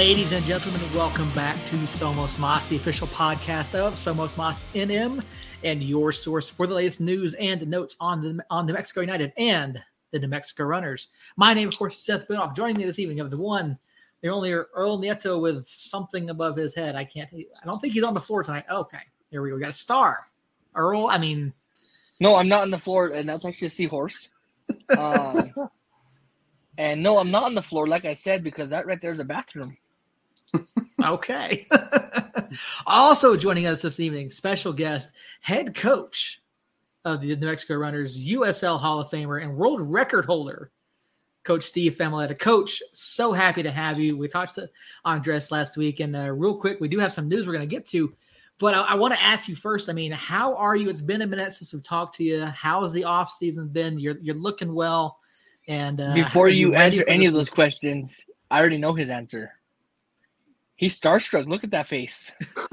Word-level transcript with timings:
Ladies 0.00 0.32
and 0.32 0.42
gentlemen, 0.46 0.80
welcome 0.94 1.30
back 1.32 1.56
to 1.66 1.76
Somos 1.76 2.38
Mas, 2.38 2.66
the 2.68 2.76
official 2.76 3.06
podcast 3.08 3.74
of 3.74 3.92
Somos 3.96 4.34
Mas 4.38 4.64
NM, 4.74 5.22
and 5.62 5.82
your 5.82 6.10
source 6.10 6.48
for 6.48 6.66
the 6.66 6.74
latest 6.74 7.02
news 7.02 7.34
and 7.34 7.68
notes 7.68 7.96
on 8.00 8.22
the 8.22 8.42
on 8.48 8.64
New 8.64 8.72
Mexico 8.72 9.02
United 9.02 9.30
and 9.36 9.78
the 10.10 10.18
New 10.18 10.28
Mexico 10.28 10.64
Runners. 10.64 11.08
My 11.36 11.52
name, 11.52 11.68
of 11.68 11.76
course, 11.76 11.98
is 11.98 12.02
Seth 12.02 12.26
Bidoff. 12.26 12.56
Joining 12.56 12.78
me 12.78 12.86
this 12.86 12.98
evening 12.98 13.20
of 13.20 13.30
the 13.30 13.36
one, 13.36 13.78
the 14.22 14.30
only 14.30 14.54
Earl 14.54 14.98
Nieto 14.98 15.38
with 15.38 15.68
something 15.68 16.30
above 16.30 16.56
his 16.56 16.74
head. 16.74 16.96
I 16.96 17.04
can't. 17.04 17.28
I 17.34 17.66
don't 17.66 17.78
think 17.78 17.92
he's 17.92 18.02
on 18.02 18.14
the 18.14 18.20
floor 18.20 18.42
tonight. 18.42 18.64
Okay, 18.70 19.02
here 19.30 19.42
we 19.42 19.50
go. 19.50 19.56
We 19.56 19.60
got 19.60 19.68
a 19.68 19.74
star, 19.74 20.20
Earl. 20.74 21.08
I 21.08 21.18
mean, 21.18 21.52
no, 22.20 22.36
I'm 22.36 22.48
not 22.48 22.62
on 22.62 22.70
the 22.70 22.78
floor, 22.78 23.08
and 23.08 23.28
that's 23.28 23.44
actually 23.44 23.66
a 23.66 23.70
seahorse. 23.70 24.30
Um, 24.98 25.52
and 26.78 27.02
no, 27.02 27.18
I'm 27.18 27.30
not 27.30 27.42
on 27.42 27.54
the 27.54 27.62
floor, 27.62 27.86
like 27.86 28.06
I 28.06 28.14
said, 28.14 28.42
because 28.42 28.70
that 28.70 28.86
right 28.86 28.98
there 29.02 29.12
is 29.12 29.20
a 29.20 29.24
bathroom. 29.24 29.76
Okay. 31.04 31.66
also 32.86 33.36
joining 33.36 33.66
us 33.66 33.82
this 33.82 34.00
evening, 34.00 34.30
special 34.30 34.72
guest, 34.72 35.10
head 35.40 35.74
coach 35.74 36.42
of 37.04 37.20
the 37.20 37.34
New 37.36 37.46
Mexico 37.46 37.76
Runners, 37.76 38.18
USL 38.26 38.78
Hall 38.78 39.00
of 39.00 39.10
Famer 39.10 39.42
and 39.42 39.56
world 39.56 39.80
record 39.80 40.26
holder, 40.26 40.70
Coach 41.42 41.64
Steve 41.64 41.96
Famiglietta. 41.96 42.38
Coach, 42.38 42.82
so 42.92 43.32
happy 43.32 43.62
to 43.62 43.70
have 43.70 43.98
you. 43.98 44.16
We 44.16 44.28
talked 44.28 44.56
to 44.56 44.68
Andres 45.04 45.50
last 45.50 45.76
week, 45.76 46.00
and 46.00 46.14
uh, 46.14 46.32
real 46.32 46.56
quick, 46.56 46.80
we 46.80 46.88
do 46.88 46.98
have 46.98 47.12
some 47.12 47.28
news 47.28 47.46
we're 47.46 47.54
going 47.54 47.68
to 47.68 47.74
get 47.74 47.86
to. 47.88 48.12
But 48.58 48.74
I, 48.74 48.80
I 48.80 48.94
want 48.94 49.14
to 49.14 49.22
ask 49.22 49.48
you 49.48 49.56
first. 49.56 49.88
I 49.88 49.94
mean, 49.94 50.12
how 50.12 50.54
are 50.56 50.76
you? 50.76 50.90
It's 50.90 51.00
been 51.00 51.22
a 51.22 51.26
minute 51.26 51.54
since 51.54 51.72
we've 51.72 51.82
talked 51.82 52.16
to 52.16 52.24
you. 52.24 52.44
How's 52.54 52.92
the 52.92 53.04
off 53.04 53.30
season 53.30 53.68
been? 53.68 53.98
You're 53.98 54.18
you're 54.20 54.34
looking 54.34 54.74
well. 54.74 55.18
And 55.66 56.00
uh, 56.00 56.14
before 56.14 56.48
you, 56.48 56.68
you 56.68 56.74
answer 56.74 57.04
any 57.08 57.26
of 57.26 57.32
those 57.32 57.48
questions, 57.48 58.26
I 58.50 58.60
already 58.60 58.76
know 58.76 58.92
his 58.92 59.08
answer. 59.08 59.52
He's 60.80 60.98
starstruck. 60.98 61.46
Look 61.46 61.62
at 61.62 61.72
that 61.72 61.88
face. 61.88 62.32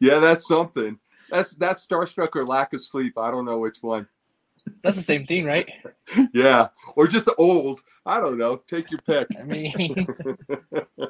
yeah, 0.00 0.18
that's 0.18 0.48
something. 0.48 0.98
That's 1.30 1.52
that's 1.52 1.86
starstruck 1.86 2.34
or 2.34 2.44
lack 2.44 2.72
of 2.72 2.80
sleep. 2.80 3.16
I 3.16 3.30
don't 3.30 3.44
know 3.44 3.58
which 3.58 3.80
one. 3.80 4.08
That's 4.82 4.96
the 4.96 5.02
same 5.04 5.24
thing, 5.24 5.44
right? 5.44 5.70
yeah, 6.34 6.66
or 6.96 7.06
just 7.06 7.28
old. 7.38 7.82
I 8.04 8.18
don't 8.18 8.38
know. 8.38 8.56
Take 8.56 8.90
your 8.90 8.98
pick. 9.02 9.28
I 9.38 9.44
mean, 9.44 9.94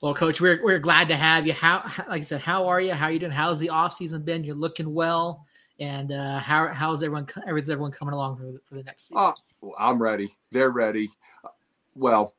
well, 0.00 0.14
coach, 0.14 0.40
we're 0.40 0.64
we're 0.64 0.78
glad 0.78 1.08
to 1.08 1.16
have 1.16 1.46
you. 1.46 1.52
How, 1.52 1.84
like 2.08 2.22
I 2.22 2.24
said, 2.24 2.40
how 2.40 2.66
are 2.66 2.80
you? 2.80 2.94
How 2.94 3.04
are 3.04 3.12
you 3.12 3.18
doing? 3.18 3.32
How's 3.32 3.58
the 3.58 3.68
off 3.68 3.92
season 3.92 4.22
been? 4.22 4.44
You're 4.44 4.54
looking 4.54 4.94
well. 4.94 5.44
And 5.78 6.10
uh, 6.10 6.38
how 6.38 6.68
how's 6.68 7.02
everyone? 7.02 7.26
How's 7.46 7.68
everyone 7.68 7.92
coming 7.92 8.14
along 8.14 8.38
for 8.38 8.44
the, 8.44 8.60
for 8.64 8.76
the 8.76 8.82
next 8.82 9.08
season? 9.08 9.18
Oh, 9.20 9.34
well, 9.60 9.74
I'm 9.78 10.00
ready. 10.00 10.34
They're 10.52 10.70
ready. 10.70 11.10
Well, 11.94 12.34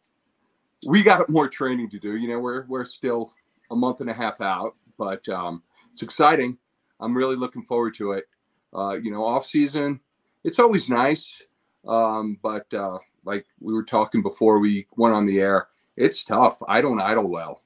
we 0.85 1.03
got 1.03 1.29
more 1.29 1.47
training 1.47 1.89
to 1.91 1.99
do. 1.99 2.15
You 2.15 2.27
know, 2.29 2.39
we're 2.39 2.65
we're 2.67 2.85
still 2.85 3.31
a 3.71 3.75
month 3.75 4.01
and 4.01 4.09
a 4.09 4.13
half 4.13 4.41
out, 4.41 4.75
but 4.97 5.27
um, 5.29 5.63
it's 5.93 6.03
exciting. 6.03 6.57
I'm 6.99 7.15
really 7.15 7.35
looking 7.35 7.63
forward 7.63 7.95
to 7.95 8.13
it. 8.13 8.25
Uh, 8.73 8.97
you 9.01 9.11
know, 9.11 9.23
off 9.23 9.45
season, 9.45 9.99
it's 10.43 10.59
always 10.59 10.89
nice, 10.89 11.41
um, 11.87 12.37
but 12.41 12.71
uh, 12.73 12.97
like 13.25 13.45
we 13.59 13.73
were 13.73 13.83
talking 13.83 14.21
before 14.21 14.59
we 14.59 14.87
went 14.95 15.15
on 15.15 15.25
the 15.25 15.39
air, 15.39 15.67
it's 15.95 16.23
tough. 16.23 16.61
I 16.67 16.81
don't 16.81 17.01
idle 17.01 17.27
well. 17.27 17.61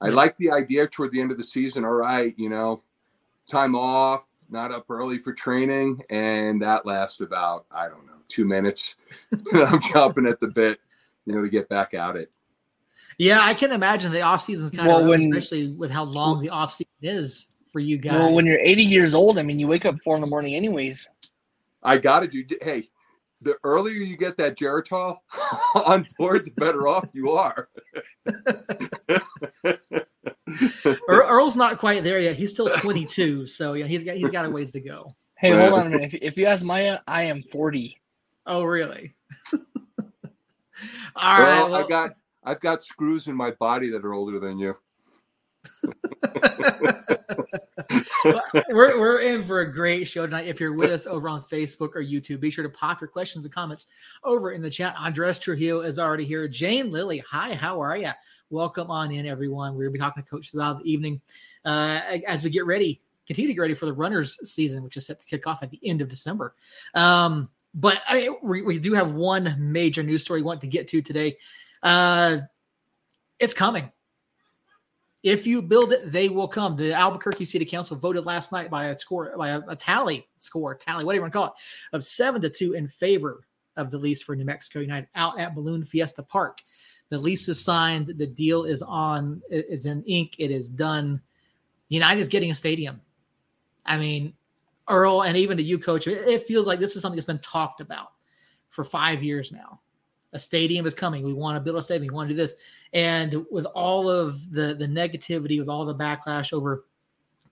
I 0.00 0.08
yeah. 0.08 0.14
like 0.14 0.36
the 0.36 0.50
idea 0.50 0.86
toward 0.86 1.10
the 1.10 1.20
end 1.20 1.30
of 1.30 1.36
the 1.36 1.44
season. 1.44 1.84
All 1.84 1.92
right, 1.92 2.34
you 2.38 2.48
know, 2.48 2.82
time 3.46 3.74
off, 3.74 4.26
not 4.48 4.72
up 4.72 4.90
early 4.90 5.18
for 5.18 5.32
training, 5.32 6.00
and 6.10 6.62
that 6.62 6.86
lasts 6.86 7.20
about 7.20 7.66
I 7.70 7.88
don't 7.88 8.06
know 8.06 8.12
two 8.28 8.44
minutes. 8.44 8.94
I'm 9.52 9.80
chopping 9.82 10.26
at 10.26 10.40
the 10.40 10.48
bit, 10.48 10.80
you 11.26 11.34
know, 11.34 11.42
to 11.42 11.48
get 11.48 11.68
back 11.68 11.94
at 11.94 12.16
it. 12.16 12.30
Yeah, 13.18 13.40
I 13.42 13.54
can 13.54 13.72
imagine 13.72 14.12
the 14.12 14.22
off 14.22 14.42
season's 14.42 14.70
kind 14.70 14.88
well, 14.88 15.00
of 15.00 15.06
when, 15.06 15.34
especially 15.34 15.72
with 15.72 15.90
how 15.90 16.04
long 16.04 16.42
the 16.42 16.50
off 16.50 16.72
season 16.72 16.86
is 17.02 17.48
for 17.72 17.80
you 17.80 17.98
guys. 17.98 18.18
Well, 18.18 18.32
when 18.32 18.46
you're 18.46 18.60
80 18.60 18.84
years 18.84 19.14
old, 19.14 19.38
I 19.38 19.42
mean, 19.42 19.58
you 19.58 19.68
wake 19.68 19.84
up 19.84 19.96
four 20.02 20.16
in 20.16 20.20
the 20.20 20.26
morning, 20.26 20.54
anyways. 20.54 21.08
I 21.82 21.98
got 21.98 22.20
to 22.20 22.28
do. 22.28 22.44
Hey, 22.62 22.88
the 23.42 23.56
earlier 23.64 23.94
you 23.94 24.16
get 24.16 24.36
that 24.38 24.56
Geritol 24.56 25.18
on 25.74 26.06
board, 26.18 26.44
the 26.44 26.50
better 26.52 26.88
off 26.88 27.08
you 27.12 27.30
are. 27.30 27.68
Earl's 31.08 31.56
not 31.56 31.78
quite 31.78 32.04
there 32.04 32.20
yet. 32.20 32.36
He's 32.36 32.50
still 32.50 32.68
22, 32.68 33.46
so 33.46 33.74
yeah, 33.74 33.86
he's 33.86 34.02
got 34.02 34.16
he's 34.16 34.30
got 34.30 34.44
a 34.44 34.50
ways 34.50 34.72
to 34.72 34.80
go. 34.80 35.14
Hey, 35.38 35.56
hold 35.56 35.72
on 35.72 35.86
a 35.86 35.90
minute. 35.90 36.12
If, 36.12 36.22
if 36.22 36.36
you 36.36 36.46
ask 36.46 36.62
Maya, 36.62 36.98
I 37.06 37.24
am 37.24 37.42
40. 37.42 37.98
Oh, 38.46 38.62
really? 38.62 39.14
All 41.16 41.38
well, 41.38 41.62
right. 41.62 41.70
Well, 41.70 41.84
I 41.84 41.88
got 41.88 42.12
I've 42.44 42.60
got 42.60 42.82
screws 42.82 43.26
in 43.28 43.34
my 43.34 43.50
body 43.52 43.90
that 43.90 44.04
are 44.04 44.14
older 44.14 44.40
than 44.40 44.58
you. 44.58 44.74
we're, 48.70 48.98
we're 48.98 49.20
in 49.20 49.42
for 49.44 49.60
a 49.60 49.72
great 49.72 50.08
show 50.08 50.24
tonight. 50.26 50.46
If 50.46 50.58
you're 50.58 50.74
with 50.74 50.90
us 50.90 51.06
over 51.06 51.28
on 51.28 51.42
Facebook 51.42 51.90
or 51.94 52.02
YouTube, 52.02 52.40
be 52.40 52.50
sure 52.50 52.64
to 52.64 52.70
pop 52.70 53.00
your 53.00 53.08
questions 53.08 53.44
and 53.44 53.52
comments 53.52 53.86
over 54.24 54.52
in 54.52 54.62
the 54.62 54.70
chat. 54.70 54.94
Andres 54.98 55.38
Trujillo 55.38 55.80
is 55.80 55.98
already 55.98 56.24
here. 56.24 56.48
Jane 56.48 56.90
Lilly, 56.90 57.18
hi, 57.18 57.54
how 57.54 57.80
are 57.80 57.96
you? 57.96 58.10
Welcome 58.48 58.90
on 58.90 59.12
in, 59.12 59.26
everyone. 59.26 59.74
We're 59.74 59.84
going 59.84 59.92
to 59.92 59.98
be 59.98 60.00
talking 60.00 60.22
to 60.22 60.28
Coach 60.28 60.50
throughout 60.50 60.82
the 60.82 60.90
evening 60.90 61.20
uh, 61.64 62.00
as 62.26 62.42
we 62.42 62.50
get 62.50 62.66
ready, 62.66 63.00
continue 63.26 63.48
to 63.48 63.54
get 63.54 63.60
ready 63.60 63.74
for 63.74 63.86
the 63.86 63.92
runners 63.92 64.38
season, 64.50 64.82
which 64.82 64.96
is 64.96 65.06
set 65.06 65.20
to 65.20 65.26
kick 65.26 65.46
off 65.46 65.62
at 65.62 65.70
the 65.70 65.80
end 65.84 66.00
of 66.00 66.08
December. 66.08 66.54
Um, 66.94 67.48
but 67.74 68.00
I 68.08 68.30
we, 68.42 68.62
we 68.62 68.78
do 68.78 68.92
have 68.94 69.12
one 69.12 69.54
major 69.58 70.02
news 70.02 70.22
story 70.22 70.40
we 70.40 70.46
want 70.46 70.60
to 70.62 70.66
get 70.66 70.88
to 70.88 71.02
today. 71.02 71.36
Uh, 71.82 72.38
it's 73.38 73.54
coming. 73.54 73.90
If 75.22 75.46
you 75.46 75.60
build 75.60 75.92
it, 75.92 76.10
they 76.10 76.28
will 76.30 76.48
come. 76.48 76.76
The 76.76 76.94
Albuquerque 76.94 77.44
City 77.44 77.64
Council 77.64 77.96
voted 77.96 78.24
last 78.24 78.52
night 78.52 78.70
by 78.70 78.86
a 78.86 78.98
score, 78.98 79.34
by 79.36 79.50
a, 79.50 79.60
a 79.68 79.76
tally 79.76 80.26
score, 80.38 80.74
tally, 80.74 81.04
whatever 81.04 81.18
you 81.18 81.22
want 81.22 81.32
to 81.32 81.38
call 81.38 81.46
it, 81.46 81.52
of 81.92 82.04
seven 82.04 82.40
to 82.40 82.48
two 82.48 82.72
in 82.72 82.88
favor 82.88 83.46
of 83.76 83.90
the 83.90 83.98
lease 83.98 84.22
for 84.22 84.34
New 84.34 84.46
Mexico 84.46 84.80
United 84.80 85.08
out 85.14 85.38
at 85.38 85.54
Balloon 85.54 85.84
Fiesta 85.84 86.22
Park. 86.22 86.60
The 87.10 87.18
lease 87.18 87.48
is 87.48 87.62
signed. 87.62 88.14
The 88.16 88.26
deal 88.26 88.64
is 88.64 88.82
on. 88.82 89.42
Is 89.50 89.84
in 89.86 90.02
ink. 90.04 90.36
It 90.38 90.50
is 90.50 90.70
done. 90.70 91.20
United 91.88 92.20
is 92.20 92.28
getting 92.28 92.50
a 92.50 92.54
stadium. 92.54 93.00
I 93.84 93.96
mean, 93.96 94.32
Earl, 94.88 95.22
and 95.22 95.36
even 95.36 95.56
to 95.56 95.62
you, 95.62 95.78
Coach, 95.78 96.06
it 96.06 96.46
feels 96.46 96.66
like 96.66 96.78
this 96.78 96.96
is 96.96 97.02
something 97.02 97.16
that's 97.16 97.26
been 97.26 97.38
talked 97.40 97.80
about 97.80 98.08
for 98.70 98.84
five 98.84 99.22
years 99.22 99.52
now. 99.52 99.80
A 100.32 100.38
stadium 100.38 100.86
is 100.86 100.94
coming. 100.94 101.24
We 101.24 101.32
want 101.32 101.56
to 101.56 101.60
build 101.60 101.76
a 101.76 101.82
stadium. 101.82 102.12
We 102.12 102.16
want 102.16 102.28
to 102.28 102.34
do 102.34 102.40
this. 102.40 102.54
And 102.92 103.44
with 103.50 103.66
all 103.66 104.08
of 104.08 104.52
the 104.52 104.74
the 104.74 104.86
negativity, 104.86 105.58
with 105.58 105.68
all 105.68 105.84
the 105.84 105.94
backlash 105.94 106.52
over 106.52 106.84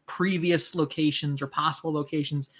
previous 0.06 0.74
locations 0.74 1.42
or 1.42 1.48
possible 1.48 1.92
locations, 1.92 2.50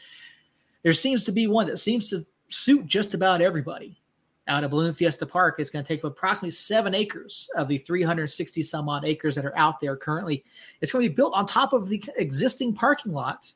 there 0.83 0.93
seems 0.93 1.25
to 1.25 1.33
be 1.33 1.47
one 1.47 1.67
that 1.67 1.79
seems 1.79 2.11
to 2.11 2.27
suit 2.49 2.87
just 2.87 3.15
about 3.15 3.41
everybody. 3.41 4.01
Out 4.49 4.65
of 4.65 4.71
Balloon 4.71 4.95
Fiesta 4.95 5.27
Park, 5.27 5.57
it's 5.59 5.69
going 5.69 5.85
to 5.85 5.89
take 5.89 6.03
approximately 6.05 6.53
seven 6.53 6.95
acres 6.95 7.51
of 7.55 7.69
the 7.69 7.77
360 7.79 8.63
some 8.63 8.89
odd 8.89 9.05
acres 9.05 9.35
that 9.35 9.45
are 9.45 9.57
out 9.59 9.79
there 9.79 9.95
currently. 9.95 10.43
It's 10.81 10.91
going 10.91 11.05
to 11.05 11.11
be 11.11 11.15
built 11.15 11.35
on 11.35 11.47
top 11.47 11.75
of 11.75 11.91
the 11.91 12.03
existing 12.17 12.73
parking 12.73 13.13
lot. 13.13 13.53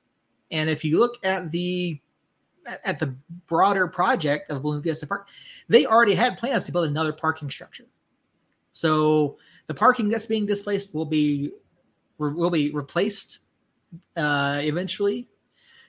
And 0.52 0.70
if 0.70 0.84
you 0.84 1.00
look 1.00 1.18
at 1.24 1.50
the 1.50 2.00
at 2.84 3.00
the 3.00 3.16
broader 3.48 3.88
project 3.88 4.50
of 4.50 4.62
Balloon 4.62 4.82
Fiesta 4.82 5.06
Park, 5.06 5.26
they 5.68 5.86
already 5.86 6.14
had 6.14 6.38
plans 6.38 6.64
to 6.66 6.72
build 6.72 6.86
another 6.86 7.12
parking 7.12 7.50
structure. 7.50 7.86
So 8.70 9.38
the 9.66 9.74
parking 9.74 10.08
that's 10.08 10.26
being 10.26 10.46
displaced 10.46 10.94
will 10.94 11.06
be 11.06 11.50
will 12.18 12.50
be 12.50 12.70
replaced 12.70 13.40
uh, 14.16 14.60
eventually. 14.62 15.28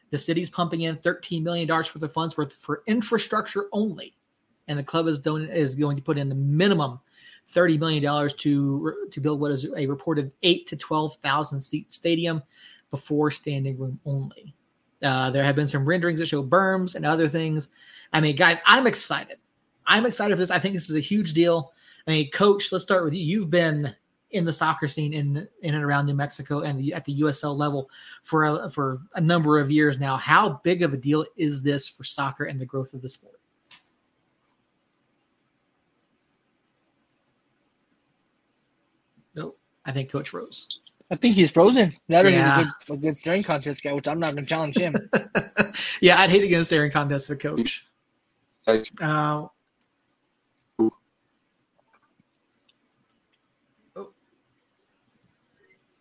The 0.10 0.18
city's 0.18 0.50
pumping 0.50 0.82
in 0.82 0.96
$13 0.98 1.42
million 1.44 1.68
worth 1.68 1.96
of 1.96 2.14
funds 2.14 2.38
worth 2.38 2.54
for 2.54 2.84
infrastructure 2.88 3.68
only, 3.72 4.16
and 4.68 4.80
the 4.80 4.84
club 4.84 5.08
is 5.08 5.20
don- 5.20 5.50
is 5.50 5.76
going 5.76 5.98
to 5.98 6.04
put 6.04 6.18
in 6.18 6.30
the 6.30 6.36
minimum 6.36 7.00
$30 7.52 7.80
million 7.80 8.30
to 8.38 9.08
to 9.12 9.22
build 9.22 9.40
what 9.42 9.52
is 9.52 9.68
a 9.76 9.86
reported 9.86 10.32
eight 10.44 10.66
to 10.68 10.76
12,000 10.76 11.62
seat 11.62 11.92
stadium 11.92 12.42
before 12.94 13.32
standing 13.32 13.76
room 13.80 14.00
only. 14.06 14.54
Uh, 15.02 15.32
there 15.32 15.44
have 15.44 15.56
been 15.56 15.68
some 15.68 15.84
renderings 15.84 16.20
that 16.20 16.28
show 16.28 16.44
berms 16.44 16.94
and 16.94 17.08
other 17.08 17.28
things. 17.28 17.70
I 18.14 18.22
mean, 18.22 18.36
guys, 18.36 18.60
I'm 18.68 18.86
excited. 18.86 19.38
I'm 19.88 20.06
excited 20.06 20.36
for 20.36 20.40
this. 20.40 20.52
I 20.52 20.60
think 20.60 20.76
this 20.76 20.92
is 20.92 20.96
a 20.96 21.00
huge 21.00 21.34
deal. 21.34 21.74
I 22.08 22.12
mean, 22.12 22.30
coach, 22.30 22.72
let's 22.72 22.84
start 22.84 23.04
with 23.04 23.16
you. 23.16 23.26
You've 23.26 23.50
been 23.50 23.96
in 24.30 24.46
the 24.46 24.54
soccer 24.54 24.88
scene 24.88 25.12
in 25.12 25.48
in 25.64 25.74
and 25.74 25.84
around 25.84 26.06
New 26.06 26.14
Mexico 26.14 26.60
and 26.60 26.80
the, 26.80 26.94
at 26.94 27.04
the 27.04 27.22
USL 27.22 27.58
level 27.58 27.90
for 28.22 28.44
a, 28.44 28.70
for 28.70 29.02
a 29.16 29.22
number 29.22 29.58
of 29.58 29.72
years 29.72 30.00
now. 30.00 30.16
How 30.16 30.62
big 30.64 30.84
of 30.84 30.94
a 30.94 30.98
deal 30.98 31.26
is 31.36 31.64
this 31.64 31.90
for 31.90 32.04
soccer 32.04 32.44
and 32.44 32.62
the 32.62 32.66
growth 32.66 32.94
of 32.94 33.02
the 33.02 33.10
sport? 33.10 33.40
Nope. 39.34 39.58
I 39.84 39.92
think 39.92 40.12
Coach 40.12 40.32
Rose. 40.32 40.84
I 41.12 41.16
think 41.16 41.36
he's 41.36 41.52
frozen. 41.52 41.94
That 42.10 42.30
yeah. 42.30 42.62
a 42.62 42.64
good, 42.64 42.94
a 42.94 42.98
good 42.98 43.18
staring 43.18 43.44
contest 43.44 43.84
guy, 43.84 43.94
which 43.94 44.08
I'm 44.08 44.20
not 44.20 44.34
going 44.34 44.46
to 44.46 44.50
challenge 44.50 44.78
him. 44.78 44.96
yeah, 46.02 46.20
I'd 46.20 46.30
hate 46.30 46.44
against 46.44 46.70
staring 46.70 46.92
contest 46.92 47.30
with 47.30 47.40
coach. 47.40 47.86
Uh, 49.00 49.48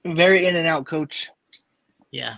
very 0.05 0.47
in 0.47 0.57
and 0.57 0.67
out, 0.67 0.87
coach. 0.87 1.31
Yeah. 2.11 2.37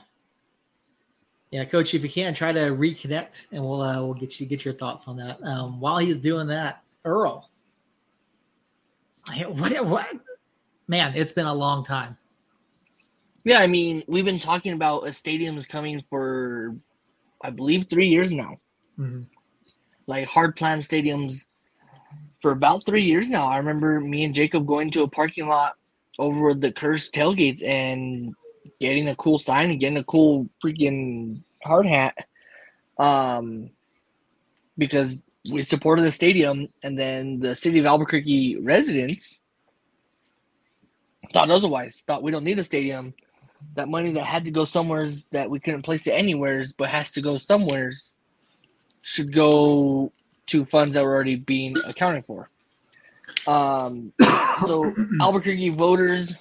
Yeah, 1.50 1.64
coach. 1.64 1.94
If 1.94 2.02
you 2.02 2.10
can, 2.10 2.34
try 2.34 2.52
to 2.52 2.58
reconnect, 2.58 3.52
and 3.52 3.64
we'll 3.64 3.80
uh, 3.80 4.02
we'll 4.02 4.14
get 4.14 4.40
you 4.40 4.46
get 4.46 4.64
your 4.64 4.74
thoughts 4.74 5.06
on 5.06 5.16
that. 5.18 5.40
Um, 5.44 5.78
while 5.78 5.98
he's 5.98 6.18
doing 6.18 6.48
that, 6.48 6.82
Earl. 7.04 7.48
I, 9.26 9.42
what, 9.46 9.86
what? 9.86 10.06
Man, 10.88 11.12
it's 11.14 11.32
been 11.32 11.46
a 11.46 11.54
long 11.54 11.84
time. 11.84 12.18
Yeah, 13.44 13.58
I 13.58 13.66
mean, 13.66 14.02
we've 14.08 14.24
been 14.24 14.40
talking 14.40 14.72
about 14.72 15.06
a 15.06 15.12
stadium 15.12 15.58
is 15.58 15.66
coming 15.66 16.02
for 16.08 16.74
I 17.42 17.50
believe 17.50 17.86
three 17.86 18.08
years 18.08 18.32
now. 18.32 18.58
Mm-hmm. 18.98 19.22
Like 20.06 20.26
hard 20.26 20.56
plan 20.56 20.80
stadiums 20.80 21.46
for 22.40 22.52
about 22.52 22.84
three 22.86 23.04
years 23.04 23.28
now. 23.28 23.46
I 23.46 23.58
remember 23.58 24.00
me 24.00 24.24
and 24.24 24.34
Jacob 24.34 24.66
going 24.66 24.90
to 24.92 25.02
a 25.02 25.08
parking 25.08 25.46
lot 25.46 25.74
over 26.18 26.54
the 26.54 26.72
cursed 26.72 27.12
tailgates 27.12 27.62
and 27.62 28.34
getting 28.80 29.08
a 29.08 29.16
cool 29.16 29.38
sign 29.38 29.70
and 29.70 29.80
getting 29.80 29.98
a 29.98 30.04
cool 30.04 30.48
freaking 30.62 31.42
hard 31.62 31.86
hat. 31.86 32.14
Um, 32.98 33.70
because 34.78 35.20
we 35.50 35.62
supported 35.62 36.02
the 36.02 36.12
stadium, 36.12 36.68
and 36.82 36.98
then 36.98 37.38
the 37.40 37.54
city 37.54 37.78
of 37.78 37.86
Albuquerque 37.86 38.58
residents 38.60 39.40
thought 41.32 41.50
otherwise. 41.50 42.02
Thought 42.06 42.22
we 42.22 42.30
don't 42.30 42.44
need 42.44 42.58
a 42.58 42.64
stadium. 42.64 43.14
That 43.74 43.88
money 43.88 44.12
that 44.12 44.24
had 44.24 44.44
to 44.44 44.50
go 44.50 44.64
somewheres 44.64 45.26
that 45.32 45.50
we 45.50 45.60
couldn't 45.60 45.82
place 45.82 46.06
it 46.06 46.12
anywheres, 46.12 46.72
but 46.72 46.88
has 46.90 47.12
to 47.12 47.20
go 47.20 47.38
somewheres, 47.38 48.12
should 49.02 49.34
go 49.34 50.12
to 50.46 50.64
funds 50.64 50.94
that 50.94 51.04
were 51.04 51.14
already 51.14 51.36
being 51.36 51.76
accounted 51.84 52.24
for. 52.26 52.50
Um, 53.46 54.12
so 54.66 54.92
Albuquerque 55.20 55.70
voters, 55.70 56.36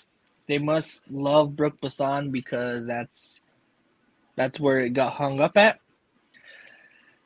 they 0.47 0.57
must 0.57 1.01
love 1.09 1.55
Brook 1.55 1.79
Bassan 1.81 2.31
because 2.31 2.85
that's 2.87 3.41
that's 4.35 4.59
where 4.59 4.79
it 4.79 4.91
got 4.91 5.13
hung 5.13 5.39
up 5.39 5.57
at. 5.57 5.79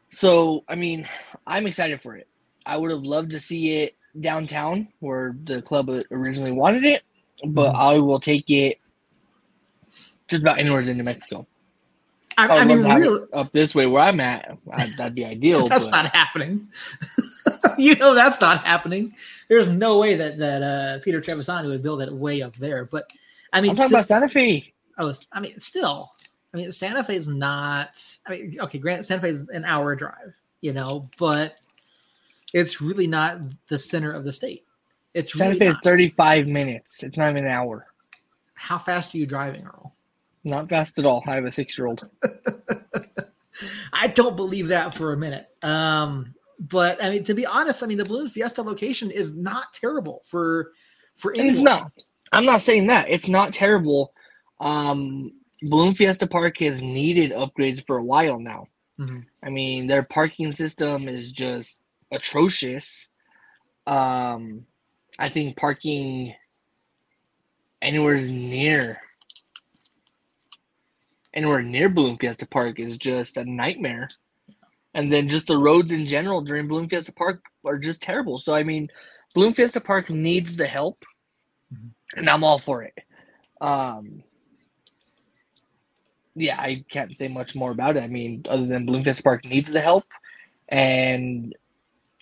So 0.10 0.64
I 0.68 0.76
mean, 0.76 1.08
I'm 1.46 1.68
excited 1.68 2.02
for 2.02 2.16
it. 2.16 2.28
I 2.66 2.78
would 2.78 2.92
have 2.92 3.04
loved 3.04 3.32
to 3.32 3.40
see 3.40 3.78
it 3.82 3.96
downtown 4.20 4.88
where 5.00 5.36
the 5.44 5.62
club 5.62 5.90
originally 6.12 6.52
wanted 6.52 6.86
it, 6.86 7.04
but 7.46 7.70
mm-hmm. 7.70 7.82
I 7.82 8.00
will 8.00 8.20
take 8.20 8.50
it 8.50 8.80
just 10.28 10.44
about 10.44 10.60
anywhere 10.60 10.80
in 10.82 10.98
New 10.98 11.04
Mexico. 11.04 11.48
I, 12.38 12.48
I, 12.48 12.58
I 12.60 12.66
mean, 12.66 12.84
really, 12.84 13.26
up 13.34 13.52
this 13.52 13.74
way 13.74 13.88
where 13.88 14.04
I'm 14.04 14.20
at, 14.20 14.58
that'd 14.96 15.16
be 15.16 15.26
ideal. 15.26 15.68
that's 15.70 15.86
but. 15.86 15.92
not 15.92 16.16
happening. 16.16 16.68
you 17.80 17.96
know 17.96 18.14
that's 18.14 18.40
not 18.40 18.64
happening. 18.64 19.16
There's 19.50 19.70
no 19.70 19.98
way 19.98 20.16
that 20.16 20.38
that 20.38 20.62
uh, 20.62 21.00
Peter 21.04 21.20
Trevisani 21.20 21.68
would 21.68 21.82
build 21.82 22.02
it 22.02 22.14
way 22.14 22.44
up 22.44 22.56
there. 22.58 22.86
But 22.86 23.12
I 23.54 23.62
mean, 23.62 23.72
I'm 23.72 23.78
talking 23.78 23.90
to, 23.90 23.96
about 23.96 24.06
Santa 24.06 24.30
Fe. 24.30 24.72
Oh, 25.00 25.14
I 25.32 25.40
mean, 25.40 25.60
still, 25.60 26.12
I 26.54 26.58
mean, 26.58 26.72
Santa 26.72 27.04
Fe 27.04 27.16
is 27.16 27.28
not. 27.28 28.00
I 28.28 28.32
mean, 28.32 28.58
okay, 28.60 28.78
grant 28.78 29.06
Santa 29.06 29.24
Fe 29.24 29.30
is 29.30 29.50
an 29.50 29.66
hour 29.66 29.96
drive, 29.96 30.36
you 30.62 30.74
know, 30.74 31.10
but 31.18 31.60
it's 32.54 32.82
really 32.82 33.08
not 33.08 33.40
the 33.68 33.80
center 33.80 34.12
of 34.12 34.24
the 34.24 34.32
state. 34.32 34.64
It's 35.16 35.34
Santa 35.34 35.56
really 35.56 35.60
Fe 35.60 35.68
is 35.70 35.78
35 35.84 36.48
minutes. 36.48 37.02
It's 37.02 37.18
not 37.18 37.32
even 37.32 37.46
an 37.46 37.52
hour. 37.52 37.88
How 38.54 38.78
fast 38.78 39.16
are 39.16 39.18
you 39.18 39.26
driving, 39.26 39.66
Earl? 39.66 39.94
Not 40.44 40.70
fast 40.70 40.98
at 41.00 41.06
all. 41.06 41.24
I 41.28 41.36
have 41.36 41.46
a 41.46 41.52
six 41.52 41.78
year 41.78 41.88
old. 41.88 42.02
I 43.94 44.08
don't 44.08 44.36
believe 44.36 44.68
that 44.70 44.94
for 44.94 45.14
a 45.14 45.18
minute. 45.18 45.48
Um, 45.64 46.34
but 46.60 47.04
I 47.04 47.10
mean, 47.10 47.24
to 47.26 47.34
be 47.34 47.46
honest, 47.46 47.84
I 47.84 47.88
mean, 47.88 47.98
the 47.98 48.06
Balloon 48.06 48.28
Fiesta 48.28 48.62
location 48.62 49.12
is 49.12 49.34
not 49.34 49.74
terrible 49.74 50.24
for 50.26 50.72
for 51.16 51.34
anyone. 51.34 51.50
It's 51.50 51.60
not. 51.60 51.92
I'm 52.32 52.46
not 52.46 52.62
saying 52.62 52.88
that 52.88 53.10
it's 53.10 53.28
not 53.28 53.54
terrible. 53.54 54.14
Um, 54.60 55.32
Balloon 55.64 55.96
Fiesta 55.96 56.28
Park 56.28 56.58
has 56.60 56.82
needed 56.82 57.32
upgrades 57.32 57.86
for 57.86 57.98
a 57.98 58.04
while 58.04 58.40
now. 58.40 58.68
Mm-hmm. 59.00 59.20
I 59.44 59.50
mean, 59.50 59.88
their 59.88 60.04
parking 60.04 60.52
system 60.52 61.08
is 61.08 61.32
just 61.32 61.80
atrocious. 62.12 63.08
Um, 63.86 64.66
I 65.20 65.30
think 65.30 65.56
parking 65.56 66.34
anywhere 67.82 68.18
near 68.18 69.00
anywhere 71.38 71.62
near 71.62 71.88
Balloon 71.88 72.18
Fiesta 72.18 72.48
Park 72.48 72.80
is 72.80 72.98
just 72.98 73.38
a 73.38 73.46
nightmare. 73.46 74.10
And 74.96 75.14
then 75.14 75.30
just 75.30 75.46
the 75.46 75.58
roads 75.58 75.92
in 75.92 76.08
general 76.08 76.42
during 76.42 76.68
Balloon 76.68 76.90
Fiesta 76.90 77.14
Park 77.14 77.44
are 77.64 77.78
just 77.78 78.02
terrible. 78.02 78.40
So 78.40 78.54
I 78.54 78.64
mean, 78.64 78.90
Balloon 79.36 79.54
Fiesta 79.54 79.80
Park 79.80 80.10
needs 80.10 80.56
the 80.56 80.66
help, 80.66 81.06
mm-hmm. 81.72 82.20
and 82.20 82.30
I'm 82.30 82.44
all 82.44 82.58
for 82.58 82.82
it. 82.82 82.98
Um, 83.62 84.24
yeah, 86.34 86.60
I 86.60 86.84
can't 86.90 87.16
say 87.16 87.28
much 87.28 87.56
more 87.56 87.72
about 87.72 87.98
it. 87.98 88.04
I 88.04 88.08
mean, 88.08 88.44
other 88.50 88.66
than 88.66 88.88
Balloon 88.88 89.04
Fiesta 89.04 89.22
Park 89.22 89.46
needs 89.46 89.72
the 89.72 89.82
help, 89.82 90.06
and 90.70 91.56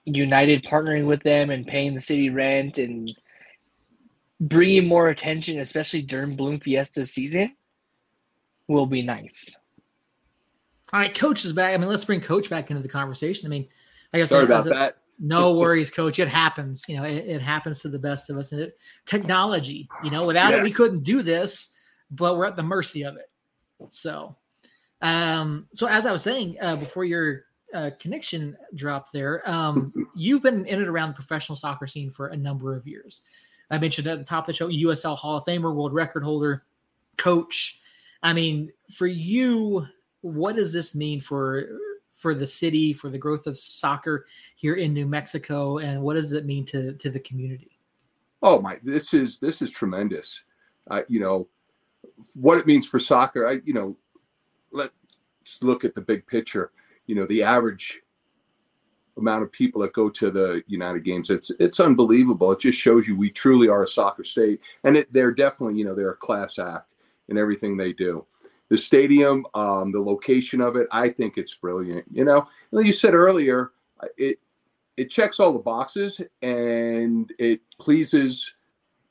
United 0.04 0.66
partnering 0.66 1.08
with 1.08 1.24
them 1.24 1.50
and 1.50 1.66
paying 1.66 1.96
the 1.96 2.02
city 2.02 2.30
rent 2.30 2.78
and 2.78 3.16
bringing 4.42 4.88
more 4.88 5.08
attention, 5.08 5.60
especially 5.60 6.02
during 6.02 6.36
Balloon 6.36 6.60
Fiesta 6.60 7.06
season, 7.06 7.56
will 8.68 8.86
be 8.86 9.02
nice. 9.02 9.56
All 10.94 11.00
right, 11.00 11.14
coach 11.14 11.46
is 11.46 11.54
back. 11.54 11.74
I 11.74 11.78
mean, 11.78 11.90
let's 11.90 12.06
bring 12.06 12.22
coach 12.22 12.50
back 12.50 12.70
into 12.70 12.82
the 12.82 12.90
conversation. 12.90 13.48
I 13.48 13.50
mean, 13.50 13.68
I 14.14 14.20
guess 14.20 14.30
sorry 14.30 14.46
about 14.46 14.66
that. 14.66 14.98
No 15.20 15.54
worries, 15.54 15.90
coach. 15.90 16.20
It 16.20 16.28
happens. 16.28 16.84
You 16.88 16.98
know, 16.98 17.04
it, 17.04 17.26
it, 17.26 17.42
happens 17.42 17.80
to 17.82 17.90
the 17.90 18.00
best 18.00 18.30
of 18.30 18.38
us. 18.38 18.52
And 18.52 18.62
it, 18.62 18.78
technology, 19.06 19.88
you 20.04 20.10
know, 20.10 20.26
without 20.26 20.52
yeah. 20.52 20.60
it, 20.60 20.64
we 20.64 20.72
couldn't 20.72 21.04
do 21.04 21.22
this, 21.22 21.70
but 22.12 22.38
we're 22.38 22.46
at 22.46 22.56
the 22.56 22.64
mercy 22.64 23.04
of 23.04 23.16
it. 23.16 23.30
So, 23.92 24.36
um, 25.02 25.68
so 25.74 25.88
as 25.88 26.06
I 26.06 26.12
was 26.12 26.22
saying 26.22 26.58
uh, 26.62 26.76
before 26.76 27.06
your 27.06 27.44
uh, 27.74 27.92
connection 28.00 28.58
dropped 28.76 29.14
there, 29.14 29.42
um, 29.50 29.94
you've 30.16 30.44
been 30.44 30.66
in 30.66 30.80
and 30.80 30.88
around 30.88 31.10
the 31.10 31.16
professional 31.16 31.56
soccer 31.56 31.88
scene 31.88 32.12
for 32.12 32.28
a 32.28 32.38
number 32.38 32.76
of 32.76 32.86
years. 32.86 33.22
I 33.72 33.78
mentioned 33.78 34.08
at 34.08 34.20
the 34.20 34.26
top 34.26 34.44
of 34.44 34.48
the 34.48 34.54
show, 34.54 34.68
USL 34.68 35.18
Hall 35.18 35.38
of 35.38 35.46
Famer, 35.46 35.74
world 35.74 35.94
record 35.94 36.24
holder, 36.24 36.64
coach. 37.18 37.80
I 38.26 38.34
mean, 38.34 38.72
for 38.92 39.06
you, 39.06 39.86
what 40.22 40.56
does 40.56 40.74
this 40.74 40.96
mean 40.96 41.22
for 41.22 41.64
for 42.16 42.34
the 42.34 42.48
city, 42.48 42.92
for 42.92 43.12
the 43.12 43.20
growth 43.20 43.46
of 43.46 43.56
soccer 43.56 44.26
here 44.56 44.74
in 44.74 44.96
New 44.96 45.06
Mexico, 45.06 45.78
and 45.78 46.02
what 46.02 46.16
does 46.16 46.32
it 46.32 46.44
mean 46.44 46.66
to 46.66 46.94
to 46.94 47.12
the 47.12 47.20
community? 47.20 47.78
Oh 48.42 48.60
my, 48.60 48.80
this 48.82 49.14
is 49.14 49.38
this 49.38 49.62
is 49.62 49.70
tremendous. 49.70 50.42
Uh, 50.90 51.04
you 51.08 51.20
know 51.20 51.48
what 52.34 52.58
it 52.58 52.66
means 52.66 52.88
for 52.88 52.98
soccer. 52.98 53.48
I 53.48 53.60
you 53.64 53.74
know 53.76 53.96
let's 54.72 54.92
look 55.62 55.86
at 55.86 55.94
the 55.94 56.02
big 56.02 56.26
picture. 56.26 56.72
You 57.06 57.14
know 57.14 57.28
the 57.28 57.44
average 57.44 58.02
amount 59.18 59.44
of 59.44 59.52
people 59.52 59.82
that 59.84 59.94
go 59.94 60.10
to 60.10 60.32
the 60.32 60.64
United 60.66 61.04
Games. 61.04 61.30
It's 61.30 61.52
it's 61.60 61.80
unbelievable. 61.80 62.52
It 62.54 62.60
just 62.60 62.80
shows 62.80 63.08
you 63.08 63.16
we 63.16 63.30
truly 63.30 63.68
are 63.68 63.84
a 63.84 63.88
soccer 63.88 64.24
state, 64.24 64.64
and 64.84 64.98
it, 64.98 65.14
they're 65.14 65.32
definitely 65.32 65.78
you 65.78 65.86
know 65.86 65.94
they're 65.94 66.10
a 66.10 66.18
class 66.18 66.58
act 66.58 66.90
in 67.30 67.38
everything 67.38 67.78
they 67.78 67.94
do 67.94 68.26
the 68.70 68.78
stadium, 68.78 69.46
um, 69.54 69.92
the 69.92 70.02
location 70.02 70.62
of 70.62 70.76
it, 70.76 70.88
I 70.92 71.10
think 71.10 71.38
it's 71.38 71.54
brilliant. 71.54 72.06
You 72.12 72.26
know, 72.26 72.48
like 72.72 72.86
you 72.86 72.92
said 72.92 73.14
earlier, 73.14 73.72
it 74.18 74.40
it 74.98 75.10
checks 75.10 75.40
all 75.40 75.54
the 75.54 75.60
boxes 75.60 76.22
and 76.42 77.32
it 77.38 77.62
pleases 77.80 78.54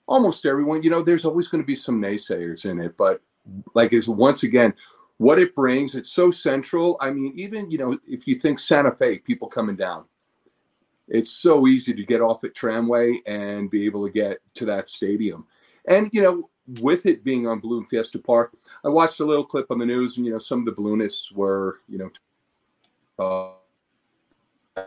almost 0.07 0.47
everyone. 0.47 0.83
You 0.83 0.91
know, 0.91 1.03
there's 1.03 1.25
always 1.25 1.49
going 1.49 1.63
to 1.63 1.67
be 1.67 1.75
some 1.75 2.01
naysayers 2.01 2.69
in 2.69 2.81
it, 2.81 2.97
but 2.97 3.21
like 3.75 3.93
is 3.93 4.09
once 4.09 4.43
again 4.43 4.75
what 5.19 5.39
it 5.39 5.55
brings. 5.55 5.95
It's 5.95 6.11
so 6.11 6.31
central. 6.31 6.97
I 7.01 7.11
mean, 7.11 7.33
even 7.37 7.71
you 7.71 7.79
know, 7.79 7.99
if 8.09 8.27
you 8.27 8.35
think 8.35 8.59
Santa 8.59 8.91
Fe, 8.91 9.19
people 9.19 9.47
coming 9.47 9.77
down, 9.77 10.05
it's 11.07 11.31
so 11.31 11.69
easy 11.69 11.95
to 11.95 12.05
get 12.05 12.21
off 12.21 12.43
at 12.43 12.55
Tramway 12.55 13.21
and 13.27 13.71
be 13.71 13.85
able 13.85 14.05
to 14.05 14.13
get 14.13 14.39
to 14.55 14.65
that 14.65 14.89
stadium. 14.89 15.47
And 15.87 16.09
you 16.13 16.23
know, 16.23 16.51
with 16.81 17.07
it 17.07 17.25
being 17.25 17.47
on 17.47 17.61
Balloon 17.61 17.85
Fiesta 17.87 18.19
Park, 18.19 18.55
I 18.85 18.89
watched 18.89 19.21
a 19.21 19.25
little 19.25 19.45
clip 19.45 19.71
on 19.71 19.79
the 19.79 19.87
news, 19.87 20.17
and 20.17 20.27
you 20.27 20.33
know, 20.33 20.39
some 20.39 20.61
of 20.61 20.65
the 20.65 20.73
balloonists 20.73 21.33
were, 21.33 21.81
you 21.89 21.99
know, 21.99 22.11
uh, 23.19 23.51
I 24.77 24.87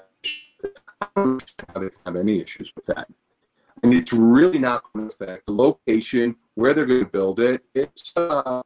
don't 1.15 1.93
have 2.05 2.15
any 2.15 2.41
issues 2.41 2.73
with 2.75 2.85
that. 2.85 3.07
And 3.83 3.93
it's 3.93 4.11
really 4.11 4.57
not 4.57 4.83
going 4.91 5.07
to 5.07 5.15
affect 5.15 5.45
the 5.45 5.53
location, 5.53 6.35
where 6.55 6.73
they're 6.73 6.85
going 6.85 7.05
to 7.05 7.11
build 7.11 7.39
it. 7.39 7.63
It's, 7.75 8.11
uh, 8.15 8.61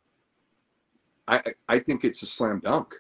I, 1.28 1.42
I 1.68 1.80
think 1.80 2.06
it's 2.06 2.24
a 2.24 2.26
slam 2.26 2.62
dunk. 2.64 2.96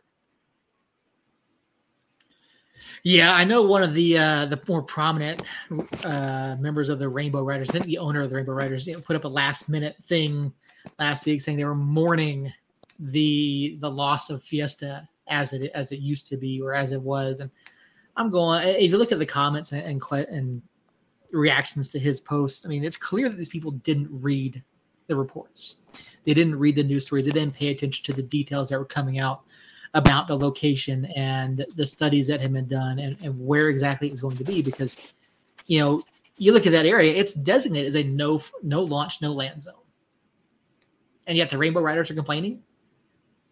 Yeah, 3.03 3.33
I 3.33 3.43
know 3.43 3.63
one 3.63 3.83
of 3.83 3.93
the 3.93 4.17
uh, 4.17 4.45
the 4.45 4.61
more 4.67 4.81
prominent 4.81 5.41
uh, 6.03 6.55
members 6.59 6.89
of 6.89 6.99
the 6.99 7.09
Rainbow 7.09 7.43
Riders, 7.43 7.69
the 7.69 7.97
owner 7.97 8.21
of 8.21 8.29
the 8.29 8.35
Rainbow 8.35 8.53
Riders, 8.53 8.85
you 8.85 8.93
know, 8.93 9.01
put 9.01 9.15
up 9.15 9.23
a 9.23 9.29
last 9.29 9.69
minute 9.69 9.95
thing 10.03 10.53
last 10.99 11.25
week 11.25 11.41
saying 11.41 11.57
they 11.57 11.65
were 11.65 11.75
mourning 11.75 12.51
the 12.99 13.77
the 13.81 13.89
loss 13.89 14.29
of 14.29 14.43
Fiesta 14.43 15.07
as 15.27 15.53
it 15.53 15.71
as 15.73 15.91
it 15.91 15.99
used 15.99 16.27
to 16.27 16.37
be 16.37 16.61
or 16.61 16.73
as 16.73 16.91
it 16.91 17.01
was. 17.01 17.39
And 17.39 17.49
I'm 18.17 18.29
going. 18.29 18.67
If 18.67 18.91
you 18.91 18.97
look 18.97 19.11
at 19.11 19.19
the 19.19 19.25
comments 19.25 19.71
and 19.71 19.81
and, 19.83 20.27
and 20.29 20.61
reactions 21.31 21.89
to 21.89 21.99
his 21.99 22.19
post, 22.19 22.65
I 22.65 22.69
mean, 22.69 22.83
it's 22.83 22.97
clear 22.97 23.29
that 23.29 23.37
these 23.37 23.49
people 23.49 23.71
didn't 23.71 24.09
read 24.11 24.61
the 25.07 25.15
reports. 25.15 25.77
They 26.23 26.33
didn't 26.33 26.59
read 26.59 26.75
the 26.75 26.83
news 26.83 27.07
stories. 27.07 27.25
They 27.25 27.31
didn't 27.31 27.55
pay 27.55 27.69
attention 27.69 28.05
to 28.05 28.13
the 28.13 28.21
details 28.27 28.69
that 28.69 28.77
were 28.77 28.85
coming 28.85 29.19
out 29.19 29.41
about 29.93 30.27
the 30.27 30.37
location 30.37 31.05
and 31.15 31.65
the 31.75 31.85
studies 31.85 32.27
that 32.27 32.39
had 32.39 32.53
been 32.53 32.67
done 32.67 32.99
and, 32.99 33.17
and 33.21 33.45
where 33.45 33.69
exactly 33.69 34.07
it 34.07 34.11
was 34.11 34.21
going 34.21 34.37
to 34.37 34.43
be. 34.43 34.61
Because, 34.61 34.97
you 35.67 35.79
know, 35.79 36.01
you 36.37 36.53
look 36.53 36.65
at 36.65 36.71
that 36.71 36.85
area, 36.85 37.13
it's 37.13 37.33
designated 37.33 37.89
as 37.89 37.95
a 37.95 38.03
no 38.03 38.41
no 38.63 38.81
launch, 38.81 39.21
no 39.21 39.31
land 39.31 39.61
zone. 39.63 39.75
And 41.27 41.37
yet 41.37 41.49
the 41.49 41.57
Rainbow 41.57 41.81
Riders 41.81 42.09
are 42.09 42.15
complaining. 42.15 42.63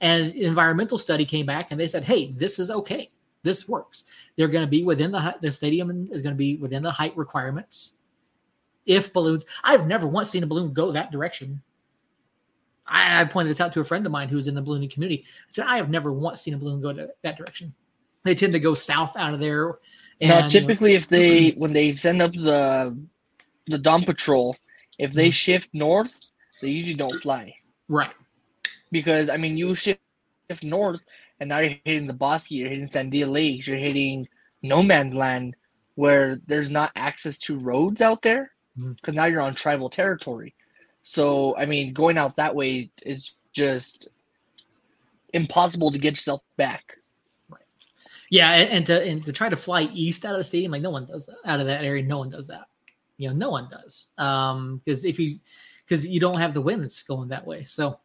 And 0.02 0.34
environmental 0.34 0.98
study 0.98 1.26
came 1.26 1.46
back 1.46 1.72
and 1.72 1.80
they 1.80 1.88
said, 1.88 2.04
hey, 2.04 2.32
this 2.32 2.58
is 2.58 2.72
okay. 2.72 3.12
This 3.44 3.68
works. 3.68 4.06
They're 4.36 4.48
going 4.48 4.66
to 4.66 4.70
be 4.70 4.84
within 4.84 5.12
the 5.12 5.36
the 5.42 5.52
stadium 5.52 6.10
is 6.12 6.22
going 6.22 6.34
to 6.34 6.38
be 6.38 6.56
within 6.56 6.84
the 6.84 6.92
height 6.92 7.16
requirements. 7.16 7.94
If 8.86 9.14
balloons, 9.14 9.46
I've 9.64 9.88
never 9.88 10.08
once 10.08 10.30
seen 10.30 10.44
a 10.44 10.48
balloon 10.48 10.74
go 10.74 10.92
that 10.92 11.12
direction 11.12 11.62
I, 12.90 13.22
I, 13.22 13.26
pointed 13.26 13.52
this 13.52 13.62
out 13.62 13.74
to 13.74 13.80
a 13.82 13.84
friend 13.86 14.06
of 14.06 14.12
mine 14.12 14.30
who's 14.30 14.48
in 14.48 14.56
the 14.56 14.62
ballooning 14.62 14.90
community. 14.90 15.26
I 15.28 15.52
said, 15.52 15.66
I 15.68 15.78
have 15.78 15.90
never 15.90 16.12
once 16.12 16.42
seen 16.42 16.54
a 16.54 16.58
balloon 16.58 16.82
go 16.82 16.92
to 16.92 17.10
that 17.24 17.38
direction. 17.38 17.74
They 18.24 18.36
tend 18.36 18.54
to 18.54 18.60
go 18.60 18.74
south 18.74 19.16
out 19.16 19.34
of 19.34 19.40
there. 19.40 19.78
And, 20.22 20.30
now, 20.30 20.48
typically, 20.48 20.94
if 20.94 21.08
they 21.08 21.52
when 21.58 21.74
they 21.74 21.96
send 21.96 22.22
up 22.22 22.34
the 22.34 22.98
the 23.68 23.78
dawn 23.78 24.04
patrol, 24.04 24.56
if 24.98 25.14
they 25.14 25.28
mm-hmm. 25.28 25.32
shift 25.32 25.70
north, 25.74 26.14
they 26.62 26.70
usually 26.70 26.96
don't 26.96 27.22
fly. 27.22 27.56
Right. 27.88 28.12
Because 28.92 29.30
I 29.30 29.38
mean, 29.38 29.58
you 29.58 29.76
shift 29.76 30.02
north, 30.64 31.00
and 31.40 31.50
now 31.50 31.60
you're 31.60 31.78
hitting 31.86 32.08
the 32.08 32.14
Bosque, 32.14 32.52
you're 32.52 32.70
hitting 32.70 32.90
Sandia 32.90 33.30
Lakes, 33.30 33.68
you're 33.68 33.78
hitting 33.78 34.28
no 34.62 34.84
man's 34.84 35.14
land, 35.14 35.56
where 35.96 36.40
there's 36.48 36.70
not 36.70 36.92
access 36.96 37.38
to 37.38 37.58
roads 37.58 38.02
out 38.02 38.22
there, 38.22 38.52
because 38.76 38.96
mm-hmm. 38.96 39.16
now 39.16 39.26
you're 39.26 39.42
on 39.42 39.56
tribal 39.56 39.90
territory. 39.90 40.56
So, 41.10 41.58
I 41.58 41.66
mean, 41.66 41.92
going 41.92 42.20
out 42.20 42.36
that 42.36 42.54
way 42.54 42.92
is 43.02 43.32
just 43.52 44.10
impossible 45.34 45.90
to 45.90 45.98
get 45.98 46.12
yourself 46.12 46.44
back. 46.56 46.98
Yeah, 48.30 48.52
and, 48.52 48.70
and 48.70 48.86
to 48.86 49.04
and 49.04 49.26
to 49.26 49.34
try 49.34 49.50
to 49.50 49.58
fly 49.58 49.90
east 49.92 50.24
out 50.24 50.34
of 50.34 50.38
the 50.38 50.44
stadium, 50.44 50.72
like 50.72 50.84
no 50.84 50.92
one 50.92 51.08
does 51.08 51.26
that 51.26 51.38
out 51.46 51.60
of 51.60 51.66
that 51.66 51.84
area. 51.84 52.04
No 52.04 52.20
one 52.20 52.30
does 52.30 52.46
that. 52.46 52.66
You 53.18 53.30
know, 53.30 53.34
no 53.34 53.50
one 53.50 53.68
does. 53.72 54.06
Um, 54.20 54.84
because 54.86 55.04
if 55.04 55.18
you 55.18 55.40
because 55.84 56.06
you 56.06 56.20
don't 56.20 56.38
have 56.38 56.54
the 56.54 56.62
winds 56.62 57.02
going 57.02 57.28
that 57.30 57.44
way. 57.44 57.64
So 57.64 58.00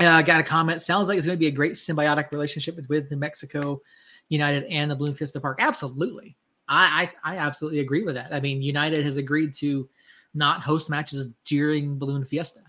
uh, 0.00 0.02
I 0.02 0.18
uh, 0.18 0.22
got 0.22 0.40
a 0.40 0.42
comment. 0.42 0.82
Sounds 0.82 1.06
like 1.06 1.18
it's 1.18 1.26
going 1.26 1.38
to 1.38 1.40
be 1.40 1.46
a 1.46 1.52
great 1.52 1.74
symbiotic 1.74 2.32
relationship 2.32 2.74
with, 2.74 2.88
with 2.88 3.12
New 3.12 3.16
Mexico 3.16 3.80
United 4.28 4.64
and 4.64 4.90
the 4.90 4.96
Balloon 4.96 5.14
Fiesta 5.14 5.40
Park. 5.40 5.60
Absolutely. 5.62 6.36
I, 6.68 7.08
I, 7.22 7.34
I 7.34 7.36
absolutely 7.36 7.78
agree 7.78 8.02
with 8.02 8.16
that. 8.16 8.34
I 8.34 8.40
mean, 8.40 8.60
United 8.60 9.04
has 9.04 9.18
agreed 9.18 9.54
to 9.56 9.88
not 10.34 10.62
host 10.62 10.90
matches 10.90 11.28
during 11.44 11.98
Balloon 11.98 12.24
Fiesta. 12.24 12.60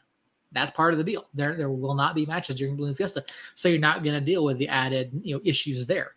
That's 0.51 0.71
part 0.71 0.93
of 0.93 0.97
the 0.97 1.03
deal. 1.03 1.27
There, 1.33 1.55
there 1.55 1.69
will 1.69 1.93
not 1.93 2.15
be 2.15 2.25
matches 2.25 2.57
during 2.57 2.75
Balloon 2.75 2.95
Fiesta, 2.95 3.23
so 3.55 3.69
you're 3.69 3.79
not 3.79 4.03
going 4.03 4.19
to 4.19 4.25
deal 4.25 4.43
with 4.43 4.57
the 4.57 4.67
added, 4.67 5.11
you 5.23 5.35
know, 5.35 5.41
issues 5.45 5.87
there. 5.87 6.15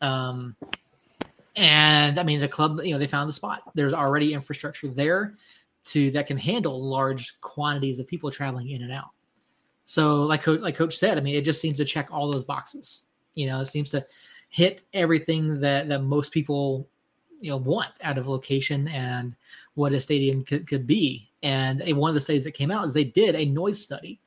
Um, 0.00 0.56
and 1.56 2.18
I 2.18 2.22
mean, 2.22 2.40
the 2.40 2.48
club, 2.48 2.80
you 2.82 2.92
know, 2.92 2.98
they 2.98 3.06
found 3.06 3.28
the 3.28 3.32
spot. 3.32 3.62
There's 3.74 3.92
already 3.92 4.34
infrastructure 4.34 4.88
there 4.88 5.34
to 5.84 6.10
that 6.12 6.26
can 6.26 6.36
handle 6.36 6.80
large 6.80 7.40
quantities 7.40 7.98
of 7.98 8.06
people 8.06 8.30
traveling 8.30 8.70
in 8.70 8.82
and 8.82 8.92
out. 8.92 9.10
So, 9.84 10.22
like 10.22 10.46
like 10.46 10.76
Coach 10.76 10.96
said, 10.96 11.18
I 11.18 11.20
mean, 11.20 11.34
it 11.34 11.44
just 11.44 11.60
seems 11.60 11.76
to 11.78 11.84
check 11.84 12.08
all 12.10 12.30
those 12.30 12.44
boxes. 12.44 13.02
You 13.34 13.48
know, 13.48 13.60
it 13.60 13.66
seems 13.66 13.90
to 13.90 14.06
hit 14.48 14.82
everything 14.94 15.60
that 15.60 15.88
that 15.88 16.02
most 16.02 16.32
people 16.32 16.88
you 17.40 17.50
know 17.50 17.56
want 17.56 17.90
out 18.02 18.16
of 18.16 18.28
location 18.28 18.88
and 18.88 19.34
what 19.74 19.92
a 19.92 20.00
stadium 20.00 20.44
could, 20.44 20.66
could 20.66 20.86
be. 20.86 21.30
And 21.42 21.82
one 21.96 22.10
of 22.10 22.14
the 22.14 22.20
studies 22.20 22.44
that 22.44 22.52
came 22.52 22.70
out 22.70 22.84
is 22.84 22.92
they 22.92 23.04
did 23.04 23.34
a 23.34 23.44
noise 23.44 23.82
study. 23.82 24.20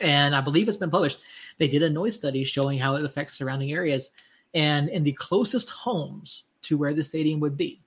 And 0.00 0.34
I 0.34 0.40
believe 0.40 0.68
it's 0.68 0.76
been 0.76 0.90
published. 0.90 1.20
They 1.58 1.68
did 1.68 1.82
a 1.82 1.90
noise 1.90 2.14
study 2.14 2.44
showing 2.44 2.78
how 2.78 2.96
it 2.96 3.04
affects 3.04 3.34
surrounding 3.34 3.72
areas. 3.72 4.10
And 4.54 4.88
in 4.88 5.02
the 5.02 5.12
closest 5.12 5.68
homes 5.68 6.44
to 6.62 6.76
where 6.76 6.94
the 6.94 7.04
stadium 7.04 7.40
would 7.40 7.56
be, 7.56 7.82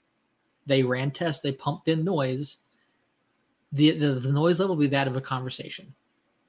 they 0.66 0.84
ran 0.84 1.12
tests, 1.12 1.42
they 1.42 1.52
pumped 1.52 1.88
in 1.88 2.04
noise. 2.04 2.58
The, 3.72 3.92
the, 3.92 4.08
the 4.14 4.32
noise 4.32 4.60
level 4.60 4.76
would 4.76 4.84
be 4.84 4.88
that 4.88 5.08
of 5.08 5.16
a 5.16 5.22
conversation 5.22 5.94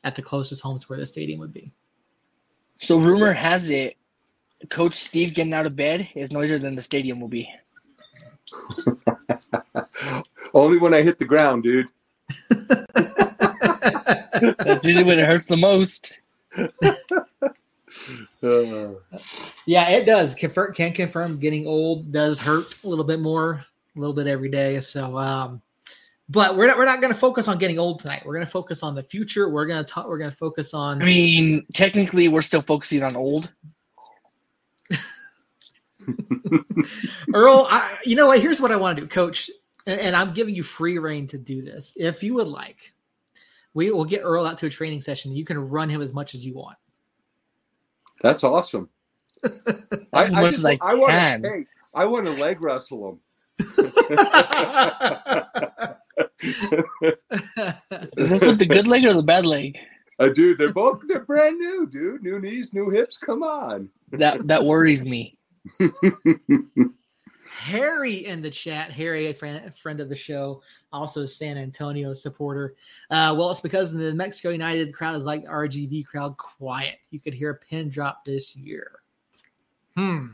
at 0.04 0.16
the 0.16 0.22
closest 0.22 0.60
homes 0.62 0.88
where 0.88 0.98
the 0.98 1.06
stadium 1.06 1.38
would 1.40 1.52
be. 1.52 1.72
So 2.78 2.98
rumor 2.98 3.32
has 3.32 3.70
it, 3.70 3.96
Coach 4.68 4.94
Steve 4.94 5.34
getting 5.34 5.52
out 5.52 5.66
of 5.66 5.76
bed 5.76 6.08
is 6.14 6.30
noisier 6.30 6.58
than 6.58 6.74
the 6.74 6.82
stadium 6.82 7.20
will 7.20 7.28
be. 7.28 7.48
Only 10.54 10.78
when 10.78 10.94
I 10.94 11.02
hit 11.02 11.18
the 11.18 11.24
ground, 11.24 11.62
dude. 11.62 11.86
That's 14.58 14.84
usually 14.84 15.04
when 15.04 15.18
it 15.18 15.26
hurts 15.26 15.46
the 15.46 15.56
most. 15.56 16.12
Uh, 18.42 18.94
yeah, 19.66 19.88
it 19.90 20.04
does. 20.04 20.34
Confirm, 20.34 20.74
can 20.74 20.92
confirm 20.92 21.38
getting 21.38 21.66
old 21.66 22.10
does 22.10 22.40
hurt 22.40 22.76
a 22.82 22.88
little 22.88 23.04
bit 23.04 23.20
more, 23.20 23.64
a 23.94 23.98
little 23.98 24.14
bit 24.14 24.26
every 24.26 24.48
day. 24.48 24.80
So, 24.80 25.16
um, 25.16 25.62
but 26.28 26.56
we're 26.56 26.66
not 26.66 26.78
we're 26.78 26.84
not 26.84 27.00
going 27.00 27.12
to 27.12 27.18
focus 27.18 27.46
on 27.46 27.58
getting 27.58 27.78
old 27.78 28.00
tonight. 28.00 28.22
We're 28.24 28.34
going 28.34 28.46
to 28.46 28.50
focus 28.50 28.82
on 28.82 28.94
the 28.94 29.02
future. 29.02 29.48
We're 29.48 29.66
going 29.66 29.84
to 29.84 29.88
talk. 29.88 30.08
We're 30.08 30.18
going 30.18 30.30
to 30.30 30.36
focus 30.36 30.74
on. 30.74 31.00
I 31.02 31.04
mean, 31.04 31.64
technically, 31.72 32.28
we're 32.28 32.42
still 32.42 32.62
focusing 32.62 33.02
on 33.02 33.14
old. 33.14 33.52
Earl, 37.34 37.68
I, 37.70 37.98
you 38.04 38.16
know 38.16 38.26
what? 38.28 38.40
Here's 38.40 38.60
what 38.60 38.72
I 38.72 38.76
want 38.76 38.96
to 38.96 39.02
do, 39.02 39.08
Coach, 39.08 39.50
and, 39.86 40.00
and 40.00 40.16
I'm 40.16 40.32
giving 40.34 40.54
you 40.54 40.62
free 40.62 40.98
reign 40.98 41.26
to 41.28 41.38
do 41.38 41.62
this. 41.62 41.94
If 41.96 42.22
you 42.22 42.34
would 42.34 42.48
like, 42.48 42.92
we 43.74 43.90
will 43.90 44.04
get 44.04 44.22
Earl 44.22 44.46
out 44.46 44.58
to 44.58 44.66
a 44.66 44.70
training 44.70 45.00
session. 45.00 45.32
You 45.32 45.44
can 45.44 45.58
run 45.58 45.88
him 45.88 46.02
as 46.02 46.12
much 46.12 46.34
as 46.34 46.44
you 46.44 46.54
want. 46.54 46.76
That's 48.20 48.44
awesome. 48.44 48.88
I, 50.12 50.24
as 50.24 50.34
I, 50.34 50.48
just, 50.48 50.64
I, 50.64 50.78
I 50.80 50.94
want 50.94 51.12
to. 51.12 51.48
Hey, 51.48 51.66
I 51.94 52.04
want 52.04 52.26
to 52.26 52.32
leg 52.32 52.60
wrestle 52.60 53.10
him. 53.10 53.20
Is 58.16 58.30
this 58.30 58.42
with 58.42 58.58
the 58.58 58.66
good 58.68 58.86
leg 58.86 59.04
or 59.04 59.14
the 59.14 59.22
bad 59.22 59.44
leg? 59.44 59.78
Uh, 60.18 60.28
dude, 60.28 60.58
they're 60.58 60.72
both 60.72 61.02
they're 61.08 61.24
brand 61.24 61.58
new, 61.58 61.86
dude. 61.86 62.22
New 62.22 62.38
knees, 62.38 62.72
new 62.72 62.90
hips. 62.90 63.16
Come 63.16 63.42
on. 63.42 63.90
That 64.12 64.46
that 64.46 64.64
worries 64.64 65.04
me. 65.04 65.36
Harry 67.56 68.26
in 68.26 68.42
the 68.42 68.50
chat. 68.50 68.90
Harry, 68.90 69.28
a 69.28 69.34
friend, 69.34 69.64
a 69.64 69.70
friend 69.70 70.00
of 70.00 70.08
the 70.08 70.16
show, 70.16 70.62
also 70.92 71.26
San 71.26 71.56
Antonio 71.58 72.14
supporter. 72.14 72.74
Uh, 73.10 73.34
well, 73.38 73.50
it's 73.50 73.60
because 73.60 73.92
in 73.92 74.00
the 74.00 74.14
Mexico 74.14 74.50
United, 74.50 74.88
the 74.88 74.92
crowd 74.92 75.16
is 75.16 75.24
like 75.24 75.44
the 75.44 75.50
RGV 75.50 76.06
crowd, 76.06 76.36
quiet. 76.36 76.98
You 77.10 77.20
could 77.20 77.34
hear 77.34 77.50
a 77.50 77.54
pin 77.54 77.88
drop 77.88 78.24
this 78.24 78.56
year. 78.56 79.00
Hmm. 79.96 80.28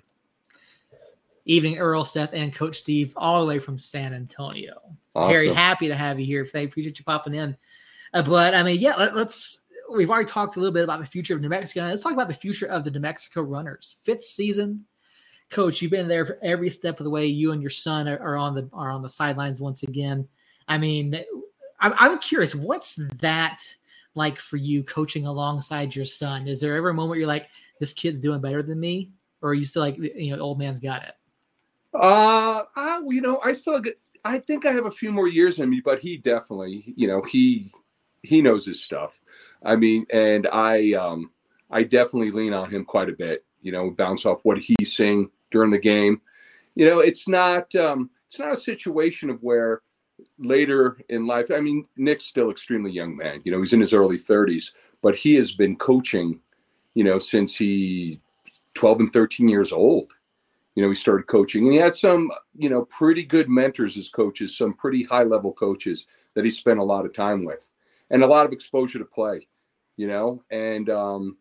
Evening, 1.45 1.79
Earl, 1.79 2.05
Seth, 2.05 2.35
and 2.35 2.55
Coach 2.55 2.79
Steve, 2.79 3.13
all 3.17 3.41
the 3.41 3.47
way 3.47 3.59
from 3.59 3.79
San 3.79 4.15
Antonio. 4.15 4.81
Awesome. 5.15 5.31
Harry, 5.31 5.53
happy 5.53 5.89
to 5.89 5.97
have 5.97 6.21
you 6.21 6.27
here. 6.27 6.47
They 6.51 6.65
appreciate 6.65 6.99
you 6.99 7.05
popping 7.05 7.35
in. 7.35 7.57
Uh, 8.15 8.23
but 8.23 8.55
I 8.55 8.63
mean, 8.63 8.81
yeah, 8.81 8.97
let, 8.97 9.13
us 9.15 9.63
We've 9.91 10.11
already 10.11 10.29
talked 10.29 10.57
a 10.57 10.61
little 10.61 10.75
bit 10.75 10.85
about 10.85 11.01
the 11.01 11.07
future 11.07 11.35
of 11.35 11.41
New 11.41 11.49
Mexico. 11.49 11.83
Let's 11.83 12.03
talk 12.03 12.13
about 12.13 12.29
the 12.29 12.35
future 12.35 12.67
of 12.67 12.85
the 12.85 12.91
New 12.91 13.01
Mexico 13.01 13.41
Runners. 13.41 13.97
Fifth 14.03 14.25
season, 14.25 14.85
coach, 15.51 15.81
you've 15.81 15.91
been 15.91 16.09
there 16.09 16.25
for 16.25 16.39
every 16.43 16.71
step 16.71 17.01
of 17.01 17.05
the 17.05 17.11
way. 17.11 17.27
You 17.27 17.53
and 17.53 17.63
your 17.63 17.71
son 17.71 18.09
are, 18.09 18.19
are 18.19 18.37
on 18.37 18.55
the 18.55 18.69
are 18.73 18.91
on 18.91 19.03
the 19.03 19.11
sidelines 19.11 19.61
once 19.61 19.83
again. 19.83 20.27
I 20.69 20.79
mean, 20.79 21.15
I'm, 21.81 21.95
I'm 21.97 22.19
curious, 22.19 22.55
what's 22.55 22.95
that 23.21 23.63
like 24.15 24.39
for 24.39 24.57
you 24.57 24.83
coaching 24.83 25.27
alongside 25.27 25.95
your 25.95 26.05
son? 26.05 26.47
Is 26.49 26.61
there 26.61 26.77
ever 26.77 26.91
a 26.91 26.95
moment 26.95 27.19
you're 27.19 27.29
like, 27.29 27.49
this 27.81 27.93
kid's 27.93 28.21
doing 28.21 28.41
better 28.41 28.63
than 28.63 28.79
me, 28.79 29.11
or 29.41 29.51
are 29.51 29.55
you 29.55 29.65
still 29.65 29.83
like, 29.83 29.97
you 29.97 30.35
know, 30.35 30.43
old 30.43 30.59
man's 30.59 30.81
got 30.81 31.05
it? 31.05 31.15
Uh, 31.95 32.65
I, 32.77 33.03
you 33.09 33.21
know, 33.21 33.41
I 33.45 33.53
still 33.53 33.81
get. 33.81 33.99
I 34.25 34.39
think 34.41 34.67
I 34.67 34.73
have 34.73 34.87
a 34.87 34.91
few 34.91 35.11
more 35.11 35.29
years 35.29 35.61
in 35.61 35.71
me, 35.71 35.81
but 35.83 36.01
he 36.01 36.17
definitely, 36.17 36.93
you 36.97 37.07
know, 37.07 37.23
he 37.23 37.73
he 38.23 38.43
knows 38.43 38.67
his 38.67 38.83
stuff. 38.83 39.21
I 39.65 39.77
mean, 39.77 40.05
and 40.13 40.47
I 40.53 40.93
um 40.93 41.31
I 41.71 41.85
definitely 41.85 42.31
lean 42.31 42.53
on 42.53 42.69
him 42.69 42.85
quite 42.85 43.09
a 43.09 43.13
bit. 43.17 43.45
You 43.63 43.73
know, 43.73 43.91
bounce 43.91 44.27
off 44.27 44.41
what 44.43 44.59
he's 44.59 44.95
saying 44.95 45.31
during 45.51 45.71
the 45.71 45.79
game. 45.79 46.21
You 46.75 46.89
know, 46.89 47.01
it's 47.01 47.29
not 47.29 47.75
um, 47.75 48.11
it's 48.27 48.39
not 48.39 48.53
a 48.53 48.57
situation 48.57 49.31
of 49.31 49.43
where 49.43 49.83
later 50.39 50.99
in 51.09 51.27
life. 51.27 51.51
I 51.51 51.61
mean, 51.61 51.87
Nick's 51.97 52.25
still 52.25 52.51
extremely 52.51 52.91
young 52.91 53.17
man. 53.17 53.41
You 53.45 53.53
know, 53.53 53.59
he's 53.59 53.73
in 53.73 53.81
his 53.81 53.93
early 53.93 54.19
30s, 54.19 54.73
but 55.03 55.15
he 55.15 55.35
has 55.35 55.53
been 55.53 55.77
coaching. 55.77 56.41
You 56.95 57.05
know, 57.05 57.19
since 57.19 57.57
he 57.57 58.21
12 58.79 59.01
and 59.01 59.13
13 59.13 59.49
years 59.49 59.73
old. 59.73 60.13
You 60.77 60.85
know, 60.85 60.89
he 60.89 60.95
started 60.95 61.27
coaching, 61.27 61.65
and 61.65 61.73
he 61.73 61.79
had 61.79 61.97
some 61.97 62.31
you 62.57 62.71
know 62.71 62.85
pretty 62.85 63.25
good 63.25 63.49
mentors 63.49 63.97
as 63.97 64.09
coaches, 64.09 64.57
some 64.57 64.73
pretty 64.73 65.03
high 65.03 65.25
level 65.25 65.53
coaches 65.53 66.07
that 66.35 66.45
he 66.45 66.53
spent 66.53 66.79
a 66.79 66.85
lot 66.85 67.05
of 67.05 67.13
time 67.13 67.45
with, 67.45 67.69
and 68.11 68.23
a 68.23 68.27
lot 68.29 68.47
of 68.47 68.53
exposure 68.53 69.01
to 69.01 69.05
play. 69.05 69.49
You 69.97 70.07
know, 70.07 70.45
and 70.53 70.89
um, 70.89 71.37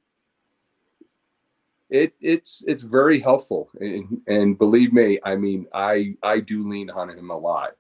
it 1.90 2.14
it's 2.22 2.64
it's 2.68 2.84
very 2.84 3.20
helpful 3.20 3.70
and, 3.80 4.22
and 4.28 4.58
believe 4.58 4.92
me 4.92 5.18
i 5.24 5.36
mean 5.36 5.66
i 5.74 6.14
i 6.22 6.40
do 6.40 6.68
lean 6.68 6.90
on 6.90 7.10
him 7.10 7.30
a 7.30 7.38
lot 7.38 7.72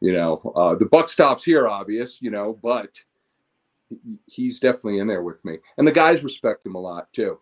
you 0.00 0.12
know 0.12 0.52
uh, 0.56 0.74
the 0.74 0.86
buck 0.86 1.08
stops 1.08 1.44
here 1.44 1.68
obvious 1.68 2.20
you 2.20 2.30
know 2.30 2.58
but 2.62 3.00
he's 4.26 4.60
definitely 4.60 4.98
in 4.98 5.06
there 5.06 5.22
with 5.22 5.44
me, 5.44 5.58
and 5.78 5.86
the 5.86 5.92
guys 5.92 6.24
respect 6.24 6.64
him 6.64 6.74
a 6.74 6.80
lot 6.80 7.12
too. 7.12 7.38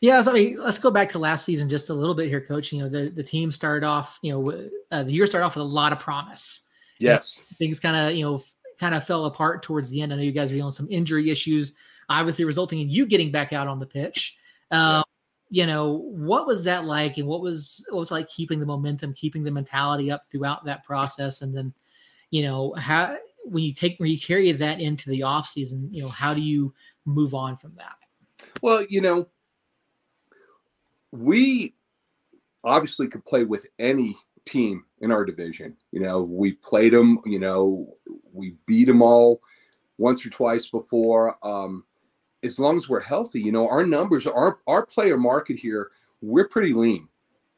Yeah, 0.00 0.22
so 0.22 0.30
I 0.30 0.34
mean, 0.34 0.58
let's 0.60 0.78
go 0.78 0.90
back 0.90 1.08
to 1.10 1.18
last 1.18 1.44
season 1.44 1.68
just 1.68 1.90
a 1.90 1.94
little 1.94 2.14
bit 2.14 2.28
here, 2.28 2.40
coach. 2.40 2.72
You 2.72 2.82
know, 2.82 2.88
the, 2.88 3.10
the 3.10 3.22
team 3.22 3.50
started 3.50 3.84
off, 3.84 4.18
you 4.22 4.32
know, 4.32 4.68
uh, 4.92 5.02
the 5.02 5.12
year 5.12 5.26
started 5.26 5.46
off 5.46 5.56
with 5.56 5.62
a 5.62 5.68
lot 5.68 5.92
of 5.92 5.98
promise. 5.98 6.62
Yes. 7.00 7.42
And 7.48 7.58
things 7.58 7.80
kind 7.80 7.96
of, 7.96 8.16
you 8.16 8.24
know, 8.24 8.42
kind 8.78 8.94
of 8.94 9.04
fell 9.04 9.24
apart 9.24 9.62
towards 9.62 9.90
the 9.90 10.00
end. 10.00 10.12
I 10.12 10.16
know 10.16 10.22
you 10.22 10.32
guys 10.32 10.50
were 10.50 10.56
dealing 10.56 10.66
with 10.66 10.76
some 10.76 10.88
injury 10.90 11.30
issues, 11.30 11.72
obviously 12.08 12.44
resulting 12.44 12.80
in 12.80 12.88
you 12.88 13.06
getting 13.06 13.30
back 13.30 13.52
out 13.52 13.68
on 13.68 13.78
the 13.78 13.86
pitch. 13.86 14.36
Um, 14.70 14.80
yeah. 14.80 15.02
You 15.50 15.66
know, 15.66 15.94
what 16.10 16.46
was 16.46 16.64
that 16.64 16.84
like, 16.84 17.16
and 17.16 17.26
what 17.26 17.40
was 17.40 17.82
what 17.88 18.00
was 18.00 18.10
like 18.10 18.28
keeping 18.28 18.60
the 18.60 18.66
momentum, 18.66 19.14
keeping 19.14 19.42
the 19.42 19.50
mentality 19.50 20.10
up 20.10 20.26
throughout 20.26 20.64
that 20.66 20.84
process, 20.84 21.40
and 21.40 21.56
then, 21.56 21.72
you 22.30 22.42
know, 22.42 22.74
how 22.74 23.16
when 23.44 23.64
you 23.64 23.72
take 23.72 23.98
when 23.98 24.10
you 24.10 24.20
carry 24.20 24.52
that 24.52 24.78
into 24.78 25.08
the 25.08 25.22
off 25.22 25.48
season, 25.48 25.88
you 25.90 26.02
know, 26.02 26.10
how 26.10 26.34
do 26.34 26.42
you 26.42 26.74
move 27.06 27.32
on 27.32 27.56
from 27.56 27.72
that? 27.78 27.96
Well, 28.60 28.84
you 28.90 29.00
know, 29.00 29.26
we 31.12 31.74
obviously 32.62 33.08
could 33.08 33.24
play 33.24 33.44
with 33.44 33.66
any 33.78 34.16
team 34.44 34.84
in 35.00 35.10
our 35.10 35.24
division. 35.24 35.76
You 35.92 36.00
know, 36.00 36.20
we 36.20 36.52
played 36.52 36.92
them, 36.92 37.18
you 37.24 37.38
know, 37.38 37.88
we 38.32 38.56
beat 38.66 38.84
them 38.84 39.00
all 39.00 39.40
once 39.96 40.26
or 40.26 40.30
twice 40.30 40.66
before. 40.66 41.38
Um, 41.42 41.84
as 42.42 42.58
long 42.58 42.76
as 42.76 42.88
we're 42.88 43.00
healthy, 43.00 43.40
you 43.40 43.52
know, 43.52 43.68
our 43.68 43.84
numbers, 43.84 44.26
our 44.26 44.58
our 44.66 44.84
player 44.86 45.16
market 45.16 45.58
here, 45.58 45.90
we're 46.20 46.48
pretty 46.48 46.72
lean. 46.72 47.08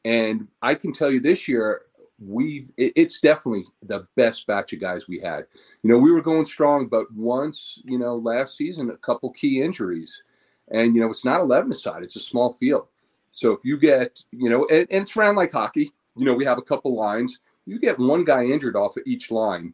And 0.05 0.47
I 0.61 0.75
can 0.75 0.93
tell 0.93 1.11
you 1.11 1.19
this 1.19 1.47
year, 1.47 1.81
we've 2.19 2.71
it, 2.77 2.93
it's 2.95 3.19
definitely 3.19 3.65
the 3.83 4.07
best 4.15 4.47
batch 4.47 4.73
of 4.73 4.79
guys 4.79 5.07
we 5.07 5.19
had. 5.19 5.45
You 5.83 5.91
know, 5.91 5.97
we 5.97 6.11
were 6.11 6.21
going 6.21 6.45
strong, 6.45 6.87
but 6.87 7.11
once, 7.13 7.79
you 7.83 7.97
know, 7.97 8.15
last 8.15 8.57
season, 8.57 8.89
a 8.89 8.97
couple 8.97 9.31
key 9.31 9.61
injuries. 9.61 10.23
And 10.69 10.95
you 10.95 11.01
know, 11.01 11.09
it's 11.09 11.25
not 11.25 11.41
11 11.41 11.71
aside, 11.71 12.03
it's 12.03 12.15
a 12.15 12.21
small 12.21 12.51
field. 12.51 12.87
So 13.33 13.53
if 13.53 13.59
you 13.63 13.77
get, 13.77 14.23
you 14.31 14.49
know, 14.49 14.65
and, 14.69 14.87
and 14.91 15.03
it's 15.03 15.15
around 15.15 15.35
like 15.35 15.51
hockey, 15.51 15.91
you 16.15 16.25
know, 16.25 16.33
we 16.33 16.45
have 16.45 16.57
a 16.57 16.63
couple 16.63 16.95
lines. 16.95 17.39
You 17.65 17.79
get 17.79 17.99
one 17.99 18.23
guy 18.23 18.45
injured 18.45 18.75
off 18.75 18.97
of 18.97 19.03
each 19.05 19.31
line, 19.31 19.73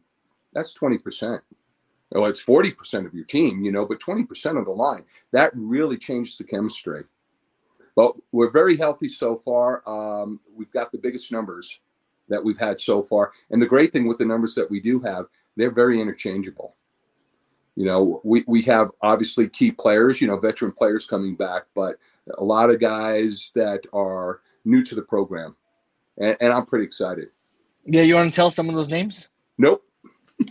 that's 0.52 0.76
20%. 0.76 1.40
Oh, 2.14 2.24
it's 2.24 2.44
40% 2.44 3.06
of 3.06 3.14
your 3.14 3.24
team, 3.24 3.62
you 3.62 3.70
know, 3.70 3.84
but 3.84 4.00
20% 4.00 4.58
of 4.58 4.64
the 4.64 4.70
line. 4.70 5.04
That 5.32 5.50
really 5.54 5.98
changes 5.98 6.38
the 6.38 6.44
chemistry. 6.44 7.04
But 7.94 8.14
we're 8.32 8.50
very 8.50 8.76
healthy 8.76 9.08
so 9.08 9.36
far. 9.36 9.86
Um, 9.88 10.40
we've 10.54 10.70
got 10.70 10.90
the 10.90 10.98
biggest 10.98 11.32
numbers 11.32 11.80
that 12.28 12.42
we've 12.42 12.58
had 12.58 12.80
so 12.80 13.02
far. 13.02 13.32
And 13.50 13.60
the 13.60 13.66
great 13.66 13.92
thing 13.92 14.06
with 14.06 14.18
the 14.18 14.24
numbers 14.24 14.54
that 14.54 14.70
we 14.70 14.80
do 14.80 15.00
have, 15.00 15.26
they're 15.56 15.70
very 15.70 16.00
interchangeable. 16.00 16.76
You 17.74 17.86
know, 17.86 18.20
we, 18.24 18.44
we 18.46 18.62
have 18.62 18.90
obviously 19.02 19.48
key 19.48 19.70
players, 19.70 20.20
you 20.20 20.26
know, 20.26 20.36
veteran 20.36 20.72
players 20.72 21.06
coming 21.06 21.36
back, 21.36 21.64
but 21.74 21.96
a 22.36 22.44
lot 22.44 22.70
of 22.70 22.80
guys 22.80 23.52
that 23.54 23.84
are 23.92 24.40
new 24.64 24.82
to 24.82 24.94
the 24.94 25.02
program. 25.02 25.56
And, 26.18 26.36
and 26.40 26.52
I'm 26.52 26.66
pretty 26.66 26.84
excited. 26.84 27.28
Yeah, 27.84 28.02
you 28.02 28.14
want 28.14 28.32
to 28.32 28.36
tell 28.36 28.50
some 28.50 28.68
of 28.68 28.74
those 28.74 28.88
names? 28.88 29.28
Nope. 29.58 29.87
Hey, 30.38 30.46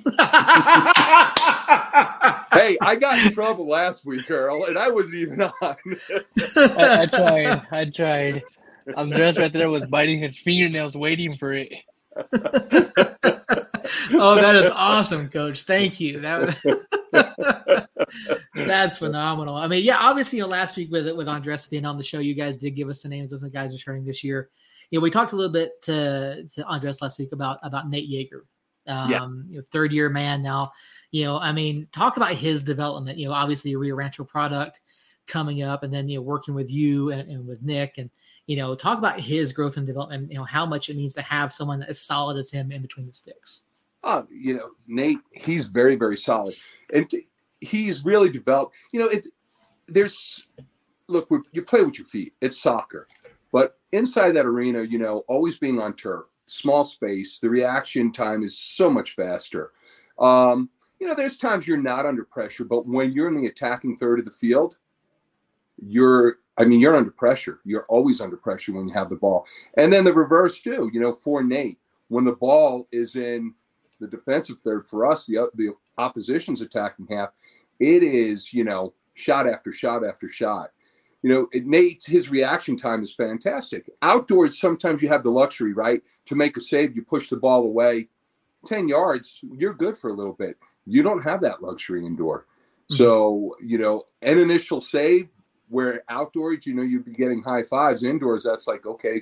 I 2.82 2.98
got 3.00 3.26
in 3.26 3.34
trouble 3.34 3.68
last 3.68 4.06
week, 4.06 4.30
Earl, 4.30 4.66
and 4.66 4.78
I 4.78 4.90
wasn't 4.90 5.16
even 5.16 5.42
on. 5.42 5.52
I, 5.62 5.76
I, 7.02 7.06
tried. 7.06 7.68
I 7.72 7.86
tried. 7.86 8.44
Andres 8.96 9.38
right 9.38 9.52
there 9.52 9.70
was 9.70 9.86
biting 9.88 10.22
his 10.22 10.38
fingernails, 10.38 10.96
waiting 10.96 11.38
for 11.38 11.54
it. 11.54 11.72
oh, 14.14 14.36
that 14.36 14.56
is 14.56 14.72
awesome, 14.74 15.30
Coach. 15.30 15.64
Thank 15.64 16.00
you. 16.00 16.22
That 16.22 16.58
that's 18.54 18.98
phenomenal. 18.98 19.56
I 19.56 19.68
mean, 19.68 19.84
yeah, 19.84 19.98
obviously, 20.00 20.38
you 20.38 20.44
know, 20.44 20.50
last 20.50 20.78
week 20.78 20.92
with 20.92 21.10
with 21.16 21.28
Andres 21.28 21.68
being 21.68 21.86
on 21.86 21.98
the 21.98 22.04
show, 22.04 22.20
you 22.20 22.34
guys 22.34 22.56
did 22.56 22.72
give 22.72 22.90
us 22.90 23.02
the 23.02 23.10
names 23.10 23.34
of 23.34 23.42
the 23.42 23.50
guys 23.50 23.74
returning 23.74 24.06
this 24.06 24.24
year. 24.24 24.50
You 24.92 25.00
know, 25.00 25.04
we 25.04 25.12
talked 25.12 25.34
a 25.34 25.36
little 25.36 25.52
bit 25.52 25.82
to 25.84 26.48
to 26.56 26.64
Andres 26.66 27.02
last 27.02 27.20
week 27.20 27.34
about 27.34 27.60
about 27.64 27.90
Nate 27.90 28.10
Yeager, 28.10 28.42
um, 28.88 29.12
yeah. 29.12 29.28
you 29.50 29.58
know, 29.58 29.64
third 29.72 29.92
year 29.92 30.10
man 30.10 30.42
now. 30.42 30.72
You 31.12 31.26
know, 31.26 31.38
I 31.38 31.52
mean, 31.52 31.88
talk 31.92 32.18
about 32.18 32.34
his 32.34 32.62
development. 32.62 33.18
You 33.18 33.28
know, 33.28 33.34
obviously 33.34 33.74
a 33.74 33.78
Rio 33.78 33.96
Rancho 33.96 34.24
product 34.24 34.82
coming 35.26 35.64
up, 35.64 35.84
and 35.84 35.94
then 35.94 36.08
you 36.10 36.18
know 36.18 36.24
working 36.24 36.54
with 36.54 36.72
you 36.72 37.12
and, 37.12 37.30
and 37.30 37.48
with 37.48 37.62
Nick 37.64 37.98
and 37.98 38.10
you 38.48 38.56
know, 38.56 38.74
talk 38.76 38.98
about 38.98 39.20
his 39.20 39.52
growth 39.52 39.78
and 39.78 39.86
development, 39.86 40.32
you 40.32 40.38
know, 40.38 40.44
how 40.46 40.66
much 40.66 40.90
it 40.90 40.96
means 40.96 41.14
to 41.14 41.22
have 41.22 41.52
someone 41.52 41.84
as 41.84 42.00
solid 42.00 42.38
as 42.38 42.50
him 42.50 42.72
in 42.72 42.82
between 42.82 43.06
the 43.06 43.14
sticks. 43.14 43.64
Oh, 44.04 44.26
you 44.32 44.56
know, 44.56 44.72
Nate, 44.88 45.20
he's 45.32 45.66
very, 45.66 45.96
very 45.96 46.16
solid. 46.16 46.56
And 46.94 47.12
he's 47.60 48.06
really 48.06 48.30
developed, 48.30 48.74
you 48.94 49.02
know, 49.02 49.08
it 49.08 49.28
there's 49.90 50.48
look, 51.08 51.30
you 51.52 51.62
play 51.62 51.82
with 51.84 51.98
your 51.98 52.08
feet. 52.08 52.34
It's 52.42 52.62
soccer. 52.62 53.08
But 53.52 53.78
inside 53.92 54.32
that 54.34 54.46
arena, 54.46 54.82
you 54.82 54.98
know, 54.98 55.20
always 55.28 55.58
being 55.58 55.80
on 55.80 55.94
turf, 55.94 56.26
small 56.48 56.84
space, 56.84 57.40
the 57.40 57.50
reaction 57.50 58.12
time 58.12 58.44
is 58.44 58.58
so 58.58 58.90
much 58.90 59.16
faster. 59.16 59.72
Um, 60.20 60.70
you 61.00 61.08
know, 61.08 61.16
there's 61.16 61.38
times 61.38 61.68
you're 61.68 61.78
not 61.78 62.06
under 62.06 62.24
pressure, 62.24 62.64
but 62.64 62.88
when 62.88 63.12
you're 63.12 63.28
in 63.28 63.40
the 63.40 63.48
attacking 63.48 63.98
third 63.98 64.20
of 64.20 64.26
the 64.26 64.32
field, 64.32 64.78
you're 65.78 66.40
I 66.58 66.66
mean, 66.66 66.80
you're 66.80 66.96
under 66.96 67.12
pressure. 67.12 67.60
You're 67.66 67.86
always 67.88 68.20
under 68.20 68.36
pressure 68.36 68.74
when 68.74 68.88
you 68.88 68.94
have 68.94 69.10
the 69.10 69.16
ball. 69.16 69.46
And 69.78 69.94
then 69.94 70.04
the 70.04 70.14
reverse 70.14 70.60
too, 70.60 70.90
you 70.92 71.00
know, 71.00 71.14
for 71.14 71.44
Nate, 71.44 71.78
when 72.08 72.26
the 72.26 72.36
ball 72.36 72.88
is 72.92 73.16
in 73.16 73.54
the 74.00 74.08
defensive 74.08 74.60
third 74.62 74.88
for 74.88 75.06
us, 75.06 75.26
the 75.26 75.50
the 75.56 75.70
opposition's 75.98 76.62
attacking 76.62 77.08
half, 77.10 77.30
it 77.80 78.02
is, 78.02 78.54
you 78.54 78.64
know, 78.64 78.94
shot 79.14 79.48
after 79.48 79.72
shot 79.72 80.04
after 80.06 80.28
shot. 80.28 80.72
You 81.24 81.34
know, 81.34 81.48
it, 81.52 81.66
Nate, 81.66 82.04
his 82.06 82.30
reaction 82.30 82.78
time 82.78 83.02
is 83.02 83.14
fantastic. 83.14 83.90
Outdoors, 84.02 84.60
sometimes 84.60 85.02
you 85.02 85.10
have 85.10 85.24
the 85.24 85.32
luxury, 85.32 85.74
right? 85.74 86.02
To 86.26 86.36
make 86.36 86.58
a 86.58 86.62
save, 86.62 86.96
you 86.96 87.04
push 87.04 87.30
the 87.30 87.38
ball 87.38 87.64
away 87.66 88.08
10 88.66 88.88
yards, 88.88 89.42
you're 89.54 89.74
good 89.74 89.98
for 89.98 90.10
a 90.10 90.14
little 90.14 90.34
bit. 90.34 90.58
You 90.86 91.04
don't 91.04 91.22
have 91.24 91.42
that 91.42 91.62
luxury 91.62 92.06
indoor. 92.06 92.42
Mm-hmm. 92.42 92.96
So, 92.96 93.56
you 93.62 93.78
know, 93.78 94.06
an 94.22 94.38
initial 94.40 94.82
save, 94.82 95.30
where 95.70 96.04
outdoors, 96.10 96.66
you 96.66 96.74
know, 96.74 96.82
you'd 96.82 97.06
be 97.06 97.14
getting 97.14 97.42
high 97.42 97.64
fives. 97.64 98.04
Indoors, 98.04 98.44
that's 98.44 98.68
like, 98.68 98.86
okay, 98.86 99.22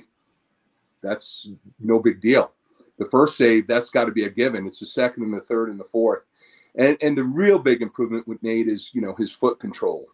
that's 1.02 1.48
no 1.80 1.98
big 1.98 2.20
deal. 2.20 2.52
The 2.98 3.04
first 3.04 3.36
save, 3.36 3.66
that's 3.66 3.90
got 3.90 4.04
to 4.04 4.12
be 4.12 4.24
a 4.24 4.30
given. 4.30 4.66
It's 4.66 4.80
the 4.80 4.86
second 4.86 5.24
and 5.24 5.34
the 5.34 5.40
third 5.40 5.70
and 5.70 5.78
the 5.78 5.84
fourth. 5.84 6.22
And 6.76 6.96
and 7.00 7.16
the 7.16 7.24
real 7.24 7.58
big 7.58 7.82
improvement 7.82 8.28
with 8.28 8.42
Nate 8.42 8.68
is, 8.68 8.90
you 8.94 9.00
know, 9.00 9.14
his 9.14 9.32
foot 9.32 9.58
control. 9.58 10.06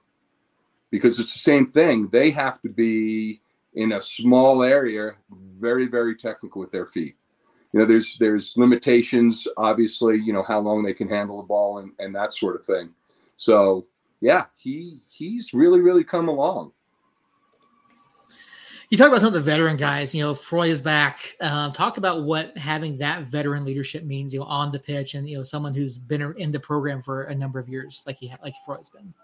Because 0.93 1.19
it's 1.19 1.33
the 1.33 1.41
same 1.41 1.67
thing. 1.67 2.07
They 2.09 2.31
have 2.31 2.63
to 2.63 2.69
be 2.69 3.41
in 3.75 3.93
a 3.93 4.01
small 4.01 4.63
area, 4.63 5.17
very, 5.57 5.87
very 5.87 6.15
technical 6.15 6.61
with 6.61 6.71
their 6.71 6.87
feet. 6.87 7.17
You 7.73 7.81
know, 7.81 7.87
there's 7.87 8.19
there's 8.19 8.57
limitations, 8.57 9.49
obviously, 9.57 10.19
you 10.19 10.33
know, 10.33 10.43
how 10.43 10.61
long 10.61 10.85
they 10.85 10.93
can 10.93 11.09
handle 11.09 11.39
the 11.39 11.43
ball 11.43 11.79
and, 11.79 11.93
and 11.99 12.15
that 12.15 12.33
sort 12.35 12.55
of 12.55 12.65
thing. 12.65 12.91
So 13.37 13.87
yeah, 14.21 14.45
he 14.57 15.01
he's 15.11 15.55
really 15.55 15.81
really 15.81 16.05
come 16.05 16.29
along. 16.29 16.73
You 18.91 18.99
talk 18.99 19.09
about 19.09 19.21
some 19.21 19.29
of 19.29 19.33
the 19.33 19.41
veteran 19.41 19.79
guys. 19.79 20.15
You 20.15 20.23
know, 20.23 20.35
Froy 20.35 20.69
is 20.69 20.83
back. 20.83 21.35
Um, 21.41 21.73
talk 21.73 21.97
about 21.97 22.25
what 22.25 22.55
having 22.59 22.99
that 22.99 23.29
veteran 23.29 23.65
leadership 23.65 24.05
means. 24.05 24.35
You 24.35 24.41
know, 24.41 24.47
on 24.47 24.71
the 24.71 24.79
pitch, 24.79 25.15
and 25.15 25.27
you 25.27 25.39
know, 25.39 25.43
someone 25.43 25.75
who's 25.75 25.99
been 25.99 26.35
in 26.37 26.53
the 26.53 26.61
program 26.61 27.03
for 27.03 27.25
a 27.25 27.35
number 27.35 27.59
of 27.59 27.71
years, 27.71 28.05
like 28.07 28.19
he 28.19 28.31
like 28.43 28.53
Froy's 28.67 28.91
been. 28.91 29.15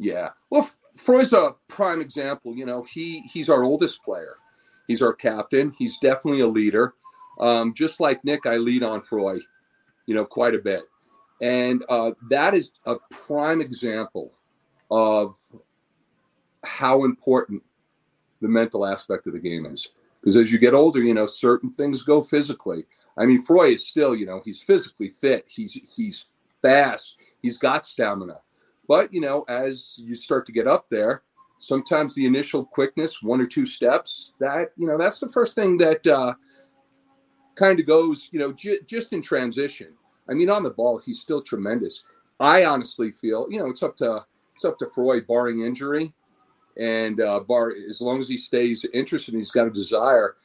Yeah, 0.00 0.30
well, 0.50 0.68
Froy's 0.96 1.32
a 1.32 1.54
prime 1.68 2.00
example. 2.00 2.54
You 2.54 2.66
know, 2.66 2.82
he 2.82 3.20
he's 3.22 3.48
our 3.48 3.62
oldest 3.62 4.02
player. 4.02 4.36
He's 4.86 5.02
our 5.02 5.12
captain. 5.12 5.72
He's 5.78 5.98
definitely 5.98 6.40
a 6.40 6.46
leader. 6.46 6.94
Um, 7.40 7.74
just 7.74 8.00
like 8.00 8.24
Nick, 8.24 8.46
I 8.46 8.56
lead 8.56 8.82
on 8.82 9.02
Froy, 9.02 9.38
you 10.06 10.14
know, 10.14 10.24
quite 10.24 10.54
a 10.54 10.58
bit. 10.58 10.82
And 11.40 11.84
uh, 11.88 12.12
that 12.30 12.54
is 12.54 12.72
a 12.86 12.96
prime 13.10 13.60
example 13.60 14.32
of 14.90 15.36
how 16.64 17.04
important 17.04 17.62
the 18.40 18.48
mental 18.48 18.84
aspect 18.86 19.26
of 19.26 19.34
the 19.34 19.38
game 19.38 19.66
is. 19.66 19.90
Because 20.20 20.36
as 20.36 20.50
you 20.50 20.58
get 20.58 20.74
older, 20.74 21.00
you 21.00 21.14
know, 21.14 21.26
certain 21.26 21.70
things 21.70 22.02
go 22.02 22.22
physically. 22.22 22.84
I 23.16 23.26
mean, 23.26 23.42
Froy 23.42 23.68
is 23.68 23.86
still, 23.86 24.16
you 24.16 24.26
know, 24.26 24.42
he's 24.44 24.62
physically 24.62 25.08
fit. 25.08 25.44
He's 25.48 25.78
he's 25.94 26.26
fast. 26.60 27.16
He's 27.40 27.58
got 27.58 27.86
stamina. 27.86 28.40
But 28.88 29.12
you 29.12 29.20
know, 29.20 29.44
as 29.48 29.98
you 30.02 30.14
start 30.14 30.46
to 30.46 30.52
get 30.52 30.66
up 30.66 30.88
there, 30.88 31.22
sometimes 31.58 32.14
the 32.14 32.26
initial 32.26 32.64
quickness, 32.64 33.22
one 33.22 33.40
or 33.40 33.46
two 33.46 33.66
steps, 33.66 34.34
that 34.40 34.72
you 34.76 34.86
know, 34.88 34.98
that's 34.98 35.20
the 35.20 35.28
first 35.28 35.54
thing 35.54 35.76
that 35.78 36.04
uh, 36.06 36.34
kind 37.54 37.78
of 37.78 37.86
goes, 37.86 38.30
you 38.32 38.38
know, 38.38 38.52
j- 38.52 38.80
just 38.86 39.12
in 39.12 39.20
transition. 39.22 39.92
I 40.28 40.34
mean, 40.34 40.50
on 40.50 40.62
the 40.62 40.70
ball, 40.70 40.98
he's 40.98 41.20
still 41.20 41.42
tremendous. 41.42 42.02
I 42.40 42.64
honestly 42.64 43.10
feel, 43.10 43.46
you 43.50 43.58
know, 43.58 43.66
it's 43.66 43.82
up 43.82 43.96
to 43.98 44.24
it's 44.54 44.64
up 44.64 44.78
to 44.78 44.86
Froy, 44.86 45.20
barring 45.20 45.62
injury, 45.62 46.12
and 46.78 47.20
uh, 47.20 47.40
bar 47.40 47.72
as 47.88 48.00
long 48.00 48.18
as 48.18 48.28
he 48.28 48.36
stays 48.36 48.84
interested 48.94 49.34
and 49.34 49.40
he's 49.40 49.50
got 49.50 49.66
a 49.66 49.70
desire. 49.70 50.36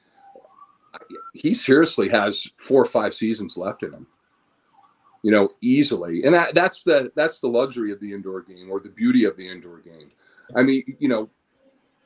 He 1.34 1.53
seriously 1.53 2.10
has 2.10 2.47
four 2.58 2.82
or 2.82 2.86
five 2.86 3.13
seasons 3.13 3.58
left 3.58 3.84
in 3.84 3.93
him. 3.93 4.08
You 5.24 5.32
know, 5.32 5.50
easily. 5.62 6.24
And 6.24 6.34
that, 6.34 6.54
that's 6.54 6.84
the 6.84 7.12
that's 7.16 7.40
the 7.40 7.48
luxury 7.48 7.92
of 7.92 8.00
the 8.00 8.14
indoor 8.14 8.42
game 8.42 8.70
or 8.70 8.80
the 8.80 8.90
beauty 8.90 9.24
of 9.24 9.36
the 9.36 9.50
indoor 9.50 9.80
game. 9.80 10.10
I 10.56 10.62
mean, 10.62 10.84
you 11.00 11.08
know, 11.08 11.30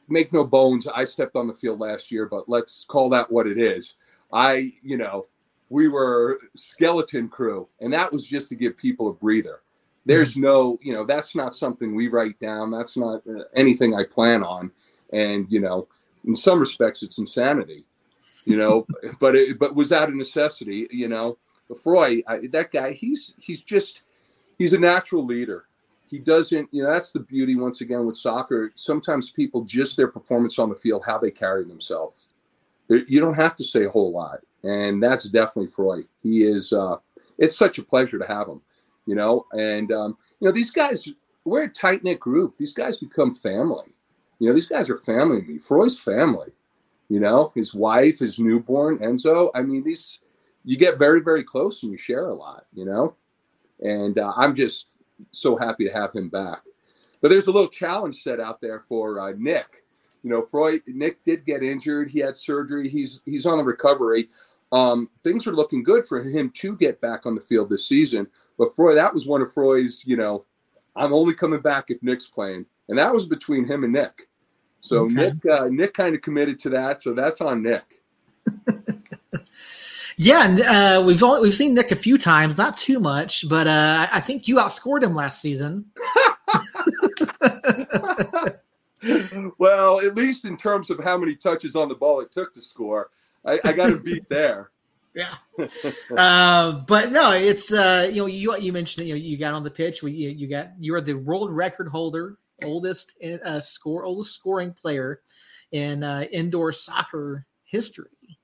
make 0.07 0.31
no 0.31 0.43
bones, 0.43 0.87
I 0.87 1.03
stepped 1.03 1.35
on 1.35 1.47
the 1.47 1.53
field 1.53 1.79
last 1.79 2.11
year, 2.11 2.25
but 2.25 2.47
let's 2.47 2.85
call 2.85 3.09
that 3.09 3.29
what 3.31 3.47
it 3.47 3.57
is. 3.57 3.95
I, 4.31 4.71
you 4.81 4.97
know, 4.97 5.25
we 5.69 5.87
were 5.87 6.39
skeleton 6.55 7.27
crew, 7.27 7.67
and 7.81 7.91
that 7.91 8.11
was 8.11 8.25
just 8.25 8.49
to 8.49 8.55
give 8.55 8.77
people 8.77 9.09
a 9.09 9.13
breather. 9.13 9.61
There's 10.05 10.31
mm-hmm. 10.31 10.43
no, 10.43 10.79
you 10.81 10.93
know, 10.93 11.05
that's 11.05 11.35
not 11.35 11.55
something 11.55 11.93
we 11.93 12.07
write 12.07 12.39
down. 12.39 12.71
That's 12.71 12.95
not 12.95 13.21
uh, 13.27 13.43
anything 13.55 13.93
I 13.93 14.03
plan 14.05 14.43
on. 14.43 14.71
And, 15.11 15.45
you 15.49 15.59
know, 15.59 15.87
in 16.25 16.35
some 16.35 16.59
respects, 16.59 17.03
it's 17.03 17.17
insanity, 17.17 17.83
you 18.45 18.57
know, 18.57 18.87
but 19.19 19.35
it, 19.35 19.59
but 19.59 19.75
was 19.75 19.89
that 19.89 20.09
a 20.09 20.15
necessity, 20.15 20.87
you 20.91 21.07
know? 21.07 21.37
Froy, 21.75 22.21
I, 22.27 22.47
that 22.51 22.71
guy, 22.71 22.93
he's 22.93 23.33
he's 23.39 23.61
just 23.61 24.01
he's 24.57 24.73
a 24.73 24.79
natural 24.79 25.25
leader. 25.25 25.65
He 26.09 26.19
doesn't, 26.19 26.69
you 26.71 26.83
know, 26.83 26.89
that's 26.89 27.11
the 27.11 27.19
beauty 27.19 27.55
once 27.55 27.81
again 27.81 28.05
with 28.05 28.17
soccer. 28.17 28.71
Sometimes 28.75 29.31
people 29.31 29.65
just 29.65 29.97
their 29.97 30.07
performance 30.07 30.57
on 30.57 30.69
the 30.69 30.75
field, 30.75 31.03
how 31.05 31.17
they 31.17 31.31
carry 31.31 31.65
themselves. 31.65 32.29
They're, 32.87 33.03
you 33.07 33.19
don't 33.19 33.33
have 33.33 33.57
to 33.57 33.63
say 33.63 33.83
a 33.83 33.89
whole 33.89 34.13
lot, 34.13 34.39
and 34.63 35.03
that's 35.03 35.25
definitely 35.25 35.67
Froy. 35.67 36.03
He 36.23 36.43
is. 36.43 36.71
Uh, 36.71 36.97
it's 37.37 37.57
such 37.57 37.77
a 37.77 37.83
pleasure 37.83 38.17
to 38.17 38.27
have 38.27 38.47
him, 38.47 38.61
you 39.05 39.15
know. 39.15 39.45
And 39.51 39.91
um, 39.91 40.17
you 40.39 40.47
know, 40.47 40.53
these 40.53 40.71
guys, 40.71 41.09
we're 41.43 41.63
a 41.63 41.69
tight 41.69 42.03
knit 42.03 42.19
group. 42.19 42.57
These 42.57 42.73
guys 42.73 42.97
become 42.97 43.33
family. 43.33 43.93
You 44.39 44.47
know, 44.47 44.53
these 44.53 44.67
guys 44.67 44.89
are 44.89 44.97
family 44.97 45.41
to 45.41 45.47
me. 45.47 45.57
Froy's 45.57 45.99
family. 45.99 46.51
You 47.09 47.19
know, 47.19 47.51
his 47.55 47.73
wife, 47.73 48.19
his 48.19 48.39
newborn 48.39 48.99
Enzo. 48.99 49.49
I 49.55 49.61
mean, 49.61 49.83
these 49.83 50.19
you 50.67 50.77
get 50.77 50.99
very 50.99 51.21
very 51.21 51.43
close 51.43 51.83
and 51.83 51.91
you 51.91 51.97
share 51.97 52.27
a 52.29 52.33
lot 52.33 52.65
you 52.73 52.85
know? 52.85 53.15
And 53.81 54.17
uh, 54.17 54.33
i'm 54.35 54.55
just 54.55 54.87
so 55.31 55.55
happy 55.55 55.85
to 55.85 55.93
have 55.93 56.13
him 56.13 56.29
back. 56.29 56.63
But 57.21 57.29
there's 57.29 57.47
a 57.47 57.51
little 57.51 57.69
challenge 57.69 58.21
set 58.21 58.39
out 58.39 58.61
there 58.61 58.81
for 58.81 59.19
uh, 59.19 59.33
nick. 59.37 59.83
You 60.23 60.31
know 60.31 60.41
froy 60.41 60.79
nick 60.87 61.23
did 61.23 61.45
get 61.45 61.63
injured. 61.63 62.09
He 62.09 62.19
had 62.19 62.37
surgery. 62.37 62.89
He's 62.89 63.21
he's 63.25 63.45
on 63.45 63.57
the 63.57 63.63
recovery. 63.63 64.29
Um, 64.71 65.09
things 65.23 65.47
are 65.47 65.53
looking 65.53 65.83
good 65.83 66.05
for 66.05 66.21
him 66.21 66.49
to 66.51 66.75
get 66.75 66.99
back 66.99 67.25
on 67.25 67.35
the 67.35 67.41
field 67.41 67.69
this 67.69 67.87
season. 67.87 68.27
But 68.57 68.75
froy 68.75 68.95
that 68.95 69.13
was 69.13 69.27
one 69.27 69.41
of 69.41 69.51
froy's 69.51 70.03
you 70.05 70.17
know 70.17 70.45
i'm 70.95 71.13
only 71.13 71.33
coming 71.33 71.61
back 71.61 71.85
if 71.89 72.01
nick's 72.01 72.27
playing. 72.27 72.65
And 72.89 72.97
that 72.97 73.13
was 73.13 73.25
between 73.25 73.65
him 73.65 73.83
and 73.83 73.93
nick. 73.93 74.27
So 74.79 75.05
okay. 75.05 75.13
nick 75.13 75.45
uh, 75.45 75.67
nick 75.69 75.93
kind 75.93 76.15
of 76.15 76.21
committed 76.21 76.59
to 76.59 76.69
that. 76.69 77.01
So 77.01 77.13
that's 77.13 77.41
on 77.41 77.61
nick 77.63 78.01
Yeah, 80.19 80.97
uh, 80.97 81.03
we've 81.03 81.21
only, 81.21 81.41
we've 81.41 81.53
seen 81.53 81.75
Nick 81.75 81.91
a 81.91 81.95
few 81.95 82.17
times, 82.17 82.57
not 82.57 82.75
too 82.75 82.99
much, 82.99 83.47
but 83.47 83.67
uh, 83.67 84.07
I 84.11 84.19
think 84.19 84.47
you 84.47 84.55
outscored 84.55 85.03
him 85.03 85.13
last 85.13 85.41
season. 85.41 85.85
well, 89.59 89.99
at 89.99 90.15
least 90.15 90.45
in 90.45 90.57
terms 90.57 90.89
of 90.89 91.03
how 91.03 91.19
many 91.19 91.35
touches 91.35 91.75
on 91.75 91.87
the 91.87 91.93
ball 91.93 92.19
it 92.21 92.31
took 92.31 92.51
to 92.55 92.61
score, 92.61 93.11
I, 93.45 93.59
I 93.63 93.73
got 93.73 93.89
to 93.89 93.97
beat 93.97 94.27
there. 94.27 94.71
Yeah, 95.17 95.33
uh, 96.15 96.73
but 96.85 97.11
no, 97.11 97.31
it's 97.31 97.73
uh, 97.73 98.07
you 98.07 98.21
know 98.21 98.27
you 98.27 98.55
you 98.59 98.71
mentioned 98.71 99.03
it, 99.03 99.07
you 99.07 99.15
know 99.15 99.19
you 99.19 99.35
got 99.35 99.55
on 99.55 99.63
the 99.63 99.71
pitch. 99.71 100.03
We 100.03 100.11
you, 100.11 100.29
you 100.29 100.47
got 100.47 100.73
you 100.79 100.93
are 100.93 101.01
the 101.01 101.15
world 101.15 101.51
record 101.51 101.87
holder, 101.87 102.37
oldest 102.63 103.13
uh, 103.23 103.59
score, 103.59 104.05
oldest 104.05 104.35
scoring 104.35 104.73
player 104.73 105.21
in 105.71 106.03
uh, 106.03 106.25
indoor 106.31 106.71
soccer 106.71 107.47
history. 107.63 108.36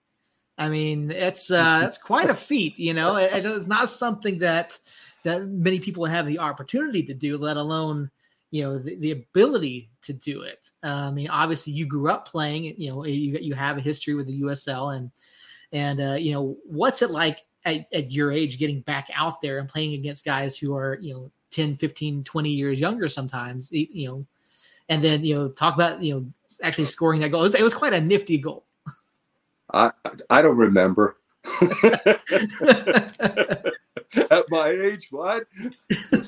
I 0.64 0.70
mean, 0.70 1.12
it's 1.12 1.52
uh, 1.52 1.84
it's 1.86 1.98
quite 1.98 2.30
a 2.30 2.36
feat, 2.36 2.80
you 2.80 2.94
know. 2.94 3.18
It, 3.18 3.46
it's 3.46 3.68
not 3.68 3.90
something 3.90 4.40
that 4.40 4.80
that 5.24 5.44
many 5.46 5.78
people 5.78 6.06
have 6.06 6.26
the 6.26 6.40
opportunity 6.40 7.04
to 7.04 7.14
do, 7.14 7.38
let 7.38 7.58
alone 7.58 8.10
you 8.52 8.64
know 8.64 8.80
the, 8.80 8.96
the 8.96 9.12
ability 9.12 9.90
to 10.04 10.14
do 10.14 10.44
it. 10.44 10.72
Uh, 10.82 11.08
I 11.08 11.12
mean, 11.12 11.28
obviously, 11.28 11.74
you 11.74 11.86
grew 11.86 12.10
up 12.10 12.30
playing. 12.30 12.64
You 12.78 12.92
know, 12.92 13.06
you 13.06 13.38
you 13.42 13.54
have 13.56 13.78
a 13.78 13.82
history 13.82 14.16
with 14.16 14.28
the 14.28 14.42
USL, 14.42 14.96
and 14.96 15.12
and 15.74 16.02
uh, 16.02 16.14
you 16.14 16.32
know, 16.32 16.56
what's 16.64 17.02
it 17.02 17.12
like 17.12 17.42
at, 17.66 17.86
at 17.92 18.10
your 18.10 18.32
age 18.32 18.58
getting 18.58 18.80
back 18.82 19.10
out 19.14 19.42
there 19.42 19.60
and 19.60 19.68
playing 19.68 19.96
against 19.96 20.24
guys 20.24 20.58
who 20.58 20.74
are 20.78 20.98
you 21.02 21.14
know 21.14 21.32
10, 21.52 21.76
15, 21.76 22.24
20 22.24 22.50
years 22.50 22.80
younger 22.80 23.10
sometimes, 23.10 23.70
you 23.70 24.08
know, 24.08 24.26
and 24.88 25.04
then 25.04 25.26
you 25.26 25.36
know 25.36 25.50
talk 25.50 25.76
about 25.76 26.02
you 26.02 26.14
know 26.14 26.26
actually 26.62 26.86
scoring 26.86 27.20
that 27.20 27.32
goal. 27.32 27.42
It 27.42 27.50
was, 27.52 27.56
it 27.56 27.64
was 27.64 27.74
quite 27.74 27.92
a 27.92 28.00
nifty 28.00 28.38
goal. 28.38 28.66
I 29.72 29.92
I 30.30 30.42
don't 30.42 30.58
remember. 30.58 31.16
At 34.30 34.46
my 34.50 34.70
age, 34.70 35.08
what? 35.12 35.48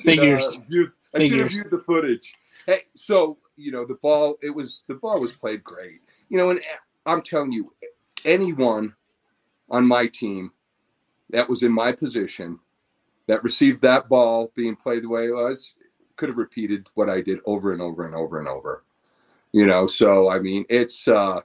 Figures. 0.03 0.43
Uh, 0.43 0.85
I 1.13 1.19
Figures. 1.19 1.29
should 1.29 1.39
have 1.39 1.51
viewed 1.51 1.71
the 1.71 1.83
footage. 1.85 2.35
Hey, 2.65 2.83
so 2.95 3.37
you 3.55 3.71
know 3.71 3.85
the 3.85 3.95
ball. 3.95 4.35
It 4.41 4.49
was 4.49 4.83
the 4.87 4.95
ball 4.95 5.19
was 5.19 5.31
played 5.31 5.63
great. 5.63 6.01
You 6.29 6.37
know, 6.37 6.49
and 6.49 6.59
I'm 7.05 7.21
telling 7.21 7.51
you, 7.51 7.73
anyone 8.25 8.93
on 9.69 9.87
my 9.87 10.07
team 10.07 10.51
that 11.29 11.47
was 11.47 11.63
in 11.63 11.71
my 11.71 11.91
position 11.91 12.59
that 13.27 13.43
received 13.43 13.81
that 13.81 14.09
ball 14.09 14.51
being 14.55 14.75
played 14.75 15.03
the 15.03 15.09
way 15.09 15.27
it 15.27 15.33
was 15.33 15.75
could 16.15 16.29
have 16.29 16.37
repeated 16.37 16.87
what 16.93 17.09
I 17.09 17.21
did 17.21 17.39
over 17.45 17.73
and 17.73 17.81
over 17.81 18.05
and 18.05 18.15
over 18.15 18.39
and 18.39 18.47
over. 18.47 18.83
You 19.51 19.65
know, 19.65 19.85
so 19.85 20.29
I 20.29 20.39
mean, 20.39 20.65
it's 20.69 21.07
uh 21.07 21.41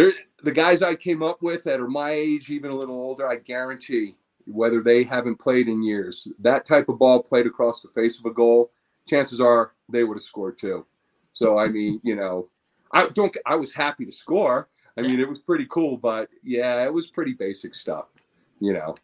there 0.00 0.12
the 0.42 0.52
guys 0.52 0.80
I 0.80 0.94
came 0.94 1.22
up 1.22 1.42
with 1.42 1.64
that 1.64 1.80
are 1.80 1.88
my 1.88 2.12
age, 2.12 2.50
even 2.50 2.70
a 2.70 2.76
little 2.76 2.96
older, 2.96 3.28
I 3.28 3.36
guarantee 3.36 4.16
whether 4.46 4.82
they 4.82 5.04
haven't 5.04 5.38
played 5.38 5.68
in 5.68 5.82
years, 5.82 6.26
that 6.38 6.64
type 6.64 6.88
of 6.88 6.98
ball 6.98 7.22
played 7.22 7.46
across 7.46 7.82
the 7.82 7.88
face 7.88 8.18
of 8.18 8.24
a 8.24 8.32
goal, 8.32 8.72
chances 9.06 9.40
are 9.40 9.72
they 9.90 10.02
would 10.02 10.16
have 10.16 10.22
scored 10.22 10.56
too. 10.56 10.86
So 11.32 11.58
I 11.58 11.68
mean, 11.76 12.00
you 12.02 12.16
know, 12.16 12.48
I 12.92 13.08
don't 13.08 13.36
I 13.46 13.56
was 13.56 13.72
happy 13.72 14.06
to 14.06 14.12
score. 14.12 14.68
I 14.96 15.02
mean, 15.02 15.20
it 15.20 15.28
was 15.28 15.38
pretty 15.38 15.66
cool, 15.66 15.96
but 15.96 16.28
yeah, 16.42 16.84
it 16.84 16.92
was 16.92 17.06
pretty 17.06 17.32
basic 17.32 17.74
stuff, 17.74 18.06
you 18.58 18.72
know. 18.72 18.96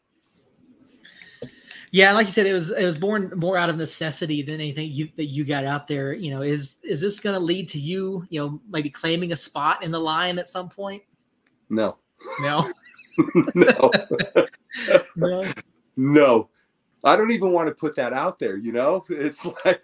Yeah, 1.92 2.12
like 2.12 2.26
you 2.26 2.32
said, 2.32 2.46
it 2.46 2.52
was 2.52 2.70
it 2.70 2.84
was 2.84 2.98
born 2.98 3.32
more 3.36 3.56
out 3.56 3.70
of 3.70 3.76
necessity 3.76 4.42
than 4.42 4.56
anything 4.56 4.90
you, 4.90 5.08
that 5.16 5.26
you 5.26 5.44
got 5.44 5.64
out 5.64 5.86
there. 5.86 6.12
You 6.12 6.30
know, 6.30 6.42
is 6.42 6.76
is 6.82 7.00
this 7.00 7.20
going 7.20 7.34
to 7.34 7.40
lead 7.40 7.68
to 7.70 7.78
you, 7.78 8.24
you 8.28 8.40
know, 8.40 8.60
maybe 8.68 8.90
claiming 8.90 9.32
a 9.32 9.36
spot 9.36 9.82
in 9.84 9.90
the 9.90 10.00
line 10.00 10.38
at 10.38 10.48
some 10.48 10.68
point? 10.68 11.02
No. 11.68 11.96
No. 12.40 12.72
no. 13.54 13.90
no. 15.16 15.44
No. 15.98 16.50
I 17.04 17.16
don't 17.16 17.30
even 17.30 17.52
want 17.52 17.68
to 17.68 17.74
put 17.74 17.94
that 17.96 18.12
out 18.12 18.38
there. 18.38 18.56
You 18.56 18.72
know, 18.72 19.04
it's 19.10 19.42
like 19.44 19.82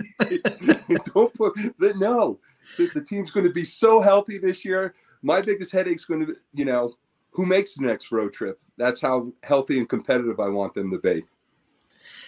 don't 1.14 1.32
put 1.34 1.54
that. 1.78 1.96
No, 1.96 2.38
the, 2.76 2.90
the 2.94 3.02
team's 3.02 3.30
going 3.30 3.46
to 3.46 3.52
be 3.52 3.64
so 3.64 4.00
healthy 4.00 4.38
this 4.38 4.64
year. 4.64 4.94
My 5.22 5.40
biggest 5.40 5.70
headache's 5.70 6.04
going 6.04 6.20
to, 6.20 6.26
be, 6.26 6.32
you 6.52 6.64
know, 6.64 6.94
who 7.30 7.46
makes 7.46 7.74
the 7.74 7.86
next 7.86 8.10
road 8.12 8.32
trip. 8.32 8.60
That's 8.76 9.00
how 9.00 9.32
healthy 9.42 9.78
and 9.78 9.88
competitive 9.88 10.40
I 10.40 10.48
want 10.48 10.74
them 10.74 10.90
to 10.90 10.98
be. 10.98 11.24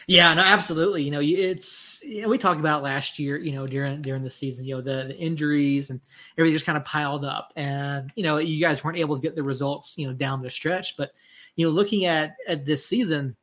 Yeah, 0.07 0.35
no, 0.35 0.43
absolutely. 0.43 1.03
You 1.03 1.11
know, 1.11 1.21
it's 1.23 2.03
you 2.03 2.23
know, 2.23 2.29
we 2.29 2.39
talked 2.39 2.61
about 2.61 2.83
last 2.83 3.19
year. 3.19 3.39
You 3.39 3.53
know, 3.53 3.67
during 3.67 4.03
during 4.03 4.23
the 4.23 4.31
season, 4.31 4.65
you 4.65 4.77
know, 4.77 4.81
the, 4.81 5.05
the 5.09 5.17
injuries 5.17 5.91
and 5.91 6.01
everything 6.37 6.55
just 6.55 6.67
kind 6.67 6.77
of 6.77 6.85
piled 6.85 7.25
up, 7.25 7.53
and 7.57 8.13
you 8.15 8.23
know, 8.23 8.39
you 8.39 8.61
guys 8.61 8.85
weren't 8.85 8.99
able 8.99 9.17
to 9.17 9.23
get 9.23 9.35
the 9.35 9.43
results, 9.43 9.95
you 9.97 10.07
know, 10.07 10.13
down 10.13 10.43
the 10.43 10.51
stretch. 10.51 10.97
But 10.97 11.13
you 11.57 11.67
know, 11.67 11.73
looking 11.73 12.05
at 12.05 12.37
at 12.49 12.67
this 12.67 12.85
season, 12.85 13.35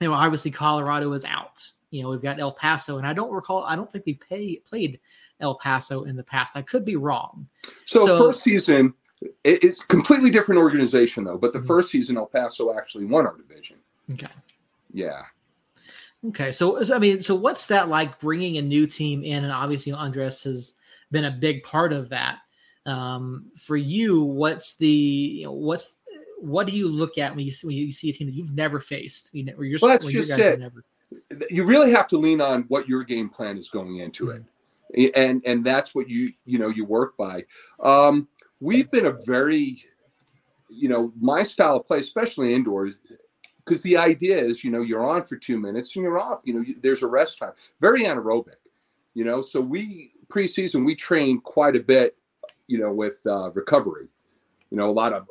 you 0.00 0.08
know, 0.08 0.14
obviously 0.14 0.50
Colorado 0.50 1.12
is 1.12 1.24
out. 1.24 1.62
You 1.90 2.02
know, 2.02 2.08
we've 2.08 2.22
got 2.22 2.40
El 2.40 2.52
Paso, 2.52 2.98
and 2.98 3.06
I 3.06 3.12
don't 3.12 3.32
recall. 3.32 3.64
I 3.64 3.76
don't 3.76 3.90
think 3.90 4.06
we've 4.06 4.20
pay, 4.20 4.56
played 4.64 4.98
El 5.40 5.56
Paso 5.56 6.04
in 6.04 6.16
the 6.16 6.24
past. 6.24 6.56
I 6.56 6.62
could 6.62 6.84
be 6.84 6.96
wrong. 6.96 7.46
So, 7.84 8.06
so 8.06 8.18
first 8.18 8.42
season, 8.42 8.94
it's 9.44 9.80
completely 9.84 10.30
different 10.30 10.60
organization 10.60 11.22
though. 11.24 11.36
But 11.36 11.52
the 11.52 11.58
mm-hmm. 11.58 11.68
first 11.68 11.90
season, 11.90 12.16
El 12.16 12.26
Paso 12.26 12.76
actually 12.76 13.04
won 13.04 13.26
our 13.26 13.36
division. 13.36 13.76
Okay. 14.10 14.28
Yeah. 14.92 15.22
Okay, 16.28 16.52
so 16.52 16.92
I 16.94 16.98
mean, 16.98 17.20
so 17.20 17.34
what's 17.34 17.66
that 17.66 17.88
like 17.88 18.20
bringing 18.20 18.56
a 18.58 18.62
new 18.62 18.86
team 18.86 19.24
in? 19.24 19.42
And 19.42 19.52
obviously, 19.52 19.92
Andres 19.92 20.42
has 20.44 20.74
been 21.10 21.24
a 21.24 21.30
big 21.30 21.64
part 21.64 21.92
of 21.92 22.08
that. 22.10 22.38
Um, 22.86 23.50
for 23.58 23.76
you, 23.76 24.22
what's 24.22 24.76
the 24.76 24.86
you 24.86 25.44
know, 25.44 25.52
what's 25.52 25.96
what 26.38 26.66
do 26.66 26.72
you 26.72 26.88
look 26.88 27.18
at 27.18 27.34
when 27.34 27.44
you 27.44 27.50
see, 27.50 27.66
when 27.66 27.76
you 27.76 27.92
see 27.92 28.10
a 28.10 28.12
team 28.12 28.28
that 28.28 28.34
you've 28.34 28.54
never 28.54 28.80
faced? 28.80 29.30
You 29.32 29.44
know, 29.44 29.60
you're, 29.60 29.78
well, 29.82 29.90
that's 29.90 30.06
just 30.06 30.30
it. 30.30 30.60
Never... 30.60 30.84
You 31.50 31.64
really 31.64 31.92
have 31.92 32.06
to 32.08 32.18
lean 32.18 32.40
on 32.40 32.64
what 32.68 32.88
your 32.88 33.02
game 33.04 33.28
plan 33.28 33.58
is 33.58 33.68
going 33.68 33.98
into 33.98 34.26
mm-hmm. 34.26 34.44
it, 34.94 35.12
and 35.16 35.42
and 35.44 35.64
that's 35.64 35.94
what 35.94 36.08
you 36.08 36.32
you 36.44 36.58
know 36.58 36.68
you 36.68 36.84
work 36.84 37.16
by. 37.16 37.44
Um, 37.82 38.28
we've 38.60 38.90
been 38.90 39.06
a 39.06 39.16
very 39.26 39.84
you 40.68 40.88
know 40.88 41.12
my 41.20 41.42
style 41.42 41.76
of 41.76 41.86
play, 41.86 41.98
especially 41.98 42.54
indoors, 42.54 42.94
because 43.64 43.82
the 43.82 43.96
idea 43.96 44.38
is, 44.38 44.64
you 44.64 44.70
know, 44.70 44.82
you're 44.82 45.08
on 45.08 45.22
for 45.22 45.36
two 45.36 45.58
minutes 45.58 45.94
and 45.96 46.02
you're 46.02 46.20
off. 46.20 46.40
You 46.44 46.54
know, 46.54 46.64
there's 46.82 47.02
a 47.02 47.06
rest 47.06 47.38
time. 47.38 47.52
Very 47.80 48.02
anaerobic. 48.02 48.56
You 49.14 49.24
know, 49.24 49.40
so 49.40 49.60
we 49.60 50.12
preseason 50.28 50.84
we 50.84 50.94
train 50.94 51.40
quite 51.40 51.76
a 51.76 51.80
bit. 51.80 52.16
You 52.68 52.78
know, 52.78 52.92
with 52.92 53.20
uh, 53.26 53.50
recovery. 53.50 54.08
You 54.70 54.78
know, 54.78 54.88
a 54.88 54.92
lot 54.92 55.12
of 55.12 55.26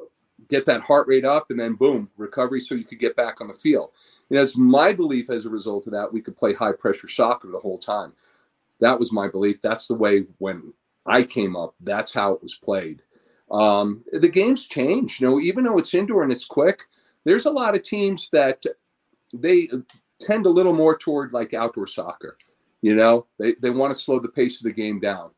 get 0.50 0.66
that 0.66 0.82
heart 0.82 1.08
rate 1.08 1.26
up, 1.26 1.50
and 1.50 1.60
then 1.60 1.74
boom, 1.74 2.10
recovery, 2.18 2.60
so 2.60 2.76
you 2.76 2.84
could 2.84 3.00
get 3.00 3.16
back 3.16 3.42
on 3.42 3.48
the 3.48 3.54
field. 3.54 3.90
And 4.30 4.38
it's 4.38 4.58
my 4.58 4.94
belief 4.94 5.30
as 5.30 5.46
a 5.46 5.50
result 5.50 5.88
of 5.88 5.94
that, 5.94 6.12
we 6.12 6.22
could 6.22 6.38
play 6.38 6.54
high 6.54 6.74
pressure 6.74 7.08
soccer 7.08 7.50
the 7.50 7.60
whole 7.60 7.78
time. 7.78 8.14
That 8.80 9.00
was 9.00 9.12
my 9.12 9.28
belief. 9.28 9.62
That's 9.62 9.88
the 9.88 9.96
way 9.96 10.26
when 10.38 10.74
I 11.06 11.24
came 11.24 11.56
up, 11.56 11.76
that's 11.82 12.14
how 12.14 12.34
it 12.34 12.44
was 12.44 12.56
played. 12.56 13.02
Um, 13.50 14.04
the 14.14 14.30
game's 14.30 14.68
changed. 14.68 15.20
You 15.20 15.30
know, 15.30 15.40
even 15.40 15.64
though 15.64 15.78
it's 15.78 15.94
indoor 15.94 16.24
and 16.24 16.32
it's 16.32 16.46
quick, 16.46 16.86
there's 17.24 17.46
a 17.46 17.52
lot 17.52 17.76
of 17.76 17.84
teams 17.84 18.30
that 18.32 18.64
they 19.34 19.70
tend 20.20 20.46
a 20.46 20.50
little 20.50 20.74
more 20.74 20.98
toward 20.98 21.34
like 21.34 21.54
outdoor 21.54 21.88
soccer. 21.88 22.38
You 22.82 22.96
know, 22.96 23.28
they, 23.38 23.54
they 23.62 23.70
want 23.70 23.94
to 23.94 24.00
slow 24.00 24.20
the 24.20 24.28
pace 24.28 24.60
of 24.60 24.64
the 24.64 24.72
game 24.72 25.00
down. 25.00 25.32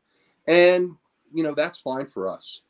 And, 0.46 0.92
you 1.32 1.42
know, 1.42 1.54
that's 1.54 1.78
fine 1.78 2.06
for 2.06 2.28
us. 2.28 2.62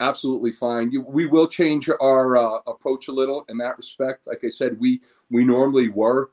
Absolutely 0.00 0.52
fine. 0.52 0.90
You, 0.90 1.02
we 1.02 1.26
will 1.26 1.46
change 1.46 1.88
our 1.88 2.36
uh, 2.36 2.58
approach 2.66 3.08
a 3.08 3.12
little 3.12 3.44
in 3.48 3.58
that 3.58 3.76
respect. 3.76 4.26
Like 4.26 4.42
I 4.44 4.48
said, 4.48 4.78
we 4.80 5.00
we 5.30 5.44
normally 5.44 5.88
were. 5.88 6.30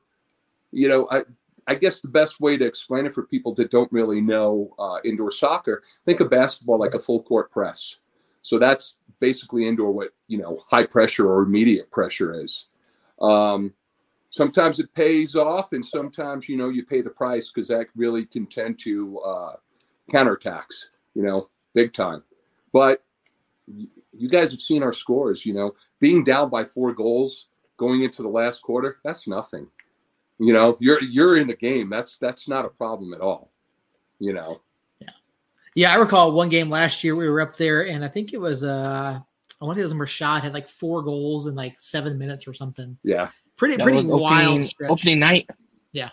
You 0.71 0.87
know, 0.87 1.07
I, 1.11 1.23
I 1.67 1.75
guess 1.75 2.01
the 2.01 2.07
best 2.07 2.39
way 2.41 2.57
to 2.57 2.65
explain 2.65 3.05
it 3.05 3.13
for 3.13 3.23
people 3.23 3.53
that 3.55 3.69
don't 3.69 3.91
really 3.91 4.21
know 4.21 4.73
uh, 4.79 4.97
indoor 5.03 5.31
soccer, 5.31 5.83
think 6.05 6.19
of 6.19 6.29
basketball 6.31 6.79
like 6.79 6.95
a 6.95 6.99
full 6.99 7.21
court 7.21 7.51
press. 7.51 7.97
So 8.49 8.57
that's 8.57 8.95
basically 9.19 9.67
indoor 9.67 9.91
what 9.91 10.09
you 10.27 10.39
know 10.39 10.63
high 10.67 10.87
pressure 10.87 11.31
or 11.31 11.43
immediate 11.43 11.91
pressure 11.91 12.33
is. 12.33 12.65
Um, 13.21 13.75
sometimes 14.31 14.79
it 14.79 14.91
pays 14.95 15.35
off, 15.35 15.71
and 15.71 15.85
sometimes 15.85 16.49
you 16.49 16.57
know 16.57 16.69
you 16.69 16.83
pay 16.83 17.01
the 17.01 17.11
price 17.11 17.51
because 17.51 17.67
that 17.67 17.89
really 17.95 18.25
can 18.25 18.47
tend 18.47 18.79
to 18.79 19.19
uh, 19.19 19.53
counterattacks, 20.11 20.87
you 21.13 21.21
know, 21.21 21.47
big 21.75 21.93
time. 21.93 22.23
But 22.73 23.03
you 23.67 24.27
guys 24.27 24.49
have 24.49 24.61
seen 24.61 24.81
our 24.81 24.93
scores. 24.93 25.45
You 25.45 25.53
know, 25.53 25.75
being 25.99 26.23
down 26.23 26.49
by 26.49 26.63
four 26.63 26.91
goals 26.91 27.49
going 27.77 28.01
into 28.01 28.23
the 28.23 28.29
last 28.29 28.63
quarter, 28.63 28.97
that's 29.03 29.27
nothing. 29.27 29.67
You 30.39 30.53
know, 30.53 30.75
you're 30.79 31.03
you're 31.03 31.37
in 31.37 31.45
the 31.45 31.55
game. 31.55 31.87
That's 31.87 32.17
that's 32.17 32.47
not 32.47 32.65
a 32.65 32.69
problem 32.69 33.13
at 33.13 33.21
all. 33.21 33.51
You 34.17 34.33
know. 34.33 34.61
Yeah, 35.79 35.91
yeah. 35.91 35.95
I 35.95 35.97
recall 35.97 36.33
one 36.33 36.49
game 36.49 36.69
last 36.69 37.03
year 37.05 37.15
we 37.15 37.29
were 37.29 37.39
up 37.39 37.55
there, 37.55 37.87
and 37.87 38.03
I 38.03 38.09
think 38.09 38.33
it 38.33 38.39
was 38.41 38.65
uh, 38.65 39.17
I 39.61 39.65
want 39.65 39.77
to 39.77 39.81
say 39.87 39.89
it 39.89 39.97
was 39.97 40.09
Rashad 40.09 40.41
had 40.41 40.53
like 40.53 40.67
four 40.67 41.01
goals 41.03 41.47
in 41.47 41.55
like 41.55 41.79
seven 41.79 42.17
minutes 42.17 42.47
or 42.47 42.53
something. 42.53 42.97
Yeah, 43.01 43.29
pretty 43.55 43.77
that 43.77 43.83
pretty 43.83 44.05
wild 44.05 44.47
opening, 44.47 44.67
stretch. 44.67 44.89
opening 44.91 45.19
night. 45.19 45.49
Yeah, 45.93 46.09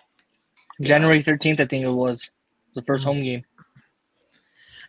January 0.81 1.21
thirteenth, 1.21 1.59
I 1.59 1.67
think 1.67 1.85
it 1.85 1.91
was 1.91 2.31
the 2.77 2.83
1st 2.83 2.85
mm-hmm. 2.85 3.09
home 3.09 3.21
game. 3.23 3.45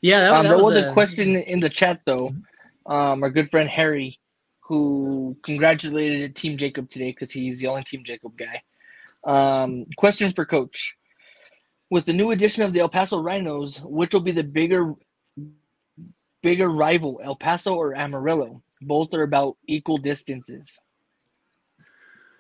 Yeah, 0.03 0.19
that, 0.19 0.33
um, 0.33 0.43
that 0.43 0.49
there 0.49 0.57
was, 0.57 0.75
was 0.75 0.83
a, 0.83 0.89
a, 0.89 0.93
question 0.93 1.35
in 1.35 1.59
the 1.59 1.69
chat 1.69 2.01
though. 2.05 2.35
Um, 2.85 3.23
our 3.23 3.31
good 3.31 3.49
friend 3.49 3.67
Harry, 3.67 4.19
who 4.59 5.35
congratulated 5.41 6.35
Team 6.35 6.55
Jacob 6.55 6.87
today 6.89 7.09
because 7.09 7.31
he's 7.31 7.57
the 7.57 7.65
only 7.65 7.83
Team 7.83 8.03
Jacob 8.03 8.33
guy. 8.37 8.61
Um, 9.23 9.87
question 9.97 10.31
for 10.33 10.45
Coach: 10.45 10.95
With 11.89 12.05
the 12.05 12.13
new 12.13 12.31
addition 12.31 12.63
of 12.63 12.73
the 12.73 12.81
El 12.81 12.89
Paso 12.89 13.21
Rhinos, 13.21 13.81
which 13.83 14.13
will 14.13 14.21
be 14.21 14.31
the 14.31 14.43
bigger, 14.43 14.93
bigger 16.41 16.69
rival, 16.69 17.21
El 17.23 17.35
Paso 17.35 17.75
or 17.75 17.95
Amarillo? 17.95 18.61
Both 18.81 19.13
are 19.13 19.23
about 19.23 19.57
equal 19.67 19.97
distances. 19.97 20.79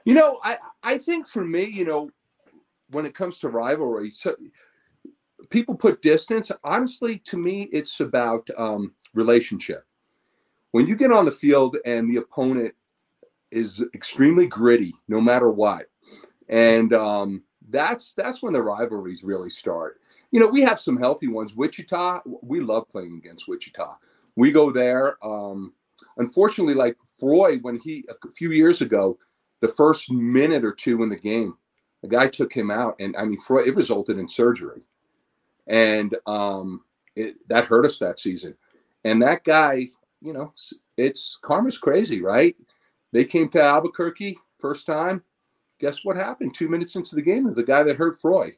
You 0.05 0.13
know, 0.13 0.39
I 0.43 0.57
I 0.83 0.97
think 0.97 1.27
for 1.27 1.43
me, 1.43 1.65
you 1.65 1.83
know, 1.83 2.09
when 2.91 3.05
it 3.05 3.13
comes 3.13 3.39
to 3.39 3.49
rivalry, 3.49 4.09
so 4.09 4.35
people 5.49 5.75
put 5.75 6.01
distance. 6.01 6.51
Honestly, 6.63 7.17
to 7.25 7.37
me, 7.37 7.63
it's 7.71 7.99
about 7.99 8.47
um, 8.57 8.93
relationship. 9.13 9.85
When 10.71 10.87
you 10.87 10.95
get 10.95 11.11
on 11.11 11.25
the 11.25 11.31
field 11.31 11.77
and 11.85 12.09
the 12.09 12.17
opponent 12.17 12.73
is 13.51 13.83
extremely 13.93 14.47
gritty, 14.47 14.93
no 15.07 15.19
matter 15.19 15.49
what, 15.49 15.87
and 16.49 16.93
um, 16.93 17.43
that's 17.69 18.13
that's 18.13 18.41
when 18.41 18.53
the 18.53 18.61
rivalries 18.61 19.23
really 19.23 19.49
start. 19.49 19.99
You 20.31 20.39
know, 20.39 20.47
we 20.47 20.61
have 20.61 20.79
some 20.79 20.97
healthy 20.97 21.27
ones. 21.27 21.55
Wichita, 21.55 22.21
we 22.25 22.59
love 22.59 22.87
playing 22.89 23.17
against 23.17 23.47
Wichita. 23.47 23.95
We 24.35 24.51
go 24.51 24.71
there. 24.71 25.23
Um, 25.25 25.73
unfortunately, 26.17 26.73
like 26.73 26.97
Froy, 27.19 27.59
when 27.59 27.79
he 27.79 28.05
a 28.09 28.31
few 28.31 28.51
years 28.51 28.81
ago, 28.81 29.17
the 29.61 29.67
first 29.67 30.11
minute 30.11 30.63
or 30.63 30.73
two 30.73 31.01
in 31.03 31.09
the 31.09 31.15
game, 31.15 31.57
a 32.03 32.07
guy 32.07 32.27
took 32.27 32.53
him 32.53 32.69
out, 32.69 32.95
and 32.99 33.15
I 33.17 33.25
mean, 33.25 33.39
Froy, 33.39 33.63
it 33.67 33.75
resulted 33.75 34.17
in 34.17 34.27
surgery, 34.27 34.81
and 35.65 36.15
um, 36.25 36.81
it, 37.15 37.35
that 37.49 37.65
hurt 37.65 37.85
us 37.85 37.99
that 37.99 38.19
season. 38.19 38.55
And 39.03 39.21
that 39.21 39.43
guy, 39.43 39.89
you 40.21 40.33
know, 40.33 40.53
it's 40.97 41.37
karma's 41.41 41.77
crazy, 41.77 42.21
right? 42.21 42.55
They 43.13 43.23
came 43.23 43.49
to 43.49 43.61
Albuquerque 43.61 44.37
first 44.59 44.85
time 44.85 45.23
guess 45.79 46.03
what 46.03 46.15
happened 46.15 46.53
two 46.53 46.69
minutes 46.69 46.95
into 46.95 47.15
the 47.15 47.21
game? 47.21 47.53
The 47.53 47.63
guy 47.63 47.83
that 47.83 47.97
hurt 47.97 48.19
Froy. 48.19 48.55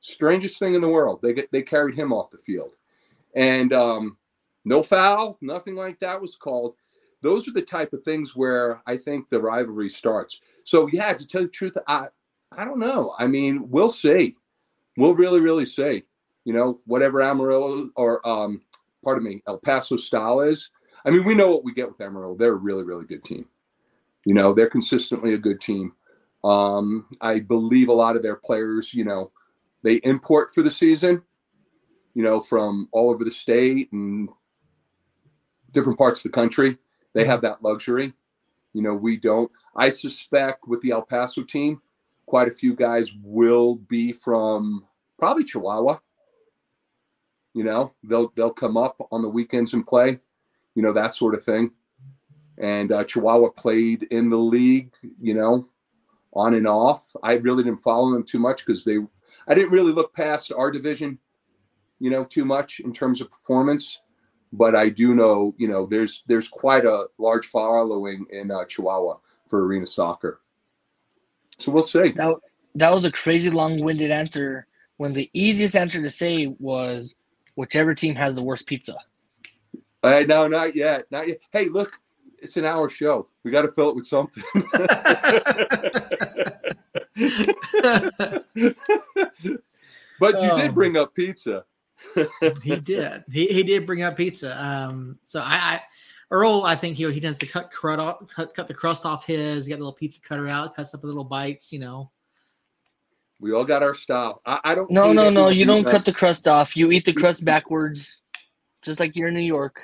Strangest 0.00 0.58
thing 0.58 0.74
in 0.74 0.80
the 0.80 0.88
world. 0.88 1.20
They 1.22 1.34
they 1.52 1.62
carried 1.62 1.94
him 1.94 2.12
off 2.12 2.30
the 2.30 2.38
field, 2.38 2.76
and 3.34 3.72
um, 3.72 4.16
no 4.64 4.82
foul, 4.82 5.36
nothing 5.42 5.74
like 5.74 5.98
that 6.00 6.20
was 6.20 6.36
called. 6.36 6.74
Those 7.22 7.46
are 7.46 7.52
the 7.52 7.60
type 7.60 7.92
of 7.92 8.02
things 8.02 8.34
where 8.34 8.82
I 8.86 8.96
think 8.96 9.28
the 9.28 9.40
rivalry 9.40 9.90
starts. 9.90 10.40
So 10.64 10.88
yeah, 10.90 11.12
to 11.12 11.26
tell 11.26 11.42
the 11.42 11.48
truth, 11.48 11.74
I 11.86 12.06
I 12.52 12.64
don't 12.64 12.78
know. 12.78 13.14
I 13.18 13.26
mean, 13.26 13.68
we'll 13.68 13.90
see. 13.90 14.36
We'll 14.96 15.14
really, 15.14 15.40
really 15.40 15.66
see. 15.66 16.04
You 16.44 16.54
know, 16.54 16.80
whatever 16.86 17.22
Amarillo 17.22 17.90
or 17.94 18.26
um, 18.26 18.60
pardon 19.04 19.24
me, 19.24 19.42
El 19.46 19.58
Paso 19.58 19.96
style 19.96 20.40
is. 20.40 20.70
I 21.04 21.10
mean, 21.10 21.24
we 21.24 21.34
know 21.34 21.50
what 21.50 21.64
we 21.64 21.72
get 21.72 21.88
with 21.88 22.00
Amarillo. 22.00 22.36
They're 22.36 22.52
a 22.52 22.56
really, 22.56 22.84
really 22.84 23.06
good 23.06 23.24
team. 23.24 23.46
You 24.24 24.34
know, 24.34 24.52
they're 24.52 24.68
consistently 24.68 25.34
a 25.34 25.38
good 25.38 25.60
team. 25.60 25.92
Um, 26.42 27.06
I 27.20 27.40
believe 27.40 27.88
a 27.88 27.94
lot 27.94 28.16
of 28.16 28.22
their 28.22 28.36
players, 28.36 28.94
you 28.94 29.04
know, 29.04 29.30
they 29.82 29.94
import 29.96 30.54
for 30.54 30.62
the 30.62 30.70
season, 30.70 31.22
you 32.14 32.22
know, 32.22 32.40
from 32.40 32.88
all 32.92 33.10
over 33.10 33.24
the 33.24 33.30
state 33.30 33.92
and 33.92 34.28
different 35.72 35.98
parts 35.98 36.20
of 36.20 36.24
the 36.24 36.30
country. 36.30 36.78
They 37.12 37.24
have 37.24 37.42
that 37.42 37.62
luxury. 37.62 38.12
You 38.72 38.82
know, 38.82 38.94
we 38.94 39.16
don't. 39.16 39.50
I 39.76 39.88
suspect 39.88 40.68
with 40.68 40.80
the 40.80 40.92
El 40.92 41.02
Paso 41.02 41.42
team, 41.42 41.80
quite 42.26 42.48
a 42.48 42.52
few 42.52 42.74
guys 42.74 43.12
will 43.22 43.76
be 43.76 44.12
from 44.12 44.86
probably 45.18 45.44
Chihuahua. 45.44 45.98
You 47.54 47.64
know, 47.64 47.92
they'll 48.04 48.32
they'll 48.36 48.52
come 48.52 48.76
up 48.76 48.96
on 49.10 49.22
the 49.22 49.28
weekends 49.28 49.74
and 49.74 49.86
play, 49.86 50.20
you 50.74 50.82
know, 50.82 50.92
that 50.92 51.14
sort 51.14 51.34
of 51.34 51.42
thing. 51.42 51.72
And 52.58 52.92
uh, 52.92 53.04
Chihuahua 53.04 53.48
played 53.50 54.04
in 54.04 54.28
the 54.28 54.38
league, 54.38 54.92
you 55.20 55.34
know, 55.34 55.66
on 56.32 56.54
and 56.54 56.66
off. 56.66 57.14
I 57.22 57.34
really 57.34 57.64
didn't 57.64 57.80
follow 57.80 58.12
them 58.12 58.24
too 58.24 58.38
much 58.38 58.64
because 58.64 58.84
they, 58.84 58.98
I 59.48 59.54
didn't 59.54 59.72
really 59.72 59.92
look 59.92 60.14
past 60.14 60.52
our 60.52 60.70
division, 60.70 61.18
you 61.98 62.10
know, 62.10 62.24
too 62.24 62.44
much 62.44 62.80
in 62.80 62.92
terms 62.92 63.20
of 63.20 63.30
performance. 63.30 64.00
But 64.52 64.74
I 64.74 64.88
do 64.88 65.14
know, 65.14 65.54
you 65.58 65.68
know, 65.68 65.86
there's 65.86 66.24
there's 66.26 66.48
quite 66.48 66.84
a 66.84 67.06
large 67.18 67.46
following 67.46 68.26
in 68.30 68.50
uh, 68.50 68.64
Chihuahua 68.64 69.18
for 69.48 69.64
arena 69.64 69.86
soccer. 69.86 70.40
So 71.58 71.70
we'll 71.70 71.84
see. 71.84 72.10
That, 72.12 72.34
that 72.74 72.92
was 72.92 73.04
a 73.04 73.12
crazy 73.12 73.50
long-winded 73.50 74.10
answer. 74.10 74.66
When 74.96 75.12
the 75.12 75.30
easiest 75.32 75.76
answer 75.76 76.02
to 76.02 76.10
say 76.10 76.48
was 76.58 77.14
whichever 77.54 77.94
team 77.94 78.14
has 78.16 78.36
the 78.36 78.42
worst 78.42 78.66
pizza. 78.66 78.96
Uh, 80.02 80.24
no, 80.26 80.48
not 80.48 80.74
yet. 80.74 81.04
Not 81.10 81.28
yet. 81.28 81.38
Hey, 81.52 81.68
look, 81.68 82.00
it's 82.40 82.56
an 82.56 82.64
hour 82.64 82.88
show. 82.88 83.28
We 83.44 83.50
got 83.50 83.62
to 83.62 83.68
fill 83.68 83.90
it 83.90 83.96
with 83.96 84.06
something. 84.06 84.42
but 90.20 90.42
you 90.42 90.54
did 90.54 90.68
um, 90.68 90.74
bring 90.74 90.96
up 90.96 91.14
pizza. 91.14 91.64
he 92.62 92.76
did. 92.76 93.24
He, 93.30 93.46
he 93.46 93.62
did 93.62 93.86
bring 93.86 94.02
up 94.02 94.16
pizza. 94.16 94.62
Um, 94.62 95.18
so 95.24 95.40
I, 95.40 95.54
I 95.54 95.80
Earl, 96.30 96.62
I 96.64 96.76
think 96.76 96.96
he 96.96 97.10
he 97.12 97.20
tends 97.20 97.38
to 97.38 97.46
cut 97.46 97.72
crud 97.72 97.98
off, 97.98 98.26
cut, 98.28 98.54
cut 98.54 98.68
the 98.68 98.74
crust 98.74 99.04
off 99.04 99.26
his. 99.26 99.66
Get 99.66 99.74
got 99.74 99.76
a 99.76 99.84
little 99.84 99.92
pizza 99.92 100.20
cutter 100.20 100.48
out, 100.48 100.76
cuts 100.76 100.94
up 100.94 101.00
the 101.00 101.06
little 101.06 101.24
bites. 101.24 101.72
You 101.72 101.80
know. 101.80 102.10
We 103.40 103.52
all 103.52 103.64
got 103.64 103.82
our 103.82 103.94
style. 103.94 104.42
I, 104.46 104.60
I 104.64 104.74
don't. 104.74 104.90
No, 104.90 105.12
no, 105.12 105.30
no. 105.30 105.48
You 105.48 105.64
don't 105.64 105.84
cut 105.84 106.04
the 106.04 106.12
crust 106.12 106.46
off. 106.46 106.76
You 106.76 106.92
eat 106.92 107.04
the 107.04 107.12
crust 107.12 107.44
backwards, 107.44 108.20
just 108.82 109.00
like 109.00 109.16
you're 109.16 109.28
in 109.28 109.34
New 109.34 109.40
York. 109.40 109.80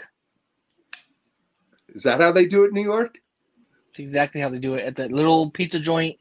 Is 1.97 2.03
that 2.03 2.21
how 2.21 2.31
they 2.31 2.45
do 2.45 2.65
it 2.65 2.69
in 2.69 2.75
New 2.75 2.83
York? 2.83 3.19
It's 3.89 3.99
exactly 3.99 4.43
how 4.43 4.51
they 4.51 4.59
do 4.59 4.75
it 4.75 4.85
at 4.85 4.97
that 4.97 5.11
little 5.11 5.51
pizza 5.51 5.81
joint, 5.81 6.19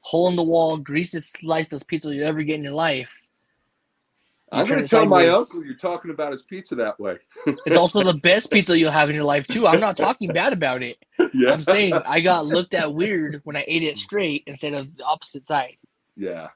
hole 0.00 0.26
in 0.28 0.36
the 0.36 0.42
wall, 0.42 0.78
greasiest 0.78 1.36
slice 1.36 1.70
of 1.74 1.86
pizza 1.86 2.14
you 2.14 2.22
ever 2.24 2.42
get 2.42 2.54
in 2.54 2.62
your 2.64 2.72
life. 2.72 3.10
I'm, 4.50 4.64
going 4.64 4.80
to 4.80 4.88
tell 4.88 5.04
my 5.04 5.28
uncle 5.28 5.62
you're 5.62 5.74
talking 5.74 6.10
about 6.10 6.32
his 6.32 6.40
pizza 6.40 6.74
that 6.76 6.98
way. 6.98 7.18
it's 7.46 7.76
also 7.76 8.02
the 8.02 8.14
best 8.14 8.50
pizza 8.50 8.78
you'll 8.78 8.90
have 8.90 9.10
in 9.10 9.14
your 9.14 9.26
life 9.26 9.46
too. 9.46 9.66
I'm 9.66 9.80
not 9.80 9.98
talking 9.98 10.32
bad 10.32 10.54
about 10.54 10.82
it. 10.82 10.96
Yeah. 11.34 11.52
I'm 11.52 11.62
saying 11.62 11.92
I 11.92 12.20
got 12.20 12.46
looked 12.46 12.72
at 12.72 12.94
weird 12.94 13.42
when 13.44 13.54
I 13.54 13.62
ate 13.68 13.82
it 13.82 13.98
straight 13.98 14.44
instead 14.46 14.72
of 14.72 14.96
the 14.96 15.04
opposite 15.04 15.46
side. 15.46 15.76
Yeah. 16.16 16.48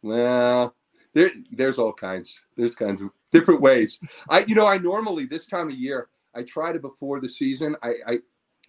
Well, 0.00 0.74
there 1.12 1.30
there's 1.52 1.78
all 1.78 1.92
kinds. 1.92 2.46
There's 2.56 2.74
kinds 2.74 3.02
of 3.02 3.10
different 3.32 3.60
ways. 3.60 3.98
I 4.30 4.38
you 4.46 4.54
know, 4.54 4.66
I 4.66 4.78
normally 4.78 5.26
this 5.26 5.46
time 5.46 5.66
of 5.66 5.74
year 5.74 6.08
I 6.34 6.42
tried 6.42 6.76
it 6.76 6.82
before 6.82 7.20
the 7.20 7.28
season. 7.28 7.76
I, 7.82 7.92
I 8.06 8.18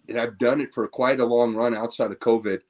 and 0.08 0.18
I've 0.18 0.38
done 0.38 0.60
it 0.60 0.72
for 0.72 0.86
quite 0.88 1.20
a 1.20 1.24
long 1.24 1.54
run 1.54 1.74
outside 1.74 2.10
of 2.10 2.18
COVID. 2.18 2.60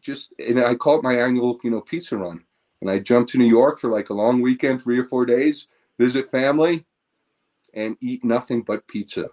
Just 0.00 0.32
and 0.38 0.60
I 0.60 0.74
call 0.74 0.98
it 0.98 1.04
my 1.04 1.14
annual, 1.14 1.58
you 1.62 1.70
know, 1.70 1.80
pizza 1.80 2.16
run. 2.16 2.44
And 2.80 2.90
I 2.90 2.98
jump 2.98 3.28
to 3.28 3.38
New 3.38 3.46
York 3.46 3.78
for 3.78 3.90
like 3.90 4.10
a 4.10 4.14
long 4.14 4.42
weekend, 4.42 4.82
three 4.82 4.98
or 4.98 5.04
four 5.04 5.24
days, 5.24 5.68
visit 5.98 6.26
family, 6.26 6.84
and 7.74 7.96
eat 8.00 8.24
nothing 8.24 8.62
but 8.62 8.86
pizza. 8.88 9.28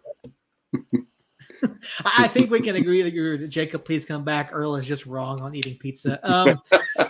I 2.05 2.27
think 2.27 2.51
we 2.51 2.61
can 2.61 2.75
agree 2.75 3.01
that 3.01 3.47
Jacob, 3.47 3.85
please 3.85 4.05
come 4.05 4.23
back. 4.23 4.49
Earl 4.51 4.75
is 4.75 4.85
just 4.85 5.05
wrong 5.07 5.41
on 5.41 5.55
eating 5.55 5.77
pizza. 5.77 6.19
Um, 6.21 6.61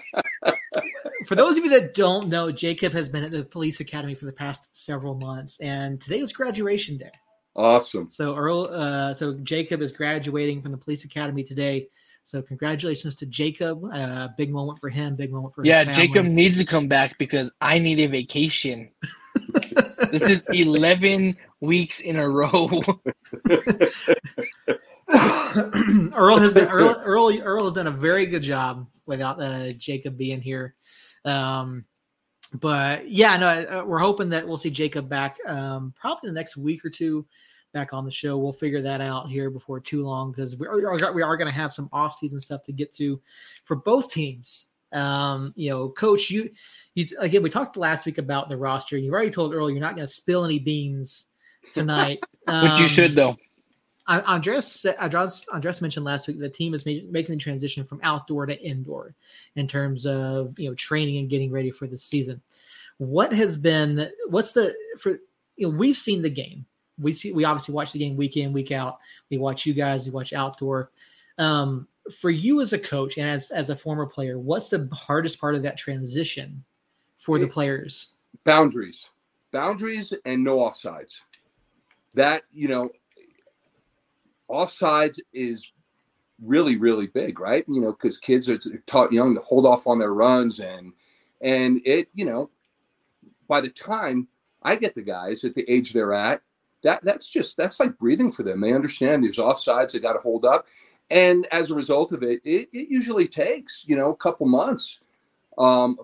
for 1.26 1.36
those 1.36 1.58
of 1.58 1.64
you 1.66 1.70
that 1.72 1.94
don't 1.94 2.30
know, 2.30 2.52
Jacob 2.52 2.94
has 2.94 3.10
been 3.10 3.24
at 3.24 3.32
the 3.32 3.44
police 3.44 3.82
academy 3.82 4.16
for 4.16 4.26
the 4.26 4.34
past 4.34 4.70
several 4.76 5.16
months, 5.16 5.60
and 5.60 6.00
today 6.00 6.20
is 6.20 6.32
graduation 6.32 6.98
day. 6.98 7.12
Awesome. 7.56 8.10
So 8.10 8.36
Earl, 8.36 8.70
uh, 8.72 9.14
so 9.14 9.34
Jacob 9.44 9.82
is 9.82 9.92
graduating 9.92 10.62
from 10.62 10.72
the 10.72 10.78
police 10.78 11.04
academy 11.04 11.44
today. 11.44 11.90
So 12.24 12.42
congratulations 12.42 13.16
to 13.16 13.26
Jacob. 13.26 13.84
Uh, 13.92 14.28
big 14.38 14.52
moment 14.52 14.80
for 14.80 14.90
him. 14.90 15.16
Big 15.16 15.32
moment 15.32 15.56
for 15.56 15.66
yeah. 15.66 15.84
Jacob 15.84 16.26
needs 16.26 16.58
to 16.60 16.66
come 16.66 16.88
back 16.88 17.18
because 17.18 17.52
I 17.60 17.80
need 17.80 18.00
a 18.00 18.08
vacation. 18.08 18.92
this 20.12 20.30
is 20.30 20.42
eleven 20.54 21.36
weeks 21.60 22.02
in 22.02 22.18
a 22.18 22.30
row. 22.30 22.70
Earl 25.10 26.38
has 26.38 26.54
been 26.54 26.70
Earl, 26.70 27.02
Earl 27.04 27.42
Earl 27.42 27.64
has 27.64 27.74
done 27.74 27.88
a 27.88 27.92
very 27.92 28.28
good 28.28 28.44
job 28.44 28.86
without 29.08 29.42
uh, 29.42 29.72
Jacob 29.72 30.16
being 30.16 30.40
here. 30.40 30.76
Um, 31.26 31.86
but 32.56 33.08
yeah, 33.10 33.38
no, 33.38 33.48
uh, 33.48 33.84
we're 33.86 34.00
hoping 34.00 34.30
that 34.30 34.48
we'll 34.48 34.58
see 34.58 34.70
Jacob 34.70 35.08
back 35.08 35.38
um, 35.48 35.94
probably 36.00 36.30
the 36.30 36.34
next 36.34 36.58
week 36.58 36.84
or 36.84 36.90
two 36.90 37.26
back 37.74 37.94
on 37.94 38.06
the 38.06 38.12
show. 38.12 38.38
We'll 38.38 38.54
figure 38.54 38.82
that 38.82 39.02
out 39.02 39.30
here 39.30 39.50
before 39.50 39.80
too 39.80 40.04
long 40.04 40.32
because 40.32 40.58
we 40.58 40.68
are 40.68 41.14
we 41.14 41.22
are 41.22 41.38
going 41.38 41.48
to 41.48 41.54
have 41.54 41.74
some 41.74 41.90
off 41.92 42.16
season 42.16 42.40
stuff 42.40 42.64
to 42.64 42.72
get 42.72 42.94
to 42.94 43.22
for 43.64 43.76
both 43.76 44.12
teams. 44.12 44.68
Um, 44.92 45.54
you 45.56 45.70
know, 45.70 45.90
coach, 45.90 46.32
you, 46.32 46.50
you 46.96 47.06
again, 47.20 47.44
we 47.44 47.52
talked 47.52 47.78
last 47.78 48.08
week 48.08 48.18
about 48.18 48.50
the 48.50 48.58
roster. 48.58 48.98
You've 48.98 49.14
already 49.14 49.30
told 49.30 49.54
Earl 49.54 49.70
you're 49.70 49.80
not 49.80 49.96
going 49.96 50.08
to 50.08 50.14
spill 50.14 50.46
any 50.46 50.58
beans 50.58 51.28
tonight, 51.74 52.20
um, 52.48 52.64
which 52.70 52.80
you 52.80 52.88
should 52.88 53.16
though. 53.16 53.36
Andres, 54.10 54.86
Andres, 55.00 55.48
Andres 55.54 55.82
mentioned 55.82 56.06
last 56.06 56.28
week 56.28 56.40
the 56.40 56.50
team 56.50 56.74
is 56.74 56.86
making 56.86 57.12
the 57.12 57.38
transition 57.38 57.84
from 57.84 58.00
outdoor 58.02 58.48
to 58.48 58.60
indoor 58.60 59.14
in 59.56 59.68
terms 59.68 60.06
of 60.06 60.58
you 60.58 60.70
know 60.70 60.76
training 60.76 61.18
and 61.18 61.30
getting 61.30 61.52
ready 61.52 61.70
for 61.70 61.88
the 61.88 61.98
season. 61.98 62.42
What 62.98 63.32
has 63.32 63.56
been 63.56 64.10
what's 64.28 64.52
the 64.52 64.76
for 64.98 65.20
you 65.58 65.70
know 65.70 65.78
we've 65.78 65.98
seen 65.98 66.22
the 66.22 66.30
game. 66.30 66.66
We 66.98 67.14
see 67.14 67.32
we 67.32 67.46
obviously 67.46 67.76
watch 67.76 67.92
the 67.92 68.00
game 68.00 68.18
week 68.18 68.36
in 68.36 68.52
week 68.52 68.72
out. 68.72 68.98
We 69.30 69.38
watch 69.38 69.66
you 69.66 69.74
guys. 69.74 70.06
We 70.06 70.12
watch 70.12 70.34
outdoor. 70.34 70.92
Um, 71.38 71.88
for 72.12 72.32
you 72.32 72.62
as 72.62 72.74
a 72.74 72.80
coach 72.80 73.18
and 73.18 73.30
as 73.30 73.52
as 73.52 73.70
a 73.70 73.76
former 73.76 74.08
player, 74.08 74.40
what's 74.40 74.70
the 74.70 74.90
hardest 74.92 75.40
part 75.40 75.56
of 75.56 75.62
that 75.64 75.78
transition 75.78 76.64
for 77.20 77.38
the 77.38 77.48
players? 77.48 78.14
Boundaries, 78.44 79.10
boundaries, 79.52 80.14
and 80.26 80.44
no 80.44 80.58
offsides. 80.58 81.22
That 82.16 82.44
you 82.52 82.68
know, 82.68 82.90
offsides 84.50 85.20
is 85.34 85.72
really 86.46 86.78
really 86.78 87.08
big, 87.08 87.40
right? 87.40 87.66
You 87.68 87.82
know, 87.82 87.92
because 87.92 88.18
kids 88.18 88.50
are 88.50 88.58
taught 88.86 89.12
young 89.12 89.36
to 89.36 89.42
hold 89.42 89.66
off 89.66 89.88
on 89.88 90.00
their 90.00 90.14
runs 90.14 90.60
and 90.60 90.94
and 91.42 91.82
it 91.86 92.10
you 92.14 92.26
know, 92.26 92.50
by 93.48 93.62
the 93.62 93.70
time 93.70 94.28
I 94.64 94.76
get 94.76 94.96
the 94.96 95.02
guys 95.02 95.44
at 95.44 95.56
the 95.56 95.70
age 95.70 95.94
they're 95.94 96.14
at, 96.14 96.42
that 96.84 97.04
that's 97.04 97.28
just 97.28 97.58
that's 97.58 97.80
like 97.80 97.98
breathing 97.98 98.32
for 98.32 98.44
them. 98.44 98.62
They 98.62 98.74
understand 98.74 99.24
there's 99.24 99.38
offsides 99.38 99.92
they 99.92 100.00
got 100.00 100.14
to 100.14 100.20
hold 100.20 100.46
up, 100.46 100.68
and 101.10 101.48
as 101.52 101.72
a 101.72 101.76
result 101.76 102.12
of 102.12 102.24
it, 102.24 102.42
it, 102.44 102.70
it 102.72 102.90
usually 102.90 103.28
takes 103.28 103.86
you 103.88 103.96
know 103.96 104.12
a 104.12 104.16
couple 104.16 104.48
months. 104.48 105.00
Um, 105.58 105.98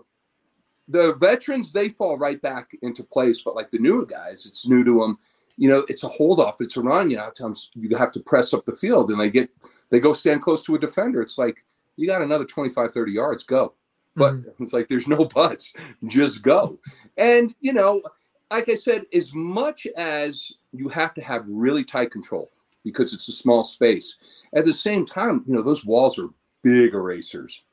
the 0.88 1.16
veterans 1.16 1.72
they 1.72 1.90
fall 1.90 2.18
right 2.18 2.42
back 2.42 2.72
into 2.82 3.04
place, 3.04 3.42
but 3.42 3.56
like 3.56 3.72
the 3.72 3.80
newer 3.80 4.06
guys, 4.06 4.46
it's 4.46 4.68
new 4.68 4.84
to 4.84 5.00
them. 5.00 5.18
You 5.58 5.70
know, 5.70 5.86
it's 5.88 6.04
a 6.04 6.10
hold 6.10 6.40
off, 6.40 6.58
it's 6.60 6.78
a 6.78 6.82
run. 6.82 7.10
You 7.10 7.18
know, 7.18 7.30
times 7.30 7.72
you 7.74 7.96
have 7.98 8.12
to 8.14 8.20
press 8.20 8.54
up 8.54 8.66
the 8.66 8.72
field, 8.72 9.10
and 9.10 9.20
they 9.20 9.30
get 9.30 9.50
they 9.90 10.00
go 10.00 10.14
stand 10.14 10.42
close 10.42 10.64
to 10.64 10.76
a 10.76 10.80
defender. 10.80 11.22
It's 11.22 11.38
like 11.38 11.64
you 11.96 12.08
got 12.08 12.22
another 12.22 12.46
25, 12.46 12.92
30 12.92 13.12
yards, 13.12 13.44
go. 13.44 13.74
But 14.16 14.34
mm-hmm. 14.34 14.64
it's 14.64 14.74
like 14.74 14.88
there's 14.88 15.08
no 15.08 15.26
buts, 15.26 15.74
just 16.08 16.42
go. 16.42 16.80
And 17.18 17.54
you 17.62 17.74
know, 17.74 18.02
like 18.52 18.70
I 18.70 18.76
said, 18.76 19.06
as 19.14 19.34
much 19.34 19.88
as 19.98 20.52
you 20.72 20.90
have 20.90 21.14
to 21.16 21.22
have 21.22 21.48
really 21.48 21.84
tight 21.84 22.12
control, 22.12 22.52
because 22.84 23.14
it's 23.14 23.28
a 23.28 23.34
small 23.34 23.64
space. 23.64 24.16
At 24.54 24.66
the 24.66 24.74
same 24.74 25.06
time, 25.06 25.44
you 25.46 25.54
know, 25.54 25.62
those 25.62 25.86
walls 25.86 26.18
are 26.18 26.30
big 26.62 26.94
erasers, 26.94 27.64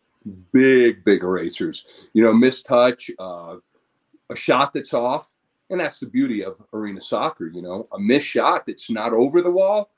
big, 0.53 1.05
big 1.05 1.23
erasers. 1.23 1.85
You 2.15 2.25
know, 2.25 2.33
missed 2.33 2.67
touch, 2.67 3.11
uh, 3.21 3.57
a 4.31 4.37
shot 4.37 4.73
that's 4.73 4.95
off. 4.95 5.32
And 5.73 5.81
that's 5.81 5.99
the 5.99 6.07
beauty 6.07 6.45
of 6.45 6.63
arena 6.75 7.01
soccer, 7.01 7.47
you 7.47 7.63
know, 7.63 7.89
a 7.93 7.99
missed 7.99 8.27
shot 8.27 8.67
that's 8.67 8.91
not 8.91 9.15
over 9.15 9.41
the 9.41 9.51
wall. 9.51 9.91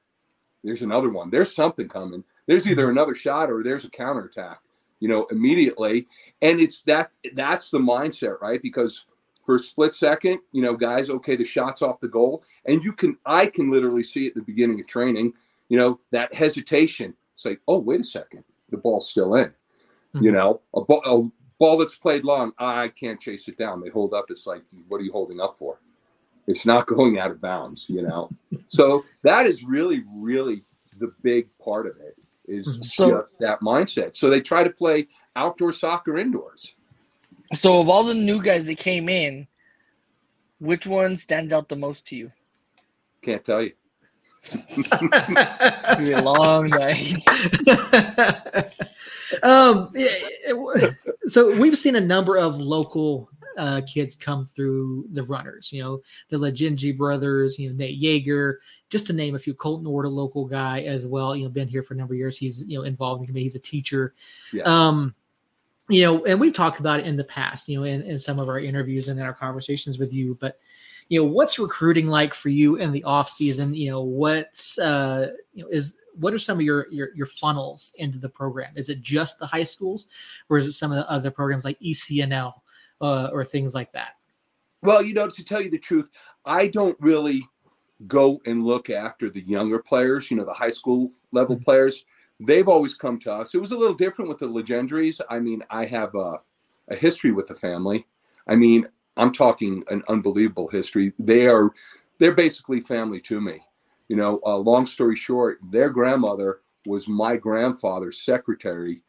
There's 0.62 0.82
another 0.82 1.10
one. 1.10 1.30
There's 1.30 1.52
something 1.52 1.88
coming. 1.88 2.22
There's 2.46 2.68
either 2.68 2.88
another 2.90 3.12
shot 3.12 3.50
or 3.50 3.64
there's 3.64 3.84
a 3.84 3.90
counterattack, 3.90 4.60
you 5.00 5.08
know, 5.08 5.26
immediately. 5.32 6.06
And 6.42 6.60
it's 6.60 6.84
that 6.84 7.10
that's 7.34 7.70
the 7.70 7.80
mindset, 7.80 8.40
right? 8.40 8.62
Because 8.62 9.06
for 9.44 9.56
a 9.56 9.58
split 9.58 9.94
second, 9.94 10.38
you 10.52 10.62
know, 10.62 10.76
guys, 10.76 11.10
okay, 11.10 11.34
the 11.34 11.44
shot's 11.44 11.82
off 11.82 11.98
the 11.98 12.06
goal. 12.06 12.44
And 12.66 12.84
you 12.84 12.92
can, 12.92 13.18
I 13.26 13.46
can 13.46 13.68
literally 13.68 14.04
see 14.04 14.28
at 14.28 14.34
the 14.34 14.42
beginning 14.42 14.78
of 14.78 14.86
training, 14.86 15.32
you 15.68 15.76
know, 15.76 15.98
that 16.12 16.32
hesitation. 16.32 17.14
It's 17.34 17.44
like, 17.44 17.60
oh, 17.66 17.78
wait 17.78 17.98
a 17.98 18.04
second, 18.04 18.44
the 18.70 18.76
ball's 18.76 19.10
still 19.10 19.34
in. 19.34 19.46
Mm-hmm. 19.46 20.22
You 20.22 20.30
know, 20.30 20.60
a 20.72 20.82
ball, 20.82 21.32
ball 21.58 21.76
that's 21.78 21.96
played 21.96 22.24
long, 22.24 22.52
I 22.58 22.88
can't 22.88 23.20
chase 23.20 23.48
it 23.48 23.58
down. 23.58 23.80
They 23.80 23.90
hold 23.90 24.14
up. 24.14 24.26
It's 24.28 24.46
like, 24.46 24.62
what 24.88 25.00
are 25.00 25.04
you 25.04 25.12
holding 25.12 25.40
up 25.40 25.56
for? 25.58 25.78
It's 26.46 26.66
not 26.66 26.86
going 26.88 27.18
out 27.18 27.30
of 27.30 27.40
bounds, 27.40 27.86
you 27.88 28.02
know? 28.02 28.30
so 28.68 29.04
that 29.22 29.46
is 29.46 29.64
really, 29.64 30.04
really 30.14 30.62
the 30.98 31.12
big 31.22 31.48
part 31.58 31.86
of 31.86 31.96
it 31.98 32.16
is 32.46 32.68
mm-hmm. 32.68 32.82
so, 32.82 33.26
that 33.40 33.60
mindset. 33.60 34.16
So 34.16 34.30
they 34.30 34.40
try 34.40 34.64
to 34.64 34.70
play 34.70 35.08
outdoor 35.36 35.72
soccer 35.72 36.18
indoors. 36.18 36.74
So, 37.54 37.80
of 37.80 37.88
all 37.88 38.04
the 38.04 38.14
new 38.14 38.42
guys 38.42 38.64
that 38.64 38.78
came 38.78 39.08
in, 39.08 39.46
which 40.58 40.86
one 40.86 41.16
stands 41.16 41.52
out 41.52 41.68
the 41.68 41.76
most 41.76 42.06
to 42.06 42.16
you? 42.16 42.32
Can't 43.22 43.44
tell 43.44 43.62
you. 43.62 43.72
It's 44.50 44.88
gonna 44.88 45.96
be 45.98 46.12
a 46.12 46.22
long 46.22 46.68
night. 46.68 47.14
um, 49.42 49.92
so 51.28 51.58
we've 51.58 51.78
seen 51.78 51.96
a 51.96 52.00
number 52.00 52.36
of 52.36 52.58
local 52.58 53.30
uh, 53.56 53.80
kids 53.86 54.14
come 54.14 54.46
through 54.46 55.06
the 55.12 55.22
runners. 55.22 55.72
You 55.72 55.82
know, 55.82 56.02
the 56.28 56.36
Legengi 56.36 56.96
brothers. 56.96 57.58
You 57.58 57.70
know, 57.70 57.76
Nate 57.76 58.00
Yeager, 58.00 58.56
just 58.90 59.06
to 59.08 59.12
name 59.12 59.34
a 59.34 59.38
few. 59.38 59.54
Colton 59.54 59.88
Ward, 59.88 60.06
a 60.06 60.08
local 60.08 60.44
guy 60.44 60.82
as 60.82 61.06
well. 61.06 61.34
You 61.34 61.44
know, 61.44 61.50
been 61.50 61.68
here 61.68 61.82
for 61.82 61.94
a 61.94 61.96
number 61.96 62.14
of 62.14 62.18
years. 62.18 62.36
He's 62.36 62.64
you 62.64 62.78
know 62.78 62.84
involved 62.84 63.20
in 63.20 63.22
the 63.22 63.26
committee. 63.28 63.44
He's 63.44 63.54
a 63.54 63.60
teacher. 63.60 64.14
Yeah. 64.52 64.62
Um, 64.62 65.14
you 65.88 66.02
know, 66.02 66.24
and 66.24 66.40
we've 66.40 66.54
talked 66.54 66.80
about 66.80 67.00
it 67.00 67.06
in 67.06 67.16
the 67.16 67.24
past, 67.24 67.68
you 67.68 67.78
know, 67.78 67.84
in, 67.84 68.02
in 68.02 68.18
some 68.18 68.38
of 68.38 68.48
our 68.48 68.58
interviews 68.58 69.08
and 69.08 69.20
in 69.20 69.26
our 69.26 69.34
conversations 69.34 69.98
with 69.98 70.14
you, 70.14 70.36
but 70.40 70.58
you 71.08 71.20
know, 71.20 71.26
what's 71.26 71.58
recruiting 71.58 72.06
like 72.06 72.34
for 72.34 72.48
you 72.48 72.76
in 72.76 72.92
the 72.92 73.04
off 73.04 73.28
season? 73.28 73.74
You 73.74 73.90
know, 73.90 74.02
what's 74.02 74.78
uh, 74.78 75.32
you 75.52 75.64
know, 75.64 75.70
is 75.70 75.94
what 76.16 76.32
are 76.32 76.38
some 76.38 76.58
of 76.58 76.62
your, 76.62 76.86
your 76.90 77.10
your 77.14 77.26
funnels 77.26 77.92
into 77.96 78.18
the 78.18 78.28
program? 78.28 78.72
Is 78.76 78.88
it 78.88 79.00
just 79.00 79.38
the 79.38 79.46
high 79.46 79.64
schools, 79.64 80.06
or 80.48 80.58
is 80.58 80.66
it 80.66 80.72
some 80.72 80.92
of 80.92 80.96
the 80.96 81.10
other 81.10 81.30
programs 81.30 81.64
like 81.64 81.78
ECNL 81.80 82.54
uh, 83.00 83.28
or 83.32 83.44
things 83.44 83.74
like 83.74 83.92
that? 83.92 84.16
Well, 84.82 85.02
you 85.02 85.14
know, 85.14 85.28
to 85.28 85.44
tell 85.44 85.60
you 85.60 85.70
the 85.70 85.78
truth, 85.78 86.10
I 86.44 86.68
don't 86.68 86.96
really 87.00 87.46
go 88.06 88.40
and 88.44 88.64
look 88.64 88.90
after 88.90 89.30
the 89.30 89.40
younger 89.42 89.78
players. 89.78 90.30
You 90.30 90.36
know, 90.36 90.44
the 90.44 90.52
high 90.52 90.70
school 90.70 91.10
level 91.32 91.56
mm-hmm. 91.56 91.64
players 91.64 92.04
they've 92.40 92.68
always 92.68 92.94
come 92.94 93.18
to 93.20 93.32
us. 93.32 93.54
It 93.54 93.60
was 93.60 93.72
a 93.72 93.78
little 93.78 93.94
different 93.94 94.28
with 94.28 94.38
the 94.38 94.48
legendaries 94.48 95.20
I 95.30 95.38
mean, 95.38 95.62
I 95.70 95.84
have 95.86 96.14
a, 96.14 96.40
a 96.88 96.96
history 96.96 97.32
with 97.32 97.46
the 97.46 97.54
family. 97.54 98.06
I 98.46 98.56
mean, 98.56 98.86
I'm 99.16 99.32
talking 99.32 99.84
an 99.88 100.02
unbelievable 100.08 100.68
history. 100.68 101.12
They 101.18 101.46
are, 101.46 101.70
they're 102.18 102.34
basically 102.34 102.80
family 102.80 103.20
to 103.22 103.40
me. 103.40 103.60
You 104.08 104.16
know, 104.16 104.40
uh, 104.44 104.56
long 104.56 104.86
story 104.86 105.16
short, 105.16 105.58
their 105.70 105.88
grandmother 105.88 106.60
was 106.86 107.08
my 107.08 107.36
grandfather's 107.36 108.20
secretary 108.20 109.00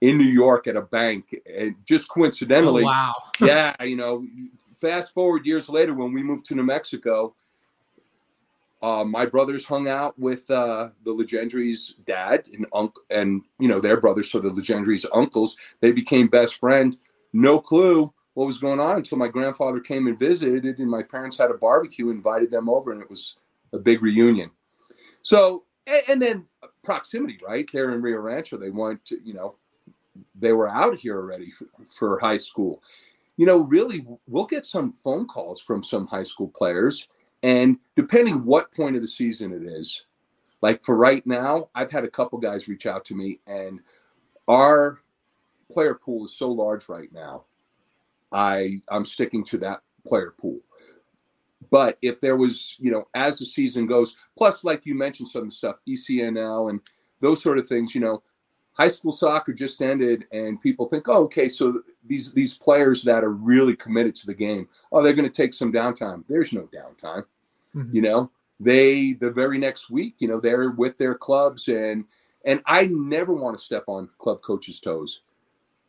in 0.00 0.18
New 0.18 0.24
York 0.24 0.66
at 0.66 0.76
a 0.76 0.82
bank. 0.82 1.34
And 1.56 1.76
just 1.84 2.08
coincidentally, 2.08 2.82
oh, 2.82 2.86
wow. 2.86 3.14
yeah, 3.40 3.74
you 3.82 3.96
know, 3.96 4.26
fast 4.80 5.12
forward 5.12 5.46
years 5.46 5.68
later 5.68 5.94
when 5.94 6.12
we 6.12 6.22
moved 6.22 6.46
to 6.46 6.54
New 6.54 6.64
Mexico, 6.64 7.34
uh, 8.82 9.04
my 9.04 9.26
brothers 9.26 9.66
hung 9.66 9.88
out 9.88 10.18
with 10.18 10.50
uh, 10.50 10.88
the 11.04 11.12
Legendries' 11.12 11.94
dad 12.06 12.48
and 12.52 12.66
uncle, 12.74 13.02
and 13.10 13.42
you 13.58 13.68
know 13.68 13.78
their 13.78 14.00
brothers, 14.00 14.30
so 14.30 14.40
the 14.40 14.48
Legendries' 14.48 15.04
uncles. 15.12 15.56
They 15.80 15.92
became 15.92 16.28
best 16.28 16.54
friends. 16.54 16.96
No 17.34 17.60
clue 17.60 18.12
what 18.34 18.46
was 18.46 18.58
going 18.58 18.80
on 18.80 18.96
until 18.96 19.18
my 19.18 19.28
grandfather 19.28 19.80
came 19.80 20.06
and 20.06 20.18
visited, 20.18 20.78
and 20.78 20.90
my 20.90 21.02
parents 21.02 21.36
had 21.36 21.50
a 21.50 21.54
barbecue, 21.54 22.10
invited 22.10 22.50
them 22.50 22.68
over, 22.68 22.92
and 22.92 23.02
it 23.02 23.10
was 23.10 23.36
a 23.72 23.78
big 23.78 24.02
reunion. 24.02 24.50
So 25.22 25.64
and, 25.86 26.02
and 26.08 26.22
then 26.22 26.46
proximity, 26.82 27.38
right? 27.46 27.68
They're 27.72 27.92
in 27.92 28.02
Rio 28.02 28.18
Rancho. 28.18 28.56
They 28.56 28.70
want 28.70 29.04
to, 29.06 29.18
you 29.24 29.34
know, 29.34 29.56
they 30.34 30.52
were 30.52 30.68
out 30.68 30.98
here 30.98 31.16
already 31.16 31.50
for, 31.50 31.66
for 31.86 32.18
high 32.18 32.36
school. 32.36 32.82
You 33.36 33.46
know, 33.46 33.58
really, 33.58 34.06
we'll 34.26 34.46
get 34.46 34.66
some 34.66 34.92
phone 34.92 35.26
calls 35.26 35.60
from 35.60 35.82
some 35.82 36.06
high 36.06 36.24
school 36.24 36.48
players, 36.48 37.08
and 37.42 37.78
depending 37.96 38.44
what 38.44 38.72
point 38.72 38.96
of 38.96 39.02
the 39.02 39.08
season 39.08 39.52
it 39.52 39.62
is, 39.62 40.04
like 40.62 40.82
for 40.82 40.96
right 40.96 41.26
now, 41.26 41.70
I've 41.74 41.90
had 41.90 42.04
a 42.04 42.10
couple 42.10 42.38
guys 42.38 42.68
reach 42.68 42.86
out 42.86 43.04
to 43.06 43.14
me, 43.14 43.40
and 43.46 43.80
our 44.46 44.98
player 45.72 45.94
pool 45.94 46.24
is 46.24 46.34
so 46.36 46.50
large 46.50 46.88
right 46.88 47.10
now. 47.12 47.44
I 48.32 48.80
I'm 48.90 49.04
sticking 49.04 49.44
to 49.44 49.58
that 49.58 49.82
player 50.06 50.34
pool. 50.38 50.60
But 51.70 51.98
if 52.02 52.20
there 52.20 52.36
was, 52.36 52.76
you 52.78 52.90
know, 52.90 53.06
as 53.14 53.38
the 53.38 53.46
season 53.46 53.86
goes, 53.86 54.16
plus 54.36 54.64
like 54.64 54.86
you 54.86 54.94
mentioned 54.94 55.28
some 55.28 55.50
stuff, 55.50 55.76
ECNL 55.88 56.70
and 56.70 56.80
those 57.20 57.42
sort 57.42 57.58
of 57.58 57.68
things, 57.68 57.94
you 57.94 58.00
know, 58.00 58.22
high 58.72 58.88
school 58.88 59.12
soccer 59.12 59.52
just 59.52 59.82
ended 59.82 60.24
and 60.32 60.60
people 60.60 60.88
think, 60.88 61.08
oh, 61.08 61.24
okay, 61.24 61.48
so 61.48 61.82
these 62.06 62.32
these 62.32 62.56
players 62.56 63.02
that 63.02 63.22
are 63.22 63.32
really 63.32 63.76
committed 63.76 64.14
to 64.16 64.26
the 64.26 64.34
game, 64.34 64.68
oh, 64.90 65.02
they're 65.02 65.12
going 65.12 65.30
to 65.30 65.42
take 65.42 65.54
some 65.54 65.72
downtime. 65.72 66.24
There's 66.26 66.52
no 66.52 66.68
downtime. 66.74 67.24
Mm-hmm. 67.74 67.94
You 67.94 68.02
know, 68.02 68.30
they 68.58 69.12
the 69.12 69.30
very 69.30 69.58
next 69.58 69.90
week, 69.90 70.14
you 70.18 70.28
know, 70.28 70.40
they're 70.40 70.70
with 70.70 70.96
their 70.98 71.14
clubs 71.14 71.68
and 71.68 72.04
and 72.46 72.62
I 72.64 72.86
never 72.86 73.34
want 73.34 73.58
to 73.58 73.62
step 73.62 73.84
on 73.86 74.08
club 74.18 74.40
coaches' 74.40 74.80
toes 74.80 75.20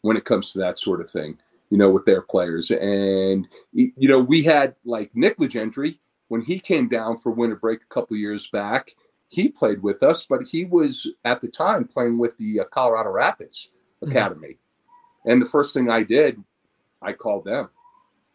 when 0.01 0.17
it 0.17 0.25
comes 0.25 0.51
to 0.51 0.59
that 0.59 0.77
sort 0.77 0.99
of 0.99 1.09
thing 1.09 1.37
you 1.71 1.77
know, 1.77 1.89
with 1.89 2.05
their 2.05 2.21
players. 2.21 2.69
And, 2.69 3.47
you 3.71 4.07
know, 4.07 4.19
we 4.19 4.43
had 4.43 4.75
like 4.83 5.09
Nick 5.15 5.37
Legendre 5.37 5.97
when 6.27 6.41
he 6.41 6.59
came 6.59 6.89
down 6.89 7.17
for 7.17 7.31
winter 7.31 7.55
break 7.55 7.81
a 7.81 7.93
couple 7.93 8.17
years 8.17 8.49
back. 8.49 8.91
He 9.29 9.47
played 9.47 9.81
with 9.81 10.03
us, 10.03 10.25
but 10.27 10.45
he 10.45 10.65
was 10.65 11.07
at 11.23 11.39
the 11.39 11.47
time 11.47 11.85
playing 11.85 12.17
with 12.17 12.37
the 12.37 12.59
uh, 12.59 12.63
Colorado 12.65 13.09
Rapids 13.09 13.69
mm-hmm. 14.03 14.11
Academy. 14.11 14.49
Mm-hmm. 14.49 15.31
And 15.31 15.41
the 15.41 15.45
first 15.45 15.73
thing 15.73 15.89
I 15.89 16.03
did, 16.03 16.43
I 17.01 17.13
called 17.13 17.45
them. 17.45 17.69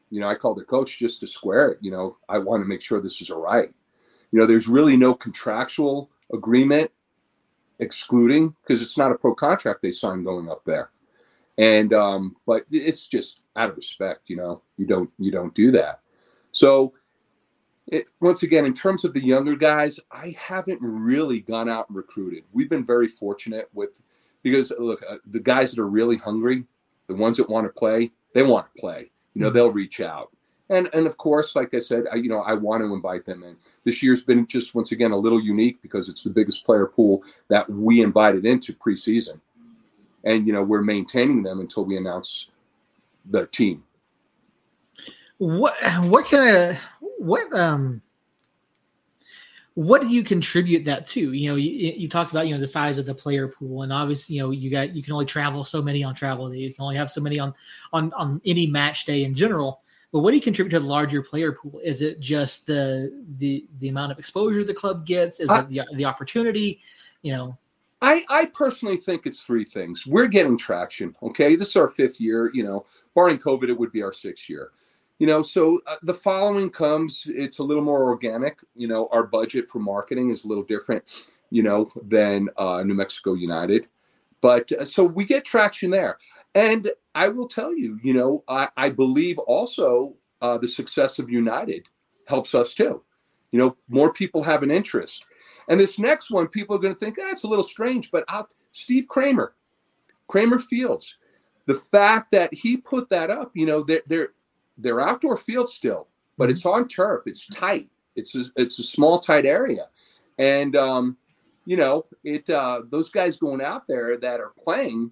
You 0.08 0.20
know, 0.20 0.28
I 0.28 0.34
called 0.34 0.56
the 0.56 0.64
coach 0.64 0.98
just 0.98 1.20
to 1.20 1.26
square 1.26 1.68
it. 1.72 1.78
You 1.82 1.90
know, 1.90 2.16
I 2.30 2.38
want 2.38 2.62
to 2.62 2.68
make 2.68 2.80
sure 2.80 3.02
this 3.02 3.20
is 3.20 3.30
all 3.30 3.42
right. 3.42 3.68
You 4.30 4.40
know, 4.40 4.46
there's 4.46 4.66
really 4.66 4.96
no 4.96 5.12
contractual 5.12 6.10
agreement 6.32 6.90
excluding 7.80 8.56
because 8.62 8.80
it's 8.80 8.96
not 8.96 9.12
a 9.12 9.14
pro 9.14 9.34
contract 9.34 9.82
they 9.82 9.92
signed 9.92 10.24
going 10.24 10.48
up 10.48 10.62
there 10.64 10.90
and 11.58 11.92
um, 11.92 12.36
but 12.46 12.64
it's 12.70 13.06
just 13.06 13.40
out 13.56 13.70
of 13.70 13.76
respect, 13.76 14.28
you 14.28 14.36
know, 14.36 14.62
you 14.76 14.86
don't 14.86 15.10
you 15.18 15.30
don't 15.30 15.54
do 15.54 15.70
that. 15.72 16.00
So 16.52 16.92
it, 17.86 18.10
once 18.20 18.42
again, 18.42 18.66
in 18.66 18.74
terms 18.74 19.04
of 19.04 19.12
the 19.12 19.24
younger 19.24 19.56
guys, 19.56 20.00
I 20.10 20.36
haven't 20.38 20.80
really 20.82 21.40
gone 21.40 21.68
out 21.68 21.88
and 21.88 21.96
recruited. 21.96 22.44
We've 22.52 22.68
been 22.68 22.84
very 22.84 23.08
fortunate 23.08 23.68
with 23.72 24.02
because 24.42 24.72
look, 24.78 25.02
uh, 25.08 25.16
the 25.26 25.40
guys 25.40 25.72
that 25.72 25.80
are 25.80 25.88
really 25.88 26.16
hungry, 26.16 26.64
the 27.06 27.14
ones 27.14 27.36
that 27.38 27.48
want 27.48 27.66
to 27.66 27.72
play, 27.72 28.10
they 28.34 28.42
want 28.42 28.72
to 28.74 28.80
play. 28.80 29.10
You 29.34 29.40
know, 29.40 29.48
mm-hmm. 29.48 29.54
they'll 29.54 29.70
reach 29.70 30.00
out. 30.00 30.30
And 30.68 30.90
and 30.92 31.06
of 31.06 31.16
course, 31.16 31.56
like 31.56 31.72
I 31.74 31.78
said, 31.78 32.04
I, 32.12 32.16
you 32.16 32.28
know, 32.28 32.40
I 32.40 32.52
want 32.52 32.82
to 32.82 32.92
invite 32.92 33.24
them 33.24 33.44
in. 33.44 33.56
This 33.84 34.02
year's 34.02 34.24
been 34.24 34.46
just 34.46 34.74
once 34.74 34.92
again 34.92 35.12
a 35.12 35.16
little 35.16 35.40
unique 35.40 35.80
because 35.80 36.08
it's 36.08 36.24
the 36.24 36.30
biggest 36.30 36.66
player 36.66 36.86
pool 36.86 37.22
that 37.48 37.70
we 37.70 38.02
invited 38.02 38.44
into 38.44 38.74
preseason 38.74 39.40
and 40.26 40.46
you 40.46 40.52
know 40.52 40.62
we're 40.62 40.82
maintaining 40.82 41.42
them 41.42 41.60
until 41.60 41.86
we 41.86 41.96
announce 41.96 42.48
the 43.30 43.46
team. 43.46 43.82
What 45.38 45.74
what 46.04 46.26
kind 46.26 46.54
of 46.54 46.76
what 47.18 47.50
um 47.54 48.02
what 49.74 50.00
do 50.00 50.08
you 50.08 50.24
contribute 50.24 50.86
that 50.86 51.06
to? 51.08 51.32
You 51.32 51.50
know, 51.50 51.56
you, 51.56 51.70
you 51.70 52.08
talked 52.08 52.30
about 52.30 52.46
you 52.48 52.54
know 52.54 52.60
the 52.60 52.66
size 52.66 52.98
of 52.98 53.06
the 53.06 53.14
player 53.14 53.46
pool, 53.48 53.82
and 53.82 53.92
obviously 53.92 54.36
you 54.36 54.42
know 54.42 54.50
you 54.50 54.70
got 54.70 54.94
you 54.94 55.02
can 55.02 55.12
only 55.12 55.26
travel 55.26 55.64
so 55.64 55.80
many 55.80 56.02
on 56.02 56.14
travel 56.14 56.50
days. 56.50 56.70
You 56.70 56.74
can 56.74 56.82
only 56.82 56.96
have 56.96 57.10
so 57.10 57.20
many 57.20 57.38
on 57.38 57.54
on 57.92 58.12
on 58.14 58.40
any 58.44 58.66
match 58.66 59.06
day 59.06 59.24
in 59.24 59.34
general. 59.34 59.80
But 60.12 60.20
what 60.20 60.30
do 60.30 60.36
you 60.36 60.42
contribute 60.42 60.70
to 60.70 60.80
the 60.80 60.86
larger 60.86 61.22
player 61.22 61.52
pool? 61.52 61.80
Is 61.84 62.00
it 62.00 62.20
just 62.20 62.66
the 62.66 63.12
the 63.38 63.66
the 63.80 63.88
amount 63.88 64.12
of 64.12 64.18
exposure 64.18 64.64
the 64.64 64.74
club 64.74 65.06
gets? 65.06 65.40
Is 65.40 65.50
I, 65.50 65.60
it 65.60 65.68
the, 65.68 65.82
the 65.94 66.04
opportunity? 66.04 66.80
You 67.22 67.34
know, 67.34 67.58
I, 68.02 68.24
I 68.28 68.46
personally 68.46 68.98
think 68.98 69.26
it's 69.26 69.42
three 69.42 69.64
things. 69.64 70.06
We're 70.06 70.26
getting 70.26 70.58
traction. 70.58 71.16
Okay. 71.22 71.56
This 71.56 71.70
is 71.70 71.76
our 71.76 71.88
fifth 71.88 72.20
year. 72.20 72.50
You 72.52 72.64
know, 72.64 72.86
barring 73.14 73.38
COVID, 73.38 73.68
it 73.68 73.78
would 73.78 73.92
be 73.92 74.02
our 74.02 74.12
sixth 74.12 74.48
year. 74.48 74.70
You 75.18 75.26
know, 75.26 75.40
so 75.40 75.80
uh, 75.86 75.96
the 76.02 76.12
following 76.12 76.68
comes, 76.68 77.30
it's 77.34 77.58
a 77.58 77.62
little 77.64 77.82
more 77.82 78.04
organic. 78.04 78.58
You 78.74 78.86
know, 78.86 79.08
our 79.12 79.22
budget 79.22 79.66
for 79.66 79.78
marketing 79.78 80.28
is 80.28 80.44
a 80.44 80.48
little 80.48 80.64
different, 80.64 81.28
you 81.50 81.62
know, 81.62 81.90
than 82.02 82.50
uh, 82.58 82.82
New 82.84 82.94
Mexico 82.94 83.32
United. 83.32 83.88
But 84.42 84.70
uh, 84.72 84.84
so 84.84 85.02
we 85.02 85.24
get 85.24 85.44
traction 85.44 85.90
there. 85.90 86.18
And 86.54 86.90
I 87.14 87.28
will 87.28 87.48
tell 87.48 87.74
you, 87.74 87.98
you 88.02 88.12
know, 88.12 88.44
I, 88.46 88.68
I 88.76 88.90
believe 88.90 89.38
also 89.38 90.14
uh, 90.42 90.58
the 90.58 90.68
success 90.68 91.18
of 91.18 91.30
United 91.30 91.88
helps 92.26 92.54
us 92.54 92.74
too. 92.74 93.02
You 93.52 93.58
know, 93.58 93.76
more 93.88 94.12
people 94.12 94.42
have 94.42 94.62
an 94.62 94.70
interest 94.70 95.24
and 95.68 95.80
this 95.80 95.98
next 95.98 96.30
one, 96.30 96.48
people 96.48 96.76
are 96.76 96.78
going 96.78 96.94
to 96.94 96.98
think, 96.98 97.16
that's 97.16 97.44
ah, 97.44 97.48
a 97.48 97.50
little 97.50 97.64
strange, 97.64 98.10
but 98.10 98.24
I'll, 98.28 98.48
Steve 98.72 99.08
Kramer, 99.08 99.54
Kramer 100.28 100.58
Fields, 100.58 101.16
the 101.66 101.74
fact 101.74 102.30
that 102.30 102.52
he 102.54 102.76
put 102.76 103.08
that 103.10 103.30
up, 103.30 103.50
you 103.54 103.66
know, 103.66 103.82
they're 103.82 104.02
they're 104.06 104.30
they're 104.78 105.00
outdoor 105.00 105.36
fields 105.36 105.72
still, 105.72 106.08
but 106.36 106.50
it's 106.50 106.64
on 106.64 106.88
turf. 106.88 107.22
It's 107.26 107.46
tight. 107.46 107.88
It's 108.14 108.34
a, 108.34 108.44
it's 108.56 108.78
a 108.78 108.82
small 108.82 109.18
tight 109.18 109.44
area, 109.44 109.88
and 110.38 110.76
um, 110.76 111.16
you 111.64 111.76
know 111.76 112.06
it. 112.24 112.48
Uh, 112.48 112.82
those 112.88 113.10
guys 113.10 113.36
going 113.36 113.60
out 113.60 113.86
there 113.88 114.16
that 114.16 114.40
are 114.40 114.52
playing 114.62 115.10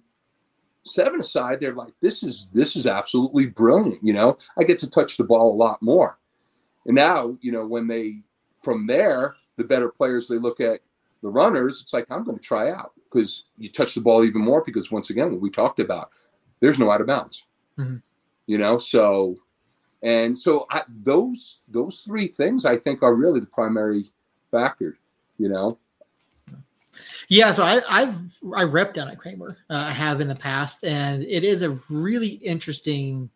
seven 0.83 1.19
aside, 1.19 1.59
they're 1.59 1.75
like, 1.75 1.93
this 2.01 2.23
is 2.23 2.47
this 2.53 2.75
is 2.75 2.87
absolutely 2.87 3.47
brilliant. 3.47 4.03
You 4.03 4.13
know, 4.13 4.37
I 4.57 4.63
get 4.63 4.79
to 4.79 4.89
touch 4.89 5.17
the 5.17 5.23
ball 5.23 5.53
a 5.53 5.57
lot 5.57 5.81
more, 5.81 6.17
and 6.85 6.95
now 6.95 7.37
you 7.41 7.51
know 7.51 7.65
when 7.65 7.87
they 7.87 8.21
from 8.59 8.87
there 8.87 9.35
the 9.57 9.63
better 9.63 9.89
players 9.89 10.27
they 10.27 10.37
look 10.37 10.59
at 10.59 10.81
the 11.21 11.29
runners, 11.29 11.81
it's 11.81 11.93
like 11.93 12.05
I'm 12.09 12.23
going 12.23 12.37
to 12.37 12.43
try 12.43 12.71
out 12.71 12.91
because 13.11 13.45
you 13.57 13.69
touch 13.69 13.95
the 13.95 14.01
ball 14.01 14.23
even 14.23 14.41
more 14.41 14.61
because 14.65 14.91
once 14.91 15.09
again, 15.09 15.31
what 15.31 15.41
we 15.41 15.49
talked 15.49 15.79
about, 15.79 16.11
there's 16.59 16.79
no 16.79 16.91
out 16.91 17.01
of 17.01 17.07
bounds. 17.07 17.45
Mm-hmm. 17.77 17.97
You 18.47 18.57
know, 18.57 18.77
so 18.77 19.37
and 20.03 20.37
so 20.37 20.67
I, 20.69 20.83
those 20.87 21.59
those 21.67 22.01
three 22.01 22.27
things 22.27 22.65
I 22.65 22.77
think 22.77 23.01
are 23.01 23.15
really 23.15 23.39
the 23.39 23.47
primary 23.47 24.05
factor. 24.51 24.97
You 25.37 25.49
know. 25.49 25.77
Yeah, 27.27 27.51
so 27.51 27.63
I, 27.63 27.81
I've 27.89 28.17
I 28.55 28.63
rep 28.63 28.93
down 28.93 29.09
at 29.09 29.17
Kramer. 29.17 29.57
Uh, 29.69 29.87
I 29.89 29.91
have 29.91 30.21
in 30.21 30.27
the 30.27 30.35
past, 30.35 30.85
and 30.85 31.23
it 31.23 31.43
is 31.43 31.61
a 31.61 31.71
really 31.89 32.27
interesting 32.27 33.29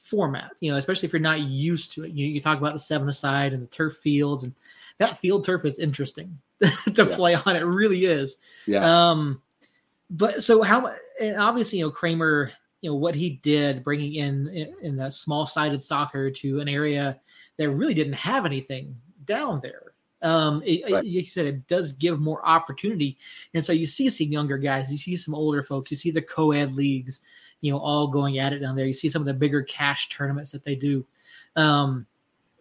format. 0.00 0.52
You 0.60 0.72
know, 0.72 0.78
especially 0.78 1.06
if 1.06 1.12
you're 1.12 1.20
not 1.20 1.40
used 1.40 1.92
to 1.92 2.04
it. 2.04 2.12
You, 2.12 2.26
you 2.26 2.40
talk 2.40 2.58
about 2.58 2.72
the 2.72 2.80
seven 2.80 3.08
aside 3.08 3.52
and 3.52 3.62
the 3.62 3.66
turf 3.66 3.98
fields, 3.98 4.44
and 4.44 4.54
that 4.98 5.18
field 5.18 5.44
turf 5.44 5.64
is 5.64 5.78
interesting 5.78 6.38
to 6.60 7.04
yeah. 7.04 7.16
play 7.16 7.34
on. 7.34 7.56
It 7.56 7.64
really 7.64 8.04
is. 8.04 8.36
Yeah. 8.66 9.10
Um, 9.10 9.42
but 10.10 10.42
so 10.42 10.62
how? 10.62 10.90
obviously, 11.38 11.78
you 11.78 11.86
know, 11.86 11.90
Kramer, 11.90 12.52
you 12.80 12.90
know, 12.90 12.96
what 12.96 13.14
he 13.14 13.40
did, 13.42 13.84
bringing 13.84 14.14
in 14.14 14.74
in 14.82 14.96
that 14.96 15.12
small 15.12 15.46
sided 15.46 15.82
soccer 15.82 16.30
to 16.30 16.60
an 16.60 16.68
area 16.68 17.20
that 17.56 17.70
really 17.70 17.94
didn't 17.94 18.14
have 18.14 18.46
anything 18.46 18.96
down 19.24 19.60
there. 19.62 19.82
Um, 20.20 20.62
it, 20.64 20.90
right. 20.90 21.04
you 21.04 21.24
said 21.24 21.46
it 21.46 21.68
does 21.68 21.92
give 21.92 22.18
more 22.18 22.44
opportunity, 22.46 23.18
and 23.54 23.64
so 23.64 23.72
you 23.72 23.86
see 23.86 24.10
some 24.10 24.28
younger 24.28 24.58
guys, 24.58 24.90
you 24.90 24.98
see 24.98 25.16
some 25.16 25.34
older 25.34 25.62
folks, 25.62 25.92
you 25.92 25.96
see 25.96 26.10
the 26.10 26.22
co-ed 26.22 26.74
leagues, 26.74 27.20
you 27.60 27.70
know, 27.70 27.78
all 27.78 28.08
going 28.08 28.38
at 28.38 28.52
it 28.52 28.58
down 28.58 28.74
there. 28.74 28.86
You 28.86 28.92
see 28.92 29.08
some 29.08 29.22
of 29.22 29.26
the 29.26 29.34
bigger 29.34 29.62
cash 29.62 30.08
tournaments 30.08 30.50
that 30.50 30.64
they 30.64 30.74
do. 30.74 31.06
Um, 31.54 32.06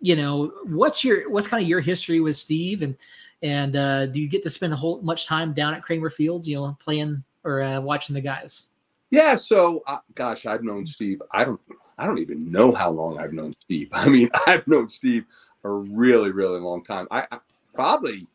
you 0.02 0.16
know, 0.16 0.54
what's 0.66 1.04
your 1.04 1.30
what's 1.30 1.48
kind 1.48 1.62
of 1.62 1.70
your 1.70 1.82
history 1.82 2.20
with 2.20 2.38
Steve, 2.38 2.82
and 2.82 2.96
and 3.42 3.76
uh, 3.76 4.06
do 4.08 4.20
you 4.20 4.28
get 4.28 4.44
to 4.44 4.50
spend 4.50 4.74
a 4.74 4.76
whole 4.76 5.02
much 5.02 5.26
time 5.26 5.54
down 5.54 5.74
at 5.74 5.82
Kramer 5.82 6.10
Fields, 6.10 6.48
you 6.48 6.58
know, 6.58 6.78
playing 6.84 7.24
or 7.44 7.62
uh, 7.62 7.80
watching 7.80 8.14
the 8.14 8.22
guys? 8.22 8.66
Yeah, 9.10 9.36
so 9.36 9.84
uh, 9.88 10.00
gosh, 10.16 10.46
I've 10.46 10.64
known 10.64 10.86
Steve. 10.86 11.22
I 11.32 11.44
don't 11.44 11.60
I 11.98 12.06
don't 12.06 12.20
even 12.20 12.52
know 12.52 12.74
how 12.74 12.92
long 12.92 13.20
I've 13.20 13.34
known 13.34 13.54
Steve. 13.62 13.90
I 13.94 14.08
mean, 14.08 14.30
I've 14.46 14.68
known 14.68 14.90
Steve 14.90 15.26
a 15.64 15.70
really 15.70 16.32
really 16.32 16.60
long 16.60 16.84
time. 16.84 17.08
I, 17.12 17.26
I 17.32 17.40
probably 17.74 18.28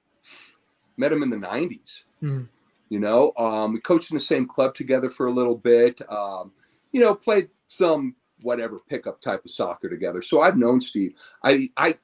met 0.97 1.13
him 1.13 1.23
in 1.23 1.31
the 1.31 1.37
'90s. 1.37 2.05
Mm. 2.23 2.49
You 2.89 3.01
know, 3.01 3.33
um, 3.39 3.73
we 3.73 3.81
coached 3.81 4.11
in 4.11 4.17
the 4.17 4.23
same 4.23 4.47
club 4.47 4.75
together 4.75 5.09
for 5.09 5.27
a 5.27 5.33
little 5.33 5.57
bit. 5.57 6.01
Um, 6.11 6.53
you 6.93 7.01
know, 7.01 7.15
played 7.15 7.49
some 7.65 8.15
whatever 8.43 8.78
pickup 8.88 9.20
type 9.20 9.45
of 9.45 9.51
soccer 9.51 9.88
together. 9.88 10.22
So 10.22 10.40
I've 10.40 10.57
known 10.57 10.80
Steve. 10.80 11.14
I 11.43 11.70
I 11.76 11.97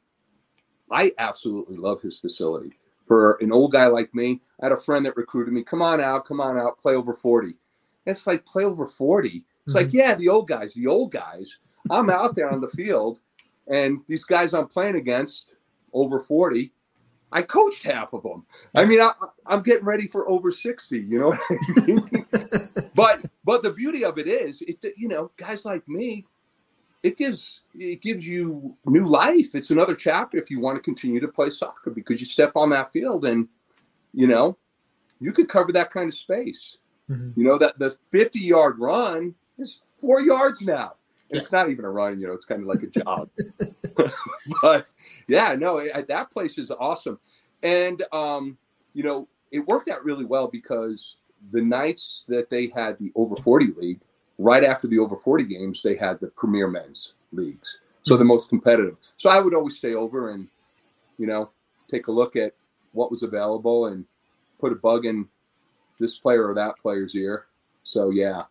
I 0.91 1.13
absolutely 1.19 1.77
love 1.77 2.01
his 2.01 2.19
facility. 2.19 2.73
For 3.07 3.39
an 3.41 3.53
old 3.53 3.73
guy 3.73 3.87
like 3.87 4.15
me, 4.15 4.41
I 4.61 4.67
had 4.67 4.73
a 4.73 4.77
friend 4.77 5.05
that 5.07 5.17
recruited 5.17 5.55
me. 5.55 5.63
Come 5.63 5.81
on 5.81 6.01
out, 6.01 6.25
come 6.25 6.41
on 6.41 6.59
out, 6.59 6.79
play 6.79 6.95
over 6.95 7.15
40. 7.15 7.55
It's 8.07 8.27
like 8.27 8.45
play 8.45 8.65
over 8.65 8.87
40. 8.87 9.29
It's 9.29 9.75
mm-hmm. 9.75 9.77
like, 9.77 9.93
yeah, 9.93 10.15
the 10.15 10.29
old 10.29 10.49
guys, 10.49 10.75
the 10.75 10.87
old 10.87 11.13
guys. 11.13 11.59
I'm 11.91 12.11
out 12.11 12.35
there 12.35 12.51
on 12.51 12.61
the 12.61 12.69
field, 12.69 13.21
and 13.67 14.01
these 14.07 14.25
guys 14.25 14.53
I'm 14.53 14.67
playing 14.67 14.97
against 14.97 15.53
over 15.95 16.21
40, 16.21 16.71
I 17.31 17.43
coached 17.43 17.83
half 17.83 18.13
of 18.13 18.23
them. 18.23 18.47
I 18.75 18.85
mean, 18.85 19.01
I, 19.01 19.13
am 19.49 19.63
getting 19.63 19.85
ready 19.85 20.07
for 20.07 20.29
over 20.29 20.51
60, 20.51 20.99
you 20.99 21.19
know 21.19 21.33
I 21.35 21.81
mean? 21.87 22.01
but 22.95 23.25
but 23.45 23.63
the 23.63 23.71
beauty 23.71 24.05
of 24.05 24.19
it 24.19 24.27
is, 24.27 24.63
it 24.63 24.85
you 24.97 25.09
know, 25.09 25.31
guys 25.37 25.65
like 25.65 25.87
me, 25.89 26.25
it 27.03 27.17
gives 27.17 27.61
it 27.75 28.03
gives 28.03 28.27
you 28.27 28.77
new 28.87 29.07
life. 29.07 29.55
It's 29.55 29.71
another 29.71 29.95
chapter 29.95 30.39
if 30.39 30.51
you 30.51 30.61
want 30.61 30.77
to 30.77 30.83
continue 30.83 31.21
to 31.21 31.29
play 31.29 31.51
soccer 31.51 31.91
because 31.91 32.21
you 32.21 32.27
step 32.27 32.53
on 32.57 32.71
that 32.71 32.93
field 32.93 33.25
and 33.25 33.49
you 34.15 34.27
know, 34.27 34.57
you 35.21 35.33
could 35.33 35.49
cover 35.49 35.73
that 35.73 35.91
kind 35.91 36.09
of 36.09 36.15
space. 36.15 36.79
Mm-hmm. 37.11 37.41
You 37.41 37.47
know, 37.47 37.59
that 37.59 37.79
the 37.79 37.91
50 37.91 38.39
yard 38.39 38.79
run 38.79 39.35
is 39.59 39.83
four 39.95 40.21
yards 40.21 40.63
now. 40.63 40.95
Yeah. 41.31 41.39
It's 41.39 41.53
not 41.53 41.69
even 41.69 41.85
a 41.85 41.91
run, 41.91 42.21
you 42.21 42.27
know, 42.27 42.33
it's 42.33 42.45
kind 42.45 42.63
of 42.63 42.69
like 42.69 42.83
a 42.83 42.87
jog. 42.87 43.29
but 44.63 44.87
yeah, 45.29 45.55
no, 45.55 45.79
it, 45.79 46.07
that 46.09 46.31
place 46.31 46.59
is 46.59 46.71
awesome. 46.71 47.19
And, 47.63 48.03
um, 48.13 48.59
you 48.95 49.03
know, 49.03 49.29
it 49.53 49.61
worked 49.67 49.89
out 49.89 50.05
really 50.05 50.25
well 50.25 50.49
because 50.49 51.17
the 51.53 51.63
nights 51.63 52.25
that 52.29 52.51
they 52.51 52.73
had 52.75 52.99
the 52.99 53.13
over 53.15 53.37
40 53.37 53.75
league, 53.77 54.01
right 54.39 54.65
after 54.65 54.89
the 54.89 54.99
over 54.99 55.17
40 55.17 55.45
games, 55.45 55.83
they 55.83 55.97
had 55.97 56.19
the 56.19 56.29
premier 56.29 56.69
men's 56.69 57.15
leagues. 57.33 57.79
So 58.03 58.17
the 58.17 58.25
most 58.25 58.49
competitive. 58.49 58.97
So 59.19 59.29
I 59.29 59.39
would 59.39 59.55
always 59.55 59.77
stay 59.77 59.95
over 59.95 60.31
and, 60.31 60.49
you 61.19 61.27
know, 61.27 61.51
take 61.89 62.09
a 62.09 62.13
look 62.13 62.37
at 62.37 62.55
what 62.93 63.11
was 63.11 63.23
available 63.23 63.87
and 63.87 64.05
put 64.59 64.73
a 64.73 64.77
bug 64.77 65.05
in 65.05 65.29
this 66.01 66.19
player 66.19 66.49
or 66.49 66.55
that 66.55 66.79
player's 66.81 67.15
ear. 67.15 67.47
So 67.83 68.11
yeah, 68.11 68.45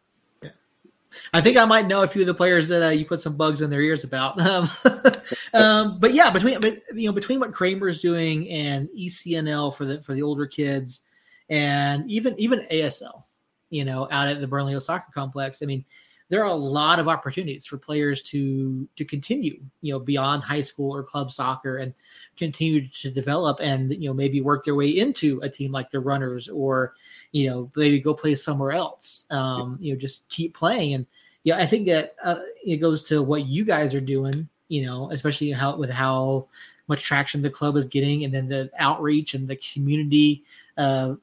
I 1.34 1.42
think 1.42 1.58
I 1.58 1.66
might 1.66 1.88
know 1.88 2.04
a 2.04 2.08
few 2.08 2.22
of 2.22 2.28
the 2.28 2.34
players 2.34 2.68
that 2.68 2.84
uh, 2.84 2.90
you 2.90 3.06
put 3.06 3.22
some 3.22 3.36
bugs 3.36 3.62
in 3.62 3.70
their 3.70 3.82
ears 3.82 4.04
about. 4.04 4.40
Um, 5.54 6.00
but 6.00 6.14
yeah, 6.14 6.30
between 6.30 6.60
but, 6.60 6.82
you 6.94 7.08
know 7.08 7.14
between 7.14 7.40
what 7.40 7.54
Kramer's 7.54 8.02
doing 8.02 8.50
and 8.50 8.88
ECNL 8.98 9.76
for 9.76 9.86
the 9.86 10.02
for 10.02 10.14
the 10.14 10.22
older 10.22 10.46
kids, 10.46 11.02
and 11.50 12.10
even 12.10 12.38
even 12.38 12.68
ASL, 12.72 13.24
you 13.70 13.86
know, 13.86 14.08
out 14.12 14.28
at 14.28 14.40
the 14.40 14.48
Bernalillo 14.48 14.80
Soccer 14.80 15.12
Complex. 15.14 15.62
I 15.62 15.66
mean, 15.66 15.84
there 16.30 16.42
are 16.42 16.48
a 16.48 16.56
lot 16.56 17.00
of 17.00 17.08
opportunities 17.08 17.66
for 17.66 17.78
players 17.78 18.22
to 18.22 18.88
to 18.96 19.06
continue, 19.06 19.62
you 19.82 19.94
know, 19.94 20.00
beyond 20.00 20.44
high 20.44 20.62
school 20.62 20.94
or 20.94 21.04
club 21.04 21.32
soccer 21.32 21.78
and 21.78 21.94
continue 22.36 22.88
to 22.90 23.10
develop 23.10 23.60
and 23.62 23.94
you 23.94 24.10
know 24.10 24.14
maybe 24.14 24.42
work 24.42 24.66
their 24.66 24.76
way 24.76 24.90
into 24.90 25.40
a 25.42 25.50
team 25.50 25.72
like 25.72 25.90
the 25.92 26.00
Runners 26.00 26.50
or 26.50 26.94
you 27.32 27.50
know 27.50 27.72
maybe 27.76 28.00
go 28.00 28.14
play 28.14 28.36
somewhere 28.36 28.72
else. 28.72 29.26
Um, 29.30 29.78
you 29.80 29.94
know, 29.94 30.00
just 30.00 30.28
keep 30.30 30.56
playing 30.56 30.94
and 30.94 31.06
yeah, 31.48 31.58
I 31.58 31.66
think 31.66 31.88
that 31.88 32.14
uh, 32.22 32.40
it 32.66 32.78
goes 32.78 33.08
to 33.08 33.24
what 33.24 33.46
you 33.46 33.64
guys 33.64 33.96
are 33.96 34.02
doing. 34.02 34.50
You 34.68 34.86
know, 34.86 35.10
especially 35.12 35.52
how 35.52 35.78
with 35.78 35.90
how 35.90 36.50
much 36.90 37.04
traction 37.04 37.42
the 37.42 37.50
club 37.50 37.78
is 37.78 37.86
getting, 37.86 38.26
and 38.26 38.34
then 38.34 38.50
the 38.50 38.70
outreach 38.78 39.34
and 39.34 39.48
the 39.48 39.56
community 39.56 40.44
uh, 40.76 41.14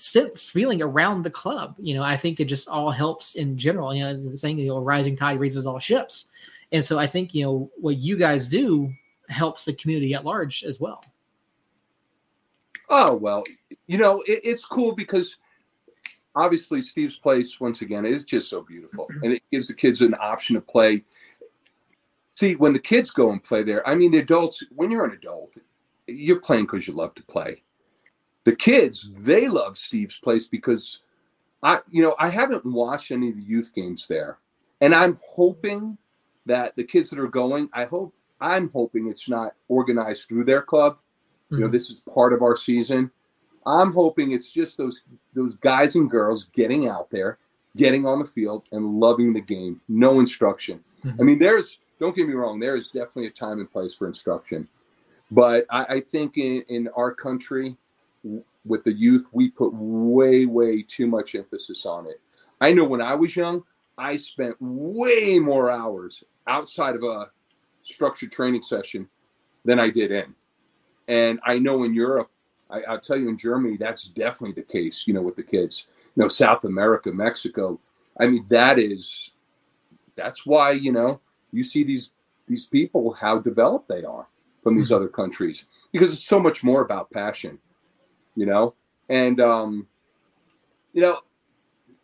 sense 0.00 0.48
feeling 0.48 0.82
around 0.82 1.22
the 1.22 1.30
club. 1.30 1.74
You 1.78 1.94
know, 1.94 2.02
I 2.02 2.16
think 2.16 2.40
it 2.40 2.46
just 2.46 2.68
all 2.68 2.90
helps 2.90 3.34
in 3.34 3.56
general. 3.56 3.94
You 3.94 4.04
know, 4.04 4.30
the 4.30 4.38
saying, 4.38 4.58
you 4.58 4.68
know, 4.68 4.78
rising 4.78 5.16
tide 5.16 5.38
raises 5.38 5.66
all 5.66 5.78
ships. 5.78 6.26
And 6.72 6.84
so 6.84 6.98
I 6.98 7.06
think, 7.06 7.34
you 7.34 7.44
know, 7.44 7.70
what 7.76 7.96
you 7.98 8.16
guys 8.16 8.46
do 8.46 8.92
helps 9.28 9.64
the 9.64 9.74
community 9.74 10.14
at 10.14 10.24
large 10.24 10.64
as 10.64 10.80
well. 10.80 11.04
Oh, 12.88 13.14
well, 13.14 13.44
you 13.86 13.98
know, 13.98 14.22
it, 14.22 14.40
it's 14.42 14.64
cool 14.64 14.94
because 14.94 15.36
obviously 16.34 16.82
Steve's 16.82 17.18
place, 17.18 17.60
once 17.60 17.82
again, 17.82 18.04
is 18.04 18.24
just 18.24 18.48
so 18.48 18.62
beautiful 18.62 19.06
mm-hmm. 19.06 19.24
and 19.24 19.32
it 19.34 19.42
gives 19.52 19.68
the 19.68 19.74
kids 19.74 20.00
an 20.00 20.14
option 20.20 20.54
to 20.54 20.60
play. 20.60 21.04
See, 22.36 22.54
when 22.56 22.72
the 22.72 22.78
kids 22.78 23.10
go 23.10 23.30
and 23.30 23.42
play 23.42 23.62
there, 23.62 23.86
I 23.86 23.94
mean, 23.94 24.10
the 24.10 24.18
adults, 24.18 24.64
when 24.74 24.90
you're 24.90 25.04
an 25.04 25.12
adult, 25.12 25.58
you're 26.06 26.40
playing 26.40 26.64
because 26.64 26.88
you 26.88 26.94
love 26.94 27.14
to 27.16 27.22
play 27.24 27.62
the 28.50 28.56
kids 28.56 29.12
they 29.16 29.46
love 29.46 29.76
Steve's 29.76 30.18
place 30.18 30.48
because 30.48 31.02
I 31.62 31.78
you 31.88 32.02
know 32.02 32.16
I 32.18 32.28
haven't 32.28 32.66
watched 32.66 33.12
any 33.12 33.28
of 33.28 33.36
the 33.36 33.42
youth 33.42 33.70
games 33.72 34.08
there, 34.08 34.38
and 34.80 34.92
I'm 34.92 35.16
hoping 35.24 35.96
that 36.46 36.74
the 36.74 36.82
kids 36.82 37.10
that 37.10 37.20
are 37.20 37.28
going, 37.28 37.68
I 37.72 37.84
hope 37.84 38.12
I'm 38.40 38.68
hoping 38.70 39.08
it's 39.08 39.28
not 39.28 39.54
organized 39.68 40.28
through 40.28 40.46
their 40.46 40.62
club. 40.62 40.94
Mm-hmm. 40.94 41.54
You 41.54 41.60
know, 41.60 41.66
mm-hmm. 41.66 41.72
this 41.74 41.90
is 41.90 42.00
part 42.12 42.32
of 42.32 42.42
our 42.42 42.56
season. 42.56 43.08
I'm 43.66 43.92
hoping 43.92 44.32
it's 44.32 44.50
just 44.50 44.76
those 44.76 45.04
those 45.32 45.54
guys 45.54 45.94
and 45.94 46.10
girls 46.10 46.46
getting 46.46 46.88
out 46.88 47.08
there, 47.08 47.38
getting 47.76 48.04
on 48.04 48.18
the 48.18 48.24
field, 48.24 48.64
and 48.72 48.98
loving 48.98 49.32
the 49.32 49.40
game. 49.40 49.80
No 49.88 50.18
instruction. 50.18 50.82
Mm-hmm. 51.04 51.20
I 51.20 51.24
mean, 51.24 51.38
there's 51.38 51.78
don't 52.00 52.16
get 52.16 52.26
me 52.26 52.34
wrong, 52.34 52.58
there 52.58 52.74
is 52.74 52.88
definitely 52.88 53.26
a 53.26 53.30
time 53.30 53.60
and 53.60 53.70
place 53.70 53.94
for 53.94 54.08
instruction, 54.08 54.66
but 55.30 55.66
I, 55.70 55.84
I 55.84 56.00
think 56.00 56.36
in 56.36 56.64
in 56.68 56.88
our 56.96 57.14
country, 57.14 57.76
with 58.64 58.84
the 58.84 58.92
youth, 58.92 59.26
we 59.32 59.50
put 59.50 59.72
way, 59.72 60.46
way 60.46 60.82
too 60.82 61.06
much 61.06 61.34
emphasis 61.34 61.86
on 61.86 62.06
it. 62.06 62.20
I 62.60 62.72
know 62.72 62.84
when 62.84 63.00
I 63.00 63.14
was 63.14 63.34
young, 63.34 63.62
I 63.96 64.16
spent 64.16 64.56
way 64.60 65.38
more 65.38 65.70
hours 65.70 66.24
outside 66.46 66.94
of 66.94 67.02
a 67.02 67.30
structured 67.82 68.32
training 68.32 68.62
session 68.62 69.08
than 69.64 69.78
I 69.78 69.90
did 69.90 70.10
in. 70.10 70.34
And 71.08 71.40
I 71.44 71.58
know 71.58 71.84
in 71.84 71.94
Europe, 71.94 72.30
I, 72.70 72.82
will 72.88 73.00
tell 73.00 73.16
you 73.16 73.28
in 73.28 73.36
Germany, 73.36 73.76
that's 73.76 74.04
definitely 74.04 74.60
the 74.60 74.68
case, 74.68 75.06
you 75.06 75.14
know, 75.14 75.22
with 75.22 75.36
the 75.36 75.42
kids. 75.42 75.86
You 76.14 76.22
know, 76.22 76.28
South 76.28 76.64
America, 76.64 77.10
Mexico. 77.12 77.80
I 78.18 78.26
mean, 78.26 78.46
that 78.48 78.78
is 78.78 79.32
that's 80.16 80.44
why, 80.44 80.72
you 80.72 80.92
know, 80.92 81.20
you 81.52 81.62
see 81.62 81.84
these 81.84 82.12
these 82.46 82.66
people 82.66 83.12
how 83.12 83.38
developed 83.38 83.88
they 83.88 84.04
are 84.04 84.28
from 84.62 84.74
these 84.74 84.86
mm-hmm. 84.86 84.96
other 84.96 85.08
countries 85.08 85.64
because 85.92 86.12
it's 86.12 86.24
so 86.24 86.38
much 86.38 86.62
more 86.62 86.82
about 86.82 87.10
passion 87.10 87.58
you 88.40 88.46
know, 88.46 88.72
and 89.10 89.38
um, 89.38 89.86
you 90.94 91.02
know, 91.02 91.18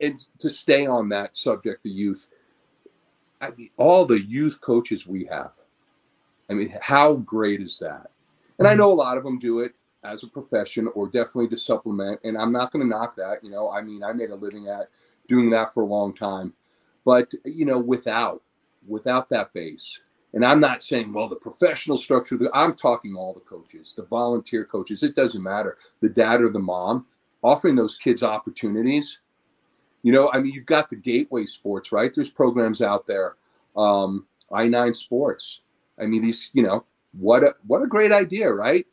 and 0.03 0.23
to 0.39 0.51
stay 0.51 0.85
on 0.85 1.09
that 1.09 1.35
subject, 1.35 1.83
the 1.83 1.89
youth. 1.89 2.29
I 3.41 3.53
mean, 3.53 3.71
all 3.79 4.05
the 4.05 4.21
youth 4.21 4.61
coaches 4.61 5.07
we 5.07 5.25
have. 5.25 5.53
I 6.51 6.53
mean, 6.53 6.75
how 6.83 7.15
great 7.15 7.63
is 7.63 7.79
that? 7.79 8.11
And 8.59 8.69
I 8.69 8.73
mm-hmm. 8.73 8.81
know 8.81 8.93
a 8.93 8.95
lot 8.95 9.17
of 9.17 9.25
them 9.25 9.39
do 9.39 9.61
it 9.61 9.75
as 10.05 10.25
a 10.25 10.29
profession 10.29 10.89
or 10.95 11.07
definitely 11.07 11.49
to 11.49 11.57
supplement. 11.57 12.21
And 12.23 12.37
I'm 12.37 12.53
not 12.53 12.71
going 12.71 12.85
to 12.85 12.89
knock 12.89 13.17
that. 13.17 13.43
You 13.43 13.51
know, 13.51 13.71
I 13.71 13.81
mean, 13.81 14.03
I 14.03 14.13
made 14.13 14.31
a 14.31 14.35
living 14.35 14.69
at 14.69 14.91
doing 15.29 15.49
that 15.51 15.73
for 15.73 15.85
a 15.85 15.87
long 15.87 16.15
time. 16.15 16.53
But, 17.07 17.33
you 17.47 17.65
know, 17.65 17.79
without 17.79 18.43
without 18.87 19.31
that 19.31 19.55
base, 19.55 20.01
and 20.37 20.45
I'm 20.45 20.61
not 20.61 20.83
saying, 20.83 21.15
well, 21.15 21.29
the 21.29 21.37
professional 21.37 21.97
structure, 21.97 22.39
I'm 22.53 22.75
talking 22.75 23.17
all 23.17 23.33
the 23.33 23.41
coaches, 23.41 23.95
the 23.97 24.05
volunteer 24.05 24.67
coaches, 24.67 25.03
it 25.03 25.17
doesn't 25.17 25.43
matter, 25.43 25.79
the 26.03 26.11
dad 26.11 26.43
or 26.43 26.51
the 26.51 26.59
mom, 26.59 27.07
offering 27.43 27.75
those 27.75 27.97
kids 27.97 28.23
opportunities. 28.23 29.21
You 30.03 30.13
know, 30.13 30.31
I 30.35 30.41
mean, 30.41 30.53
you've 30.53 30.67
got 30.67 30.91
the 30.91 30.97
gateway 30.97 31.47
sports, 31.47 31.91
right? 31.91 32.15
There's 32.15 32.29
programs 32.29 32.83
out 32.83 33.07
there, 33.07 33.37
um, 33.79 34.27
I9 34.53 34.95
Sports. 34.95 35.63
I 35.99 36.05
mean, 36.05 36.21
these, 36.21 36.51
you 36.53 36.63
know, 36.63 36.85
what 37.19 37.43
a 37.43 37.55
what 37.67 37.83
a 37.83 37.87
great 37.87 38.13
idea, 38.13 38.53
right? 38.53 38.87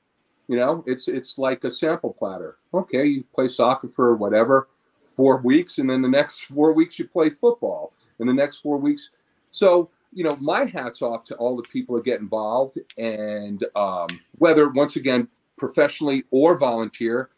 You 0.47 0.55
know, 0.55 0.81
it's 0.87 1.09
it's 1.09 1.37
like 1.37 1.65
a 1.65 1.69
sample 1.69 2.13
platter. 2.13 2.55
Okay, 2.73 3.05
you 3.05 3.25
play 3.35 3.49
soccer 3.49 3.89
for 3.89 4.15
whatever 4.15 4.69
four 5.01 5.41
weeks, 5.41 5.77
and 5.77 5.89
then 5.89 6.01
the 6.01 6.07
next 6.07 6.45
four 6.45 6.71
weeks 6.71 6.97
you 6.99 7.05
play 7.05 7.29
football, 7.29 7.91
and 8.19 8.29
the 8.29 8.33
next 8.33 8.59
four 8.61 8.77
weeks. 8.77 9.09
So 9.51 9.89
you 10.13 10.23
know, 10.23 10.35
my 10.39 10.65
hats 10.65 11.01
off 11.01 11.23
to 11.25 11.35
all 11.35 11.55
the 11.55 11.63
people 11.63 11.95
that 11.95 12.05
get 12.05 12.19
involved, 12.19 12.77
and 12.97 13.65
um, 13.75 14.07
whether 14.37 14.69
once 14.69 14.95
again 14.95 15.27
professionally 15.57 16.23
or 16.31 16.57
volunteer, 16.57 17.29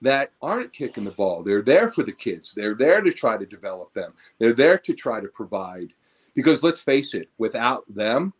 that 0.00 0.32
aren't 0.40 0.72
kicking 0.72 1.04
the 1.04 1.10
ball. 1.10 1.42
They're 1.42 1.62
there 1.62 1.88
for 1.88 2.02
the 2.02 2.12
kids. 2.12 2.52
They're 2.52 2.74
there 2.74 3.00
to 3.00 3.12
try 3.12 3.36
to 3.36 3.46
develop 3.46 3.92
them. 3.94 4.12
They're 4.38 4.52
there 4.52 4.78
to 4.78 4.94
try 4.94 5.20
to 5.20 5.28
provide. 5.28 5.92
Because 6.34 6.62
let's 6.62 6.80
face 6.80 7.14
it, 7.14 7.28
without 7.38 7.82
them, 7.92 8.32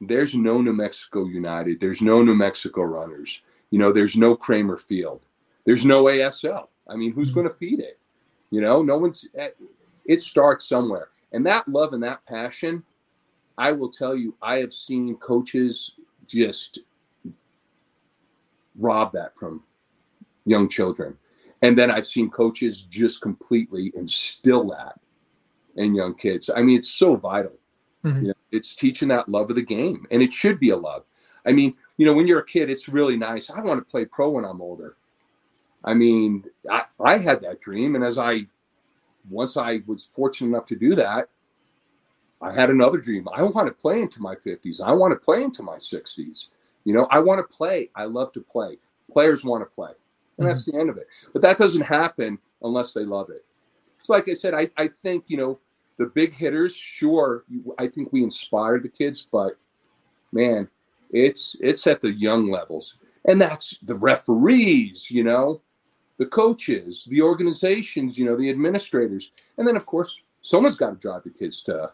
there's 0.00 0.34
no 0.34 0.60
New 0.60 0.72
Mexico 0.72 1.24
United. 1.24 1.80
There's 1.80 2.02
no 2.02 2.22
New 2.22 2.34
Mexico 2.34 2.82
Runners. 2.82 3.42
You 3.70 3.78
know, 3.78 3.92
there's 3.92 4.16
no 4.16 4.36
Kramer 4.36 4.76
Field. 4.76 5.22
There's 5.64 5.84
no 5.84 6.04
ASL. 6.04 6.68
I 6.88 6.96
mean, 6.96 7.12
who's 7.12 7.28
mm-hmm. 7.30 7.40
going 7.40 7.48
to 7.48 7.54
feed 7.54 7.80
it? 7.80 7.98
You 8.50 8.60
know, 8.60 8.82
no 8.82 8.98
one's. 8.98 9.28
Eh, 9.34 9.50
it 10.06 10.20
starts 10.20 10.68
somewhere. 10.68 11.08
And 11.32 11.46
that 11.46 11.68
love 11.68 11.92
and 11.92 12.02
that 12.02 12.24
passion, 12.26 12.82
I 13.58 13.72
will 13.72 13.90
tell 13.90 14.16
you, 14.16 14.34
I 14.42 14.58
have 14.58 14.72
seen 14.72 15.16
coaches 15.16 15.92
just 16.26 16.80
rob 18.78 19.12
that 19.12 19.36
from 19.36 19.62
young 20.46 20.68
children. 20.68 21.16
And 21.62 21.76
then 21.76 21.90
I've 21.90 22.06
seen 22.06 22.30
coaches 22.30 22.82
just 22.82 23.20
completely 23.20 23.92
instill 23.94 24.68
that 24.70 24.98
in 25.76 25.94
young 25.94 26.14
kids. 26.14 26.50
I 26.54 26.62
mean, 26.62 26.78
it's 26.78 26.90
so 26.90 27.16
vital. 27.16 27.52
Mm-hmm. 28.04 28.22
You 28.22 28.28
know, 28.28 28.34
it's 28.50 28.74
teaching 28.74 29.08
that 29.08 29.28
love 29.28 29.50
of 29.50 29.56
the 29.56 29.62
game, 29.62 30.06
and 30.10 30.22
it 30.22 30.32
should 30.32 30.58
be 30.58 30.70
a 30.70 30.76
love. 30.76 31.04
I 31.46 31.52
mean, 31.52 31.74
you 31.98 32.06
know, 32.06 32.14
when 32.14 32.26
you're 32.26 32.40
a 32.40 32.46
kid, 32.46 32.70
it's 32.70 32.88
really 32.88 33.16
nice. 33.16 33.50
I 33.50 33.60
want 33.60 33.78
to 33.78 33.90
play 33.90 34.06
pro 34.06 34.30
when 34.30 34.44
I'm 34.44 34.62
older. 34.62 34.96
I 35.84 35.94
mean, 35.94 36.44
I, 36.70 36.84
I 36.98 37.18
had 37.18 37.40
that 37.42 37.60
dream, 37.60 37.94
and 37.94 38.04
as 38.04 38.16
I 38.16 38.46
once 39.28 39.56
I 39.56 39.80
was 39.86 40.08
fortunate 40.12 40.48
enough 40.48 40.66
to 40.66 40.76
do 40.76 40.94
that, 40.94 41.28
I 42.42 42.52
had 42.52 42.70
another 42.70 42.98
dream. 42.98 43.28
I 43.34 43.42
want 43.42 43.66
to 43.66 43.74
play 43.74 44.00
into 44.00 44.20
my 44.20 44.34
50s. 44.34 44.80
I 44.80 44.92
want 44.92 45.12
to 45.12 45.16
play 45.16 45.42
into 45.42 45.62
my 45.62 45.76
60s. 45.76 46.48
You 46.84 46.94
know, 46.94 47.06
I 47.10 47.18
want 47.18 47.38
to 47.38 47.56
play. 47.56 47.90
I 47.94 48.04
love 48.04 48.32
to 48.32 48.40
play. 48.40 48.78
Players 49.12 49.44
want 49.44 49.62
to 49.62 49.74
play. 49.74 49.92
And 50.38 50.48
that's 50.48 50.64
the 50.64 50.72
mm-hmm. 50.72 50.80
end 50.80 50.90
of 50.90 50.96
it. 50.96 51.06
But 51.34 51.42
that 51.42 51.58
doesn't 51.58 51.82
happen 51.82 52.38
unless 52.62 52.92
they 52.92 53.04
love 53.04 53.28
it. 53.28 53.44
So, 54.02 54.14
like 54.14 54.28
I 54.28 54.32
said, 54.32 54.54
I, 54.54 54.70
I 54.78 54.88
think, 54.88 55.24
you 55.26 55.36
know, 55.36 55.58
the 55.98 56.06
big 56.06 56.32
hitters, 56.32 56.74
sure, 56.74 57.44
I 57.78 57.86
think 57.86 58.10
we 58.10 58.22
inspire 58.22 58.78
the 58.78 58.88
kids, 58.88 59.26
but 59.30 59.58
man, 60.32 60.66
it's 61.10 61.56
it's 61.60 61.86
at 61.86 62.00
the 62.00 62.12
young 62.12 62.50
levels. 62.50 62.96
And 63.26 63.38
that's 63.38 63.76
the 63.82 63.96
referees, 63.96 65.10
you 65.10 65.24
know, 65.24 65.60
the 66.20 66.26
coaches, 66.26 67.06
the 67.08 67.22
organizations, 67.22 68.18
you 68.18 68.26
know, 68.26 68.36
the 68.36 68.50
administrators. 68.50 69.32
And 69.56 69.66
then 69.66 69.74
of 69.74 69.86
course, 69.86 70.20
someone's 70.42 70.76
got 70.76 70.90
to 70.90 70.96
drive 70.96 71.22
the 71.22 71.30
kids 71.30 71.62
to 71.62 71.90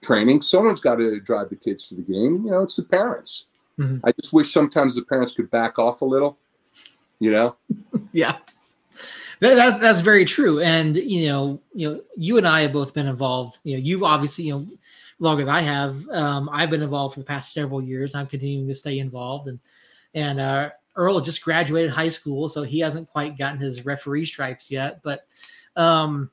training. 0.00 0.42
Someone's 0.42 0.80
got 0.80 0.94
to 0.96 1.18
drive 1.18 1.50
the 1.50 1.56
kids 1.56 1.88
to 1.88 1.96
the 1.96 2.02
game. 2.02 2.44
You 2.44 2.52
know, 2.52 2.62
it's 2.62 2.76
the 2.76 2.84
parents. 2.84 3.46
Mm-hmm. 3.76 4.06
I 4.06 4.12
just 4.12 4.32
wish 4.32 4.52
sometimes 4.52 4.94
the 4.94 5.02
parents 5.02 5.34
could 5.34 5.50
back 5.50 5.80
off 5.80 6.02
a 6.02 6.04
little. 6.04 6.38
You 7.18 7.32
know. 7.32 7.56
yeah. 8.12 8.36
That, 9.40 9.56
that's 9.56 9.78
that's 9.80 10.00
very 10.00 10.24
true, 10.24 10.60
and 10.60 10.96
you 10.96 11.26
know, 11.26 11.60
you 11.74 11.90
know, 11.90 12.00
you 12.16 12.38
and 12.38 12.46
I 12.46 12.62
have 12.62 12.72
both 12.72 12.94
been 12.94 13.08
involved. 13.08 13.58
You 13.64 13.76
know, 13.76 13.82
you've 13.82 14.04
obviously, 14.04 14.44
you 14.44 14.54
know, 14.54 14.66
longer 15.18 15.44
than 15.44 15.52
I 15.52 15.60
have. 15.60 16.08
Um, 16.08 16.48
I've 16.52 16.70
been 16.70 16.82
involved 16.82 17.14
for 17.14 17.20
the 17.20 17.26
past 17.26 17.52
several 17.52 17.82
years. 17.82 18.14
I'm 18.14 18.28
continuing 18.28 18.68
to 18.68 18.74
stay 18.74 19.00
involved, 19.00 19.48
and 19.48 19.58
and 20.14 20.38
uh, 20.38 20.70
Earl 20.96 21.20
just 21.20 21.42
graduated 21.42 21.90
high 21.90 22.08
school, 22.08 22.48
so 22.48 22.62
he 22.62 22.80
hasn't 22.80 23.10
quite 23.10 23.36
gotten 23.36 23.58
his 23.58 23.84
referee 23.84 24.26
stripes 24.26 24.70
yet. 24.70 25.02
But 25.02 25.26
um, 25.76 26.30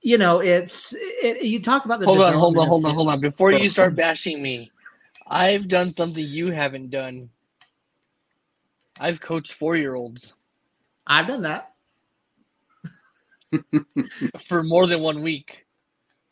you 0.00 0.18
know, 0.18 0.40
it's 0.40 0.94
it, 0.96 1.42
you 1.42 1.60
talk 1.60 1.84
about 1.84 2.00
the 2.00 2.06
hold 2.06 2.20
on, 2.20 2.34
hold 2.34 2.58
on, 2.58 2.68
hold 2.68 2.84
on, 2.84 2.94
hold 2.94 3.08
on. 3.08 3.20
Before 3.20 3.50
you 3.50 3.68
start 3.68 3.96
bashing 3.96 4.40
me, 4.40 4.70
I've 5.26 5.68
done 5.68 5.92
something 5.92 6.24
you 6.24 6.50
haven't 6.50 6.90
done. 6.90 7.30
I've 8.98 9.20
coached 9.20 9.54
four 9.54 9.76
year 9.76 9.94
olds. 9.94 10.32
I've 11.06 11.26
done 11.26 11.42
that 11.42 11.74
for 14.48 14.62
more 14.62 14.86
than 14.86 15.00
one 15.00 15.22
week. 15.22 15.66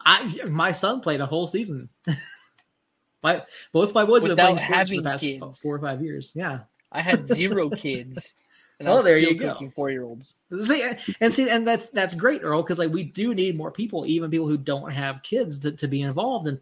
I 0.00 0.28
my 0.48 0.72
son 0.72 1.00
played 1.00 1.20
a 1.20 1.26
whole 1.26 1.46
season. 1.46 1.88
my 3.22 3.42
both 3.72 3.94
my 3.94 4.04
boys 4.04 4.24
have 4.24 4.36
been 4.36 4.56
playing 4.56 4.58
sports 4.58 4.90
for 4.90 4.96
the 4.96 5.02
past 5.02 5.20
kids. 5.20 5.60
four 5.60 5.76
or 5.76 5.80
five 5.80 6.02
years. 6.02 6.32
Yeah, 6.34 6.60
I 6.94 7.02
had 7.02 7.26
zero 7.26 7.68
kids. 7.70 8.32
And 8.80 8.88
oh, 8.88 9.02
there 9.02 9.18
you 9.18 9.38
go. 9.38 9.54
Four 9.76 9.90
year 9.90 10.02
olds. 10.02 10.34
See, 10.64 10.82
and 11.20 11.32
see, 11.32 11.48
and 11.48 11.64
that's 11.64 11.86
that's 11.90 12.12
great, 12.12 12.42
Earl, 12.42 12.62
because 12.62 12.76
like 12.76 12.90
we 12.90 13.04
do 13.04 13.32
need 13.32 13.56
more 13.56 13.70
people, 13.70 14.04
even 14.04 14.32
people 14.32 14.48
who 14.48 14.58
don't 14.58 14.90
have 14.90 15.22
kids, 15.22 15.60
to, 15.60 15.70
to 15.70 15.86
be 15.86 16.02
involved. 16.02 16.48
And 16.48 16.58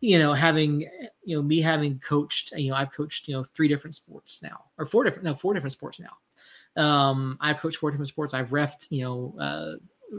you 0.00 0.18
know, 0.18 0.34
having 0.34 0.80
you 1.24 1.36
know 1.36 1.42
me 1.42 1.60
having 1.60 2.00
coached, 2.00 2.50
you 2.56 2.70
know, 2.70 2.76
I've 2.76 2.92
coached 2.92 3.28
you 3.28 3.34
know 3.36 3.46
three 3.54 3.68
different 3.68 3.94
sports 3.94 4.42
now, 4.42 4.64
or 4.78 4.84
four 4.84 5.04
different 5.04 5.24
no 5.24 5.34
four 5.36 5.54
different 5.54 5.72
sports 5.72 6.00
now. 6.00 6.82
Um, 6.82 7.38
I've 7.40 7.58
coached 7.58 7.78
four 7.78 7.90
different 7.92 8.08
sports. 8.08 8.34
I've 8.34 8.50
refed, 8.50 8.88
you 8.90 9.04
know, 9.04 9.34
uh, 9.38 9.72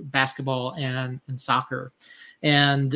basketball 0.05 0.73
and 0.77 1.19
and 1.27 1.39
soccer, 1.39 1.91
and 2.43 2.93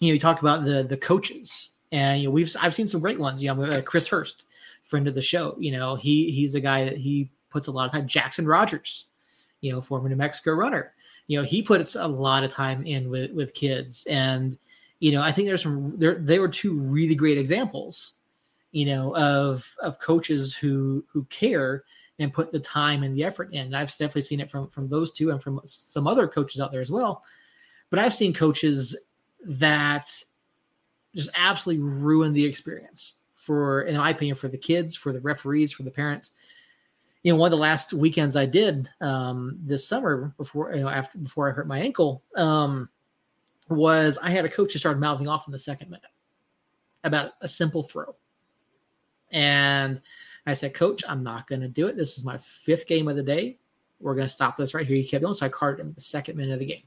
you 0.00 0.08
know, 0.08 0.14
you 0.14 0.18
talk 0.18 0.40
about 0.40 0.64
the 0.64 0.82
the 0.82 0.96
coaches, 0.96 1.70
and 1.92 2.20
you 2.20 2.28
know, 2.28 2.32
we've 2.32 2.54
I've 2.60 2.74
seen 2.74 2.88
some 2.88 3.00
great 3.00 3.20
ones. 3.20 3.42
You 3.42 3.54
know, 3.54 3.62
uh, 3.62 3.82
Chris 3.82 4.08
Hurst, 4.08 4.44
friend 4.86 5.08
of 5.08 5.14
the 5.14 5.22
show. 5.22 5.56
You 5.58 5.72
know, 5.72 5.96
he 5.96 6.30
he's 6.30 6.54
a 6.54 6.60
guy 6.60 6.84
that 6.84 6.96
he 6.96 7.30
puts 7.50 7.68
a 7.68 7.72
lot 7.72 7.86
of 7.86 7.92
time. 7.92 8.06
Jackson 8.06 8.46
Rogers, 8.46 9.06
you 9.60 9.72
know, 9.72 9.80
former 9.80 10.08
New 10.08 10.16
Mexico 10.16 10.52
runner, 10.52 10.92
you 11.26 11.38
know, 11.38 11.44
he 11.44 11.62
puts 11.62 11.96
a 11.96 12.06
lot 12.06 12.44
of 12.44 12.52
time 12.52 12.86
in 12.86 13.10
with 13.10 13.32
with 13.32 13.52
kids, 13.54 14.06
and 14.08 14.56
you 15.00 15.12
know, 15.12 15.20
I 15.20 15.32
think 15.32 15.46
there's 15.46 15.62
some 15.62 15.94
there 15.98 16.14
they 16.14 16.38
were 16.38 16.48
two 16.48 16.78
really 16.78 17.14
great 17.14 17.36
examples, 17.36 18.14
you 18.70 18.86
know, 18.86 19.14
of 19.16 19.66
of 19.82 20.00
coaches 20.00 20.54
who 20.54 21.04
who 21.12 21.24
care 21.24 21.84
and 22.18 22.32
put 22.32 22.50
the 22.50 22.60
time 22.60 23.02
and 23.02 23.14
the 23.14 23.24
effort 23.24 23.52
in. 23.52 23.66
And 23.66 23.76
I've 23.76 23.90
definitely 23.90 24.22
seen 24.22 24.40
it 24.40 24.50
from 24.50 24.68
from 24.68 24.88
those 24.88 25.10
two 25.10 25.30
and 25.30 25.42
from 25.42 25.60
some 25.64 26.06
other 26.06 26.28
coaches 26.28 26.60
out 26.60 26.72
there 26.72 26.80
as 26.80 26.90
well. 26.90 27.24
But 27.90 27.98
I've 27.98 28.14
seen 28.14 28.32
coaches 28.32 28.96
that 29.44 30.10
just 31.14 31.30
absolutely 31.36 31.82
ruin 31.82 32.32
the 32.32 32.44
experience 32.44 33.16
for, 33.46 33.82
in 33.82 33.96
my 33.96 34.10
opinion, 34.10 34.36
for 34.36 34.48
the 34.48 34.58
kids, 34.58 34.94
for 34.94 35.12
the 35.12 35.20
referees, 35.20 35.72
for 35.72 35.84
the 35.84 35.90
parents 35.90 36.32
you 37.26 37.32
know, 37.32 37.38
one 37.40 37.48
of 37.48 37.58
the 37.58 37.60
last 37.60 37.92
weekends 37.92 38.36
I 38.36 38.46
did 38.46 38.88
um, 39.00 39.58
this 39.60 39.84
summer 39.84 40.32
before, 40.36 40.72
you 40.72 40.82
know, 40.82 40.88
after 40.88 41.18
before 41.18 41.48
I 41.48 41.52
hurt 41.52 41.66
my 41.66 41.80
ankle, 41.80 42.22
um, 42.36 42.88
was 43.68 44.16
I 44.22 44.30
had 44.30 44.44
a 44.44 44.48
coach 44.48 44.72
who 44.72 44.78
started 44.78 45.00
mouthing 45.00 45.26
off 45.26 45.48
in 45.48 45.50
the 45.50 45.58
second 45.58 45.90
minute 45.90 46.12
about 47.02 47.32
a 47.40 47.48
simple 47.48 47.82
throw, 47.82 48.14
and 49.32 50.00
I 50.46 50.54
said, 50.54 50.72
"Coach, 50.72 51.02
I'm 51.08 51.24
not 51.24 51.48
going 51.48 51.62
to 51.62 51.68
do 51.68 51.88
it. 51.88 51.96
This 51.96 52.16
is 52.16 52.22
my 52.22 52.38
fifth 52.38 52.86
game 52.86 53.08
of 53.08 53.16
the 53.16 53.24
day. 53.24 53.58
We're 53.98 54.14
going 54.14 54.28
to 54.28 54.32
stop 54.32 54.56
this 54.56 54.72
right 54.72 54.86
here." 54.86 54.96
He 54.96 55.04
kept 55.04 55.24
going, 55.24 55.34
so 55.34 55.46
I 55.46 55.48
carded 55.48 55.84
him 55.84 55.94
the 55.94 56.00
second 56.00 56.36
minute 56.36 56.52
of 56.52 56.60
the 56.60 56.66
game. 56.66 56.84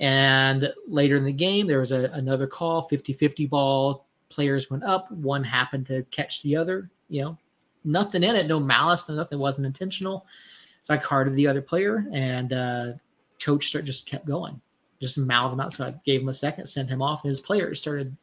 And 0.00 0.72
later 0.88 1.16
in 1.16 1.24
the 1.24 1.32
game, 1.32 1.66
there 1.66 1.80
was 1.80 1.92
a, 1.92 2.04
another 2.14 2.46
call, 2.46 2.88
50-50 2.88 3.50
ball. 3.50 4.05
Players 4.28 4.70
went 4.70 4.84
up. 4.84 5.10
One 5.10 5.44
happened 5.44 5.86
to 5.86 6.02
catch 6.10 6.42
the 6.42 6.56
other. 6.56 6.90
You 7.08 7.22
know, 7.22 7.38
nothing 7.84 8.22
in 8.22 8.36
it, 8.36 8.46
no 8.46 8.60
malice, 8.60 9.08
no 9.08 9.14
nothing 9.14 9.38
wasn't 9.38 9.66
intentional. 9.66 10.26
So 10.82 10.94
I 10.94 10.98
carded 10.98 11.34
the 11.34 11.48
other 11.48 11.62
player, 11.62 12.06
and 12.12 12.52
uh, 12.52 12.92
coach 13.42 13.68
start, 13.68 13.84
just 13.84 14.06
kept 14.06 14.26
going, 14.26 14.60
just 15.00 15.18
mouthed 15.18 15.54
him 15.54 15.60
out. 15.60 15.72
So 15.72 15.86
I 15.86 15.94
gave 16.04 16.20
him 16.20 16.28
a 16.28 16.34
second, 16.34 16.66
sent 16.66 16.88
him 16.88 17.02
off, 17.02 17.24
and 17.24 17.28
his 17.28 17.40
players 17.40 17.80
started 17.80 18.16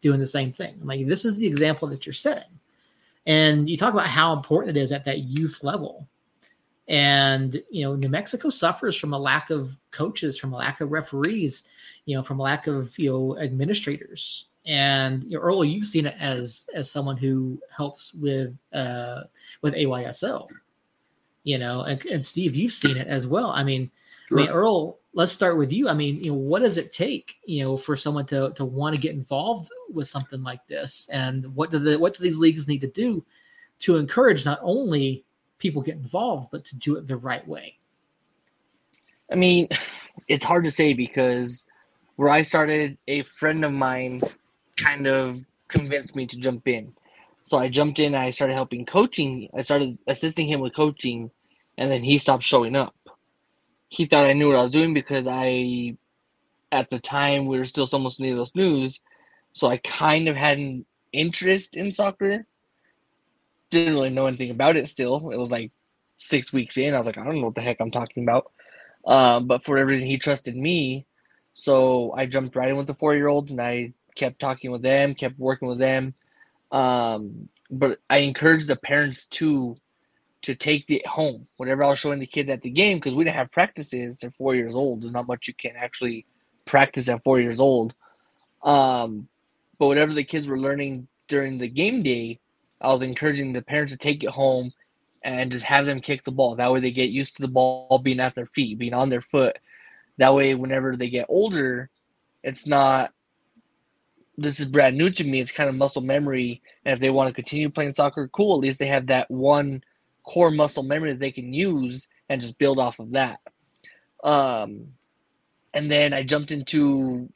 doing 0.00 0.20
the 0.20 0.26
same 0.26 0.52
thing. 0.52 0.78
I'm 0.80 0.86
like, 0.86 1.06
this 1.06 1.24
is 1.24 1.36
the 1.36 1.46
example 1.46 1.88
that 1.88 2.06
you're 2.06 2.12
setting. 2.12 2.58
And 3.26 3.68
you 3.68 3.76
talk 3.76 3.92
about 3.92 4.06
how 4.06 4.32
important 4.32 4.76
it 4.76 4.80
is 4.80 4.90
at 4.90 5.04
that 5.04 5.20
youth 5.20 5.62
level. 5.62 6.08
And, 6.88 7.62
you 7.70 7.84
know, 7.84 7.94
New 7.94 8.08
Mexico 8.08 8.48
suffers 8.48 8.96
from 8.96 9.12
a 9.12 9.18
lack 9.18 9.50
of 9.50 9.76
coaches, 9.90 10.38
from 10.38 10.54
a 10.54 10.56
lack 10.56 10.80
of 10.80 10.90
referees, 10.90 11.64
you 12.06 12.16
know, 12.16 12.22
from 12.22 12.40
a 12.40 12.42
lack 12.42 12.66
of, 12.66 12.98
you 12.98 13.10
know, 13.10 13.38
administrators 13.38 14.46
and 14.68 15.24
you 15.24 15.38
know, 15.38 15.42
Earl, 15.42 15.64
you've 15.64 15.86
seen 15.86 16.04
it 16.04 16.14
as 16.20 16.68
as 16.74 16.90
someone 16.90 17.16
who 17.16 17.58
helps 17.74 18.12
with 18.12 18.54
uh, 18.74 19.22
with 19.62 19.74
AYSO, 19.74 20.46
you 21.42 21.56
know, 21.56 21.80
and, 21.82 22.04
and, 22.04 22.24
Steve, 22.24 22.54
you've 22.54 22.74
seen 22.74 22.98
it 22.98 23.08
as 23.08 23.26
well. 23.26 23.50
I 23.50 23.64
mean, 23.64 23.90
sure. 24.28 24.38
I 24.38 24.42
mean, 24.42 24.50
Earl, 24.50 24.98
let's 25.14 25.32
start 25.32 25.56
with 25.56 25.72
you. 25.72 25.88
I 25.88 25.94
mean, 25.94 26.22
you 26.22 26.32
know, 26.32 26.38
what 26.38 26.62
does 26.62 26.76
it 26.76 26.92
take, 26.92 27.36
you 27.46 27.64
know, 27.64 27.78
for 27.78 27.96
someone 27.96 28.26
to 28.26 28.52
to 28.52 28.64
want 28.66 28.94
to 28.94 29.00
get 29.00 29.14
involved 29.14 29.70
with 29.90 30.06
something 30.06 30.42
like 30.42 30.64
this, 30.68 31.08
and 31.10 31.46
what 31.54 31.70
do 31.70 31.78
the 31.78 31.98
what 31.98 32.14
do 32.14 32.22
these 32.22 32.38
leagues 32.38 32.68
need 32.68 32.82
to 32.82 32.88
do 32.88 33.24
to 33.80 33.96
encourage 33.96 34.44
not 34.44 34.60
only 34.62 35.24
people 35.56 35.80
get 35.80 35.96
involved, 35.96 36.50
but 36.52 36.66
to 36.66 36.76
do 36.76 36.96
it 36.96 37.08
the 37.08 37.16
right 37.16 37.46
way? 37.48 37.78
I 39.32 39.34
mean, 39.34 39.68
it's 40.28 40.44
hard 40.44 40.64
to 40.66 40.70
say 40.70 40.92
because 40.92 41.64
where 42.16 42.28
I 42.28 42.42
started, 42.42 42.98
a 43.06 43.22
friend 43.22 43.64
of 43.64 43.72
mine 43.72 44.20
kind 44.78 45.06
of 45.06 45.44
convinced 45.68 46.16
me 46.16 46.26
to 46.26 46.38
jump 46.38 46.66
in. 46.66 46.94
So 47.42 47.58
I 47.58 47.68
jumped 47.68 47.98
in. 47.98 48.14
I 48.14 48.30
started 48.30 48.54
helping 48.54 48.84
coaching. 48.84 49.48
I 49.56 49.62
started 49.62 49.98
assisting 50.06 50.48
him 50.48 50.60
with 50.60 50.74
coaching, 50.74 51.30
and 51.76 51.90
then 51.90 52.02
he 52.02 52.18
stopped 52.18 52.44
showing 52.44 52.76
up. 52.76 52.94
He 53.88 54.04
thought 54.04 54.26
I 54.26 54.34
knew 54.34 54.48
what 54.48 54.58
I 54.58 54.62
was 54.62 54.70
doing 54.70 54.92
because 54.92 55.26
I, 55.26 55.96
at 56.70 56.90
the 56.90 56.98
time, 56.98 57.46
we 57.46 57.58
were 57.58 57.64
still 57.64 57.86
Somos 57.86 58.20
Unidos 58.20 58.54
News, 58.54 59.00
so 59.54 59.68
I 59.68 59.78
kind 59.78 60.28
of 60.28 60.36
had 60.36 60.58
an 60.58 60.84
interest 61.12 61.74
in 61.74 61.92
soccer. 61.92 62.44
Didn't 63.70 63.94
really 63.94 64.10
know 64.10 64.26
anything 64.26 64.50
about 64.50 64.76
it. 64.76 64.88
Still, 64.88 65.30
it 65.30 65.38
was 65.38 65.50
like 65.50 65.72
six 66.18 66.52
weeks 66.52 66.76
in. 66.76 66.94
I 66.94 66.98
was 66.98 67.06
like, 67.06 67.18
I 67.18 67.24
don't 67.24 67.36
know 67.36 67.46
what 67.46 67.54
the 67.54 67.62
heck 67.62 67.78
I'm 67.80 67.90
talking 67.90 68.24
about. 68.24 68.52
Um, 69.06 69.46
but 69.46 69.64
for 69.64 69.72
whatever 69.72 69.88
reason, 69.88 70.08
he 70.08 70.18
trusted 70.18 70.54
me, 70.54 71.06
so 71.54 72.12
I 72.14 72.26
jumped 72.26 72.56
right 72.56 72.68
in 72.68 72.76
with 72.76 72.88
the 72.88 72.94
four 72.94 73.14
year 73.14 73.28
olds, 73.28 73.50
and 73.50 73.60
I 73.60 73.94
kept 74.18 74.38
talking 74.38 74.70
with 74.70 74.82
them, 74.82 75.14
kept 75.14 75.38
working 75.38 75.68
with 75.68 75.78
them. 75.78 76.14
Um, 76.70 77.48
but 77.70 77.98
I 78.10 78.18
encourage 78.18 78.66
the 78.66 78.76
parents 78.76 79.26
to 79.26 79.76
to 80.42 80.54
take 80.54 80.88
it 80.88 81.04
home. 81.06 81.48
whatever 81.56 81.82
I 81.82 81.88
was 81.88 81.98
showing 81.98 82.20
the 82.20 82.26
kids 82.26 82.48
at 82.48 82.62
the 82.62 82.70
game, 82.70 82.98
because 82.98 83.14
we 83.14 83.24
didn't 83.24 83.36
have 83.36 83.50
practices, 83.50 84.18
they're 84.18 84.30
four 84.30 84.54
years 84.54 84.74
old. 84.74 85.02
There's 85.02 85.12
not 85.12 85.26
much 85.26 85.48
you 85.48 85.54
can 85.54 85.74
actually 85.76 86.26
practice 86.64 87.08
at 87.08 87.24
four 87.24 87.40
years 87.40 87.58
old. 87.58 87.94
Um, 88.62 89.28
but 89.78 89.86
whatever 89.88 90.14
the 90.14 90.22
kids 90.24 90.46
were 90.46 90.58
learning 90.58 91.08
during 91.26 91.58
the 91.58 91.68
game 91.68 92.02
day, 92.04 92.38
I 92.80 92.88
was 92.88 93.02
encouraging 93.02 93.52
the 93.52 93.62
parents 93.62 93.92
to 93.92 93.98
take 93.98 94.22
it 94.22 94.30
home 94.30 94.72
and 95.22 95.50
just 95.50 95.64
have 95.64 95.86
them 95.86 96.00
kick 96.00 96.24
the 96.24 96.30
ball. 96.30 96.54
That 96.54 96.72
way 96.72 96.80
they 96.80 96.92
get 96.92 97.10
used 97.10 97.36
to 97.36 97.42
the 97.42 97.48
ball 97.48 98.00
being 98.02 98.20
at 98.20 98.36
their 98.36 98.46
feet, 98.46 98.78
being 98.78 98.94
on 98.94 99.08
their 99.08 99.20
foot. 99.20 99.58
That 100.18 100.34
way, 100.34 100.54
whenever 100.54 100.96
they 100.96 101.10
get 101.10 101.26
older, 101.28 101.90
it's 102.42 102.66
not 102.66 103.12
this 104.38 104.60
is 104.60 104.66
brand 104.66 104.96
new 104.96 105.10
to 105.10 105.24
me. 105.24 105.40
It's 105.40 105.52
kind 105.52 105.68
of 105.68 105.74
muscle 105.74 106.02
memory. 106.02 106.62
And 106.84 106.94
if 106.94 107.00
they 107.00 107.10
want 107.10 107.28
to 107.28 107.34
continue 107.34 107.70
playing 107.70 107.94
soccer, 107.94 108.28
cool. 108.28 108.54
At 108.54 108.60
least 108.60 108.78
they 108.78 108.86
have 108.86 109.08
that 109.08 109.30
one 109.30 109.82
core 110.22 110.50
muscle 110.50 110.82
memory 110.82 111.12
that 111.12 111.20
they 111.20 111.32
can 111.32 111.52
use 111.52 112.08
and 112.28 112.40
just 112.40 112.58
build 112.58 112.78
off 112.78 112.98
of 112.98 113.12
that. 113.12 113.40
Um, 114.22 114.94
and 115.74 115.90
then 115.90 116.14
I 116.14 116.22
jumped 116.22 116.52
into 116.52 117.28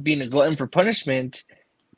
being 0.00 0.20
a 0.20 0.28
glutton 0.28 0.56
for 0.56 0.66
punishment 0.66 1.44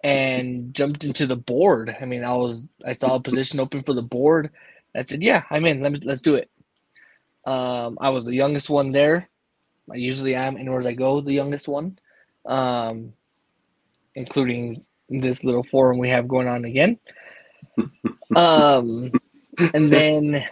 and 0.03 0.75
jumped 0.75 1.05
into 1.05 1.27
the 1.27 1.37
board. 1.37 1.97
I 2.01 2.05
mean, 2.05 2.25
I 2.25 2.35
was 2.35 2.67
I 2.87 2.93
saw 2.93 3.17
a 3.17 3.21
position 3.21 3.61
open 3.61 3.83
for 3.83 3.95
the 3.95 4.03
board. 4.03 4.51
I 4.95 5.03
said, 5.03 5.23
"Yeah, 5.23 5.43
I'm 5.51 5.67
in. 5.67 5.81
Let 5.81 5.93
me 5.93 6.01
let's 6.05 6.23
do 6.23 6.37
it." 6.37 6.51
Um, 7.47 7.99
I 8.01 8.11
was 8.11 8.25
the 8.25 8.35
youngest 8.35 8.71
one 8.71 8.93
there. 8.93 9.29
I 9.91 9.97
usually 9.97 10.35
am 10.35 10.57
anywhere 10.57 10.87
I 10.87 10.93
go, 10.93 11.21
the 11.21 11.33
youngest 11.33 11.69
one, 11.69 11.99
um, 12.47 13.13
including 14.15 14.85
this 15.09 15.45
little 15.45 15.65
forum 15.65 15.99
we 15.99 16.09
have 16.09 16.29
going 16.29 16.49
on 16.49 16.65
again. 16.65 16.99
um, 18.37 19.13
and 19.75 19.93
then 19.93 20.47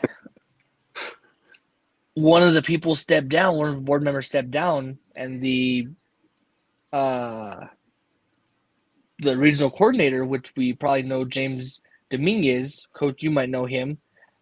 one 2.15 2.43
of 2.43 2.55
the 2.55 2.63
people 2.63 2.95
stepped 2.95 3.29
down. 3.29 3.57
One 3.57 3.69
of 3.71 3.75
the 3.77 3.81
board 3.81 4.03
members 4.03 4.27
stepped 4.27 4.51
down, 4.51 4.99
and 5.15 5.43
the 5.43 5.89
uh, 6.93 7.67
the 9.19 9.37
regional 9.37 9.71
coordinator, 9.71 10.25
which 10.25 10.53
we 10.57 10.73
probably 10.75 11.05
know 11.05 11.25
James 11.25 11.81
Dominguez, 12.11 12.87
coach, 12.93 13.23
you 13.23 13.31
might 13.31 13.49
know 13.49 13.65
him. 13.65 13.99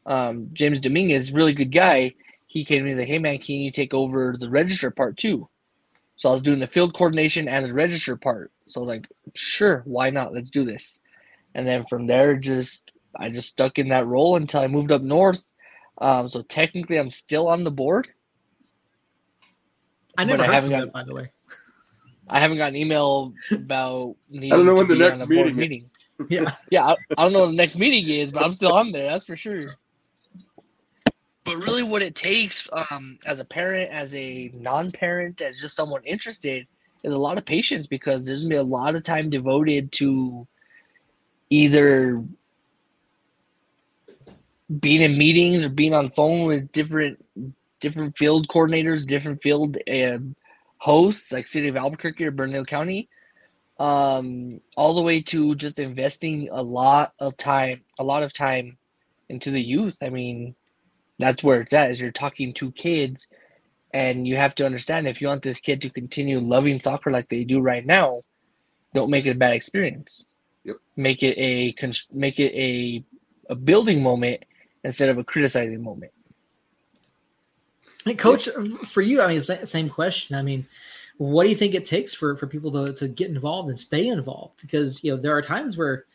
Um, 0.07 0.49
James 0.53 0.81
Dominguez, 0.81 1.33
really 1.33 1.53
good 1.53 1.73
guy. 1.73 2.15
He 2.47 2.65
came 2.65 2.85
and 2.87 2.97
said, 2.97 3.07
Hey 3.07 3.19
man, 3.19 3.39
can 3.39 3.57
you 3.57 3.71
take 3.71 3.95
over 3.95 4.35
the 4.39 4.51
register 4.51 4.91
part 4.91 5.17
too? 5.17 5.49
So 6.17 6.29
I 6.29 6.33
was 6.33 6.43
doing 6.43 6.59
the 6.59 6.67
field 6.67 6.95
coordination 6.95 7.49
and 7.49 7.65
the 7.65 7.73
register 7.73 8.17
part. 8.17 8.51
So 8.71 8.81
I 8.81 8.83
was 8.83 8.89
like, 8.89 9.09
sure, 9.35 9.83
why 9.85 10.11
not? 10.11 10.33
Let's 10.33 10.51
do 10.51 10.65
this. 10.65 11.01
And 11.55 11.67
then 11.67 11.85
from 11.89 12.07
there, 12.07 12.37
just 12.37 12.91
I 13.17 13.31
just 13.31 13.49
stuck 13.49 13.79
in 13.79 13.89
that 13.89 14.07
role 14.07 14.37
until 14.37 14.61
I 14.61 14.69
moved 14.69 14.93
up 14.93 15.03
north. 15.03 15.43
Um, 15.99 16.29
so 16.29 16.43
technically, 16.43 16.99
I'm 16.99 17.11
still 17.11 17.49
on 17.49 17.65
the 17.65 17.71
board. 17.71 18.09
I 20.17 20.25
never 20.25 20.43
I 20.43 20.47
haven't 20.47 20.71
got, 20.71 20.81
that, 20.81 20.93
by 20.93 21.05
the 21.05 21.15
way. 21.15 21.31
I 22.29 22.41
haven't 22.41 22.59
got 22.59 22.69
an 22.69 22.77
email 22.77 23.35
about. 23.51 24.17
I 24.35 24.49
don't 24.49 24.67
know 24.67 24.77
when 24.77 24.87
the 24.87 24.97
next 24.97 25.29
meeting. 25.29 25.57
meeting. 25.57 25.91
Yeah, 26.29 26.53
yeah. 26.71 26.85
I, 26.85 26.97
I, 27.17 27.23
don't 27.23 27.33
know 27.33 27.41
what 27.41 27.47
the 27.47 27.55
next 27.55 27.77
meeting 27.77 28.07
is, 28.07 28.31
but 28.31 28.43
I'm 28.43 28.53
still 28.53 28.75
on 28.75 28.93
there. 28.93 29.09
That's 29.09 29.25
for 29.25 29.39
sure. 29.39 29.63
But 31.45 31.65
really, 31.65 31.83
what 31.83 32.03
it 32.03 32.15
takes 32.15 32.69
um, 32.75 33.19
as 33.25 33.39
a 33.39 33.45
parent, 33.47 33.91
as 33.91 34.15
a 34.15 34.51
non-parent, 34.53 35.41
as 35.41 35.57
just 35.57 35.75
someone 35.75 36.05
interested, 36.05 36.67
is 37.03 37.13
a 37.13 37.19
lot 37.19 37.39
of 37.39 37.45
patience 37.45 37.87
because 37.87 38.25
there's 38.25 38.43
gonna 38.43 38.55
be 38.55 38.57
a 38.57 38.63
lot 38.63 38.95
of 38.95 39.03
time 39.03 39.31
devoted 39.31 39.93
to 39.93 40.47
either 41.49 42.23
being 44.79 45.03
in 45.03 45.19
meetings 45.19 45.65
or 45.65 45.69
being 45.69 45.95
on 45.95 46.11
phone 46.11 46.47
with 46.47 46.71
different 46.73 47.25
different 47.81 48.17
field 48.17 48.47
coordinators, 48.49 49.07
different 49.07 49.43
field 49.43 49.77
uh, 49.91 50.19
hosts 50.79 51.33
like 51.33 51.47
City 51.47 51.69
of 51.69 51.77
Albuquerque 51.77 52.25
or 52.27 52.31
Bernalillo 52.31 52.65
County, 52.65 53.09
um, 53.79 54.61
all 54.77 54.95
the 54.95 55.03
way 55.03 55.23
to 55.23 55.55
just 55.55 55.79
investing 55.79 56.49
a 56.53 56.63
lot 56.63 57.15
of 57.19 57.37
time, 57.37 57.81
a 57.99 58.05
lot 58.05 58.23
of 58.23 58.33
time 58.33 58.77
into 59.29 59.51
the 59.51 59.63
youth. 59.63 59.97
I 60.03 60.11
mean, 60.11 60.55
that's 61.19 61.43
where 61.43 61.63
it's 61.63 61.73
at. 61.73 61.91
Is 61.91 62.01
you're 62.01 62.13
talking 62.13 62.53
to 62.55 62.71
kids, 62.73 63.27
and 63.93 64.27
you 64.27 64.37
have 64.37 64.55
to 64.57 64.67
understand 64.67 65.07
if 65.07 65.21
you 65.21 65.29
want 65.29 65.43
this 65.43 65.59
kid 65.59 65.83
to 65.83 65.91
continue 65.91 66.39
loving 66.39 66.81
soccer 66.81 67.11
like 67.11 67.29
they 67.29 67.45
do 67.45 67.61
right 67.61 67.85
now, 67.85 68.23
don't 68.95 69.11
make 69.11 69.27
it 69.27 69.31
a 69.31 69.35
bad 69.35 69.55
experience. 69.55 70.27
Yep. 70.65 70.77
Make 70.97 71.23
it 71.23 71.39
a 71.39 71.75
make 72.13 72.39
it 72.39 72.53
a 72.55 73.05
a 73.49 73.55
building 73.55 74.03
moment 74.03 74.45
instead 74.85 75.09
of 75.09 75.19
a 75.19 75.25
criticizing 75.25 75.83
moment. 75.83 76.13
Hey, 78.05 78.15
coach, 78.15 78.49
for 78.87 79.03
you, 79.03 79.21
I 79.21 79.29
mean, 79.29 79.43
same 79.43 79.91
question. 79.91 80.35
I 80.35 80.43
mean, 80.43 80.67
what 81.19 81.45
do 81.45 81.51
you 81.51 81.55
think 81.55 81.75
it 81.75 81.85
takes 81.85 82.15
for, 82.15 82.35
for 82.35 82.47
people 82.47 82.73
to, 82.73 82.95
to 82.95 83.09
get 83.09 83.29
involved 83.29 83.69
and 83.69 83.79
stay 83.79 84.09
involved? 84.09 84.59
Because, 84.63 85.05
you 85.05 85.15
know, 85.15 85.21
there 85.21 85.37
are 85.37 85.43
times 85.43 85.77
where 85.77 86.07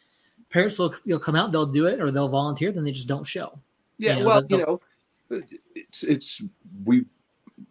parents 0.50 0.80
will 0.80 0.96
you'll 1.04 1.20
come 1.20 1.36
out, 1.36 1.52
they'll 1.52 1.68
do 1.68 1.86
it, 1.86 2.02
or 2.02 2.10
they'll 2.10 2.30
volunteer, 2.30 2.72
then 2.72 2.84
they 2.84 2.92
just 2.92 3.08
don't 3.08 3.24
show. 3.24 3.60
Yeah, 3.98 4.14
you 4.14 4.20
know, 4.22 4.26
well, 4.26 4.46
you 4.50 4.58
know, 4.58 4.82
it's 5.76 6.04
it's 6.04 6.42
we 6.84 7.06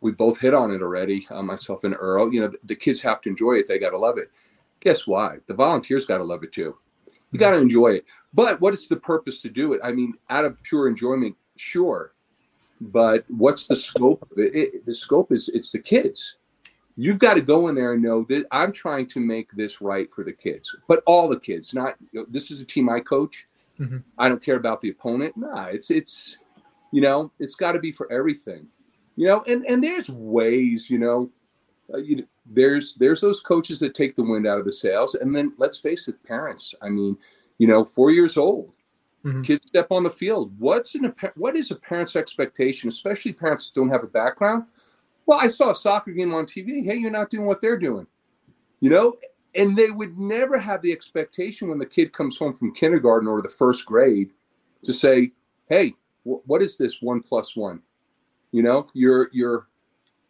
we 0.01 0.12
both 0.12 0.41
hit 0.41 0.55
on 0.55 0.70
it 0.70 0.82
already. 0.82 1.26
Uh, 1.30 1.43
myself 1.43 1.85
and 1.85 1.95
Earl. 1.99 2.32
You 2.32 2.43
know, 2.43 2.49
the, 2.49 2.59
the 2.64 2.74
kids 2.74 3.01
have 3.03 3.20
to 3.22 3.28
enjoy 3.28 3.55
it. 3.55 3.68
They 3.68 3.78
got 3.78 3.91
to 3.91 3.99
love 3.99 4.18
it. 4.18 4.30
Guess 4.80 5.07
why? 5.07 5.39
The 5.47 5.55
volunteers 5.55 6.05
got 6.05 6.18
to 6.18 6.24
love 6.24 6.43
it 6.45 6.53
too. 6.53 6.76
You 7.32 7.39
got 7.39 7.51
to 7.51 7.59
enjoy 7.59 7.89
it. 7.89 8.05
But 8.32 8.61
what 8.61 8.74
is 8.74 8.87
the 8.87 8.97
purpose 8.97 9.43
to 9.43 9.51
do 9.51 9.72
it? 9.72 9.80
I 9.82 9.93
mean, 9.93 10.14
out 10.30 10.45
of 10.45 10.62
pure 10.62 10.87
enjoyment, 10.87 11.35
sure. 11.57 12.14
But 12.80 13.24
what's 13.28 13.66
the 13.66 13.76
scope 13.76 14.26
of 14.30 14.39
it? 14.39 14.55
it 14.55 14.87
the 14.87 14.95
scope 14.95 15.32
is 15.32 15.49
it's 15.49 15.70
the 15.70 15.78
kids. 15.78 16.37
You've 16.97 17.18
got 17.18 17.35
to 17.35 17.41
go 17.41 17.68
in 17.68 17.74
there 17.74 17.95
and 17.95 18.03
know 18.03 18.24
that 18.28 18.47
I'm 18.53 18.72
trying 18.72 19.07
to 19.09 19.20
make 19.20 19.51
this 19.53 19.80
right 19.80 20.12
for 20.12 20.22
the 20.22 20.32
kids, 20.32 20.76
but 20.87 21.03
all 21.07 21.28
the 21.28 21.41
kids. 21.41 21.74
Not 21.74 21.97
this 22.28 22.51
is 22.51 22.61
a 22.61 22.64
team 22.64 22.89
I 22.89 23.01
coach. 23.01 23.47
Mm-hmm. 23.80 23.99
I 24.18 24.28
don't 24.28 24.43
care 24.43 24.57
about 24.57 24.80
the 24.80 24.91
opponent. 24.91 25.37
Nah, 25.37 25.64
it's 25.64 25.91
it's 25.91 26.39
you 26.93 27.01
know 27.01 27.32
it's 27.41 27.57
got 27.57 27.72
to 27.72 27.80
be 27.80 27.91
for 27.91 28.11
everything. 28.12 28.68
You 29.16 29.28
know, 29.28 29.44
and 29.46 29.64
and 29.64 29.82
there's 29.82 30.10
ways. 30.10 30.90
You 30.90 30.98
know, 30.98 31.30
uh, 31.92 31.98
you, 31.98 32.26
there's 32.46 32.94
there's 32.94 33.20
those 33.20 33.40
coaches 33.40 33.78
that 33.80 33.94
take 33.94 34.16
the 34.16 34.22
wind 34.22 34.46
out 34.46 34.58
of 34.58 34.64
the 34.64 34.72
sails, 34.72 35.14
and 35.14 35.34
then 35.34 35.52
let's 35.58 35.78
face 35.78 36.08
it, 36.08 36.22
parents. 36.24 36.74
I 36.82 36.88
mean, 36.88 37.16
you 37.58 37.66
know, 37.66 37.84
four 37.84 38.10
years 38.10 38.36
old, 38.36 38.72
mm-hmm. 39.24 39.42
kids 39.42 39.66
step 39.66 39.88
on 39.90 40.02
the 40.02 40.10
field. 40.10 40.52
What's 40.58 40.94
an 40.94 41.12
what 41.36 41.56
is 41.56 41.70
a 41.70 41.76
parent's 41.76 42.16
expectation, 42.16 42.88
especially 42.88 43.32
parents 43.32 43.68
that 43.68 43.78
don't 43.78 43.90
have 43.90 44.04
a 44.04 44.08
background? 44.08 44.64
Well, 45.26 45.38
I 45.38 45.48
saw 45.48 45.70
a 45.70 45.74
soccer 45.74 46.12
game 46.12 46.34
on 46.34 46.44
TV. 46.44 46.84
Hey, 46.84 46.96
you're 46.96 47.10
not 47.10 47.30
doing 47.30 47.46
what 47.46 47.60
they're 47.60 47.78
doing, 47.78 48.06
you 48.80 48.90
know. 48.90 49.14
And 49.56 49.76
they 49.76 49.90
would 49.90 50.18
never 50.18 50.58
have 50.58 50.82
the 50.82 50.90
expectation 50.90 51.68
when 51.68 51.78
the 51.78 51.86
kid 51.86 52.12
comes 52.12 52.36
home 52.36 52.54
from 52.54 52.74
kindergarten 52.74 53.28
or 53.28 53.40
the 53.40 53.48
first 53.48 53.86
grade 53.86 54.32
to 54.82 54.92
say, 54.92 55.32
"Hey, 55.68 55.94
what 56.24 56.60
is 56.60 56.76
this 56.76 57.00
one 57.00 57.22
one?" 57.54 57.80
You 58.55 58.62
know, 58.62 58.86
your 58.94 59.30
your 59.32 59.66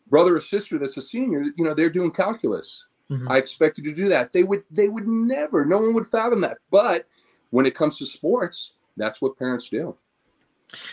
brother 0.08 0.36
or 0.36 0.40
sister 0.40 0.78
that's 0.78 0.96
a 0.96 1.02
senior, 1.02 1.42
you 1.58 1.62
know, 1.62 1.74
they're 1.74 1.90
doing 1.90 2.10
calculus. 2.10 2.86
Mm-hmm. 3.10 3.30
I 3.30 3.36
expect 3.36 3.76
you 3.76 3.84
to 3.84 3.94
do 3.94 4.08
that. 4.08 4.32
They 4.32 4.44
would 4.44 4.64
they 4.70 4.88
would 4.88 5.06
never, 5.06 5.66
no 5.66 5.76
one 5.76 5.92
would 5.92 6.06
fathom 6.06 6.40
that. 6.40 6.56
But 6.70 7.06
when 7.50 7.66
it 7.66 7.74
comes 7.74 7.98
to 7.98 8.06
sports, 8.06 8.72
that's 8.96 9.20
what 9.20 9.38
parents 9.38 9.68
do. 9.68 9.94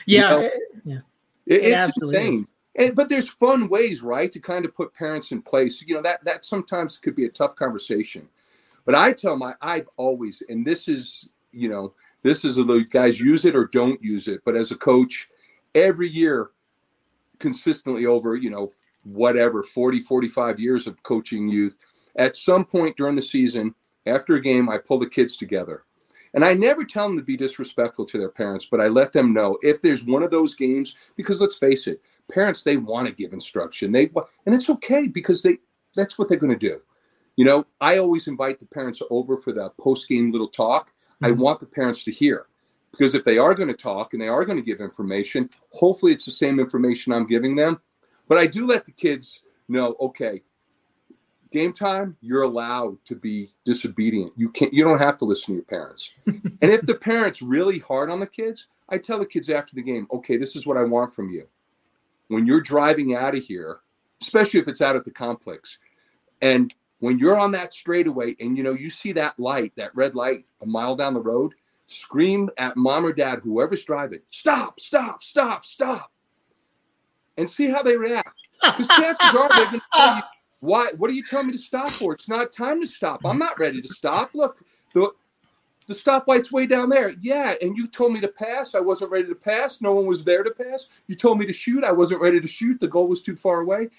Yeah. 0.05 0.15
You 0.15 0.19
know, 0.19 0.39
it, 0.39 0.53
yeah. 0.83 0.99
It, 1.45 1.61
it 1.61 1.71
it's 1.71 1.97
insane. 2.01 2.45
And, 2.75 2.95
but 2.95 3.07
there's 3.07 3.29
fun 3.29 3.69
ways, 3.69 4.01
right, 4.01 4.29
to 4.33 4.39
kind 4.41 4.65
of 4.65 4.75
put 4.75 4.93
parents 4.93 5.31
in 5.31 5.41
place. 5.41 5.81
You 5.81 5.95
know, 5.95 6.01
that 6.01 6.25
that 6.25 6.43
sometimes 6.43 6.97
could 6.97 7.15
be 7.15 7.27
a 7.27 7.31
tough 7.31 7.55
conversation. 7.55 8.27
But 8.83 8.95
I 8.95 9.13
tell 9.13 9.37
my 9.37 9.53
I've 9.61 9.87
always, 9.95 10.43
and 10.49 10.67
this 10.67 10.89
is, 10.89 11.29
you 11.53 11.69
know, 11.69 11.93
this 12.23 12.43
is 12.43 12.57
a 12.57 12.63
guys 12.89 13.21
use 13.21 13.45
it 13.45 13.55
or 13.55 13.67
don't 13.67 14.03
use 14.03 14.27
it. 14.27 14.41
But 14.43 14.57
as 14.57 14.71
a 14.71 14.75
coach, 14.75 15.29
every 15.75 16.09
year 16.09 16.49
consistently 17.41 18.05
over, 18.05 18.35
you 18.35 18.49
know, 18.49 18.69
whatever 19.03 19.63
40 19.63 19.99
45 19.99 20.59
years 20.59 20.87
of 20.87 21.01
coaching 21.03 21.49
youth. 21.49 21.75
At 22.15 22.35
some 22.35 22.65
point 22.65 22.97
during 22.97 23.15
the 23.15 23.21
season 23.21 23.73
after 24.05 24.35
a 24.35 24.41
game 24.41 24.69
i 24.69 24.77
pull 24.77 24.99
the 24.99 25.09
kids 25.09 25.35
together. 25.35 25.83
And 26.33 26.45
i 26.45 26.53
never 26.53 26.85
tell 26.85 27.07
them 27.07 27.17
to 27.17 27.23
be 27.23 27.35
disrespectful 27.35 28.05
to 28.05 28.17
their 28.17 28.29
parents 28.29 28.67
but 28.69 28.79
i 28.79 28.87
let 28.87 29.11
them 29.11 29.33
know 29.33 29.57
if 29.61 29.81
there's 29.81 30.03
one 30.03 30.23
of 30.23 30.31
those 30.31 30.55
games 30.55 30.95
because 31.15 31.41
let's 31.41 31.55
face 31.55 31.87
it 31.87 32.01
parents 32.31 32.63
they 32.63 32.77
want 32.77 33.07
to 33.07 33.13
give 33.13 33.33
instruction. 33.33 33.91
They 33.91 34.09
and 34.45 34.55
it's 34.55 34.69
okay 34.69 35.07
because 35.07 35.41
they 35.41 35.57
that's 35.95 36.17
what 36.17 36.29
they're 36.29 36.37
going 36.37 36.57
to 36.57 36.69
do. 36.69 36.79
You 37.37 37.45
know 37.45 37.65
i 37.79 37.97
always 37.97 38.27
invite 38.27 38.59
the 38.59 38.67
parents 38.67 39.01
over 39.09 39.35
for 39.35 39.51
the 39.51 39.71
post 39.79 40.07
game 40.07 40.31
little 40.31 40.47
talk. 40.47 40.89
Mm-hmm. 40.89 41.25
i 41.25 41.31
want 41.31 41.59
the 41.59 41.65
parents 41.65 42.03
to 42.05 42.11
hear 42.11 42.47
because 42.91 43.13
if 43.13 43.23
they 43.23 43.37
are 43.37 43.53
going 43.53 43.69
to 43.69 43.73
talk 43.73 44.13
and 44.13 44.21
they 44.21 44.27
are 44.27 44.45
going 44.45 44.57
to 44.57 44.63
give 44.63 44.81
information 44.81 45.49
hopefully 45.71 46.11
it's 46.11 46.25
the 46.25 46.31
same 46.31 46.59
information 46.59 47.13
i'm 47.13 47.27
giving 47.27 47.55
them 47.55 47.79
but 48.31 48.37
I 48.37 48.47
do 48.47 48.65
let 48.65 48.85
the 48.85 48.93
kids 48.93 49.43
know, 49.67 49.97
okay, 49.99 50.41
game 51.51 51.73
time, 51.73 52.15
you're 52.21 52.43
allowed 52.43 52.97
to 53.03 53.13
be 53.13 53.51
disobedient. 53.65 54.31
You 54.37 54.49
can't 54.51 54.73
you 54.73 54.85
don't 54.85 54.99
have 54.99 55.17
to 55.17 55.25
listen 55.25 55.47
to 55.47 55.53
your 55.55 55.65
parents. 55.65 56.11
and 56.25 56.57
if 56.61 56.85
the 56.85 56.95
parents 56.95 57.41
really 57.41 57.79
hard 57.79 58.09
on 58.09 58.21
the 58.21 58.25
kids, 58.25 58.67
I 58.87 58.99
tell 58.99 59.19
the 59.19 59.25
kids 59.25 59.49
after 59.49 59.75
the 59.75 59.81
game, 59.81 60.07
okay, 60.13 60.37
this 60.37 60.55
is 60.55 60.65
what 60.65 60.77
I 60.77 60.83
want 60.85 61.13
from 61.13 61.29
you. 61.29 61.45
When 62.29 62.45
you're 62.45 62.61
driving 62.61 63.15
out 63.15 63.35
of 63.35 63.43
here, 63.43 63.79
especially 64.21 64.61
if 64.61 64.69
it's 64.69 64.79
out 64.79 64.95
at 64.95 65.03
the 65.03 65.11
complex, 65.11 65.77
and 66.41 66.73
when 66.99 67.19
you're 67.19 67.37
on 67.37 67.51
that 67.51 67.73
straightaway 67.73 68.37
and 68.39 68.55
you 68.57 68.63
know 68.63 68.71
you 68.71 68.89
see 68.89 69.11
that 69.11 69.37
light, 69.37 69.73
that 69.75 69.93
red 69.93 70.15
light 70.15 70.45
a 70.61 70.65
mile 70.65 70.95
down 70.95 71.13
the 71.13 71.19
road, 71.19 71.53
scream 71.91 72.49
at 72.57 72.77
mom 72.77 73.05
or 73.05 73.13
dad, 73.13 73.39
whoever's 73.43 73.83
driving, 73.83 74.19
stop, 74.29 74.79
stop, 74.79 75.21
stop, 75.21 75.63
stop 75.65 76.11
and 77.37 77.49
see 77.49 77.67
how 77.67 77.81
they 77.83 77.97
react. 77.97 78.37
Because 78.61 78.87
chances 78.87 79.35
are 79.35 79.49
they're 79.49 79.65
going 79.65 79.79
to 79.79 79.81
tell 79.93 80.15
you, 80.15 80.21
why? 80.59 80.91
What 80.97 81.09
are 81.09 81.13
you 81.13 81.23
telling 81.23 81.47
me 81.47 81.53
to 81.53 81.57
stop 81.57 81.89
for? 81.89 82.13
It's 82.13 82.29
not 82.29 82.51
time 82.51 82.79
to 82.81 82.87
stop. 82.87 83.21
I'm 83.25 83.39
not 83.39 83.59
ready 83.59 83.81
to 83.81 83.87
stop. 83.87 84.31
Look, 84.35 84.63
the 84.93 85.11
the 85.87 85.95
stoplight's 85.95 86.51
way 86.51 86.67
down 86.67 86.89
there. 86.89 87.15
Yeah, 87.21 87.55
and 87.59 87.75
you 87.75 87.87
told 87.87 88.13
me 88.13 88.21
to 88.21 88.27
pass. 88.27 88.75
I 88.75 88.79
wasn't 88.79 89.11
ready 89.11 89.27
to 89.27 89.35
pass. 89.35 89.81
No 89.81 89.95
one 89.95 90.05
was 90.05 90.23
there 90.23 90.43
to 90.43 90.51
pass. 90.51 90.87
You 91.07 91.15
told 91.15 91.39
me 91.39 91.47
to 91.47 91.53
shoot. 91.53 91.83
I 91.83 91.91
wasn't 91.91 92.21
ready 92.21 92.39
to 92.39 92.47
shoot. 92.47 92.79
The 92.79 92.87
goal 92.87 93.07
was 93.07 93.23
too 93.23 93.35
far 93.35 93.61
away. 93.61 93.89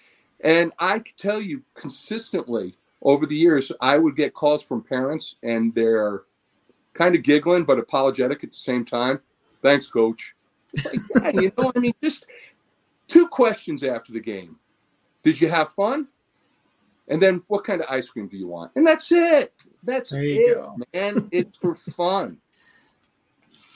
And 0.44 0.72
I 0.78 1.00
tell 1.18 1.40
you 1.40 1.62
consistently, 1.74 2.76
over 3.02 3.26
the 3.26 3.36
years, 3.36 3.72
I 3.80 3.98
would 3.98 4.14
get 4.14 4.32
calls 4.32 4.62
from 4.62 4.82
parents 4.82 5.36
and 5.42 5.74
they're 5.74 6.22
kind 6.92 7.14
of 7.14 7.22
giggling 7.22 7.64
but 7.64 7.78
apologetic 7.78 8.44
at 8.44 8.50
the 8.50 8.56
same 8.56 8.84
time. 8.84 9.20
Thanks, 9.62 9.86
coach. 9.86 10.34
Like, 10.84 11.34
yeah, 11.34 11.40
you 11.40 11.52
know, 11.56 11.72
I 11.74 11.78
mean, 11.78 11.92
just 12.02 12.26
two 13.08 13.28
questions 13.28 13.84
after 13.84 14.12
the 14.12 14.20
game. 14.20 14.56
Did 15.22 15.40
you 15.40 15.48
have 15.48 15.68
fun? 15.70 16.08
And 17.08 17.20
then 17.20 17.42
what 17.48 17.64
kind 17.64 17.80
of 17.80 17.88
ice 17.90 18.08
cream 18.08 18.28
do 18.28 18.36
you 18.36 18.48
want? 18.48 18.72
And 18.74 18.86
that's 18.86 19.10
it. 19.12 19.52
That's 19.82 20.12
it, 20.12 20.56
go. 20.56 20.76
man. 20.94 21.28
It's 21.30 21.56
for 21.58 21.74
fun. 21.74 22.38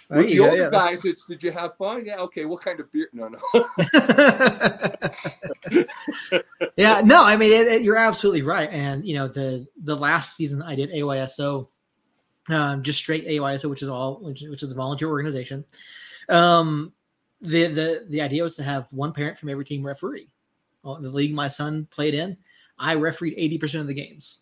With 0.08 0.28
the 0.28 0.38
older 0.38 0.56
yeah, 0.56 0.70
guys, 0.70 1.04
it's 1.04 1.26
did 1.26 1.42
you 1.42 1.50
have 1.50 1.74
fun? 1.74 2.04
Yeah, 2.04 2.18
okay. 2.18 2.44
What 2.44 2.62
kind 2.62 2.78
of 2.78 2.92
beer? 2.92 3.08
No, 3.12 3.28
no. 3.28 3.38
yeah, 6.76 7.00
no. 7.04 7.24
I 7.24 7.36
mean, 7.36 7.52
it, 7.52 7.66
it, 7.66 7.82
you're 7.82 7.96
absolutely 7.96 8.42
right. 8.42 8.70
And 8.70 9.04
you 9.04 9.16
know, 9.16 9.26
the 9.26 9.66
the 9.82 9.96
last 9.96 10.36
season 10.36 10.62
I 10.62 10.76
did 10.76 10.92
AYSO, 10.92 11.66
um, 12.48 12.82
just 12.82 12.98
straight 12.98 13.26
AYSO, 13.26 13.68
which 13.68 13.82
is 13.82 13.88
all 13.88 14.20
which, 14.22 14.42
which 14.42 14.62
is 14.62 14.70
a 14.70 14.74
volunteer 14.74 15.08
organization. 15.08 15.64
Um, 16.28 16.92
the 17.40 17.66
the 17.66 18.06
the 18.08 18.20
idea 18.20 18.42
was 18.42 18.56
to 18.56 18.62
have 18.62 18.92
one 18.92 19.12
parent 19.12 19.38
from 19.38 19.48
every 19.48 19.64
team 19.64 19.84
referee. 19.84 20.28
Well, 20.82 21.00
the 21.00 21.10
league 21.10 21.34
my 21.34 21.48
son 21.48 21.86
played 21.90 22.14
in, 22.14 22.36
I 22.78 22.94
refereed 22.94 23.34
eighty 23.36 23.58
percent 23.58 23.82
of 23.82 23.88
the 23.88 23.94
games 23.94 24.40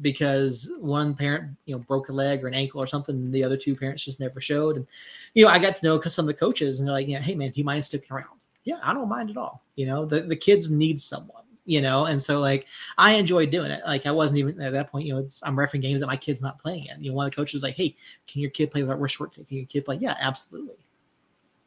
because 0.00 0.70
one 0.78 1.14
parent, 1.14 1.56
you 1.66 1.74
know, 1.74 1.80
broke 1.80 2.08
a 2.08 2.12
leg 2.12 2.42
or 2.44 2.48
an 2.48 2.54
ankle 2.54 2.80
or 2.80 2.86
something, 2.86 3.14
and 3.14 3.32
the 3.32 3.44
other 3.44 3.56
two 3.56 3.76
parents 3.76 4.04
just 4.04 4.20
never 4.20 4.40
showed. 4.40 4.76
And 4.76 4.86
you 5.34 5.44
know, 5.44 5.50
I 5.50 5.58
got 5.58 5.76
to 5.76 5.84
know 5.84 6.00
some 6.00 6.24
of 6.24 6.28
the 6.28 6.34
coaches, 6.34 6.78
and 6.78 6.88
they're 6.88 6.94
like, 6.94 7.08
"Yeah, 7.08 7.20
hey 7.20 7.34
man, 7.34 7.50
do 7.50 7.60
you 7.60 7.64
mind 7.64 7.84
sticking 7.84 8.12
around?" 8.12 8.38
Yeah, 8.64 8.78
I 8.82 8.94
don't 8.94 9.08
mind 9.08 9.30
at 9.30 9.36
all. 9.36 9.64
You 9.76 9.86
know, 9.86 10.04
the 10.04 10.20
the 10.20 10.36
kids 10.36 10.70
need 10.70 11.00
someone. 11.00 11.41
You 11.64 11.80
know, 11.80 12.06
and 12.06 12.20
so 12.20 12.40
like 12.40 12.66
I 12.98 13.12
enjoyed 13.12 13.50
doing 13.50 13.70
it. 13.70 13.82
Like 13.86 14.04
I 14.04 14.10
wasn't 14.10 14.38
even 14.38 14.60
at 14.60 14.72
that 14.72 14.90
point. 14.90 15.06
You 15.06 15.14
know, 15.14 15.20
it's 15.20 15.40
I'm 15.44 15.56
refereeing 15.56 15.82
games 15.82 16.00
that 16.00 16.08
my 16.08 16.16
kid's 16.16 16.42
not 16.42 16.58
playing 16.58 16.86
in. 16.86 17.02
You 17.02 17.10
know, 17.10 17.16
one 17.16 17.26
of 17.26 17.30
the 17.30 17.36
coaches 17.36 17.62
like, 17.62 17.76
"Hey, 17.76 17.94
can 18.26 18.40
your 18.40 18.50
kid 18.50 18.72
play 18.72 18.82
we're 18.82 19.08
short? 19.08 19.34
Can 19.34 19.46
your 19.48 19.66
kid 19.66 19.84
play?" 19.84 19.96
Yeah, 19.96 20.16
absolutely. 20.18 20.74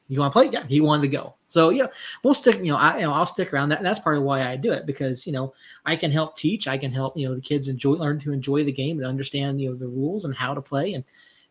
You 0.07 0.19
want 0.19 0.33
to 0.33 0.39
play? 0.39 0.49
Yeah, 0.51 0.65
he 0.67 0.81
wanted 0.81 1.01
to 1.03 1.07
go. 1.07 1.33
So 1.47 1.69
yeah, 1.69 1.87
we'll 2.23 2.35
stick. 2.35 2.57
You 2.57 2.71
know, 2.71 2.75
I 2.75 2.97
you 2.97 3.05
know 3.05 3.13
I'll 3.13 3.25
stick 3.25 3.53
around. 3.53 3.69
That 3.69 3.81
that's 3.81 3.99
part 3.99 4.17
of 4.17 4.23
why 4.23 4.41
I 4.43 4.55
do 4.55 4.71
it 4.71 4.85
because 4.85 5.25
you 5.25 5.33
know 5.33 5.53
I 5.85 5.95
can 5.95 6.11
help 6.11 6.35
teach. 6.35 6.67
I 6.67 6.77
can 6.77 6.91
help 6.91 7.17
you 7.17 7.27
know 7.27 7.33
the 7.35 7.41
kids 7.41 7.69
enjoy 7.69 7.93
learn 7.93 8.19
to 8.19 8.31
enjoy 8.31 8.63
the 8.63 8.71
game 8.71 8.97
and 8.97 9.07
understand 9.07 9.59
you 9.59 9.69
know 9.69 9.75
the 9.75 9.87
rules 9.87 10.25
and 10.25 10.35
how 10.35 10.53
to 10.53 10.61
play 10.61 10.93
and 10.93 11.03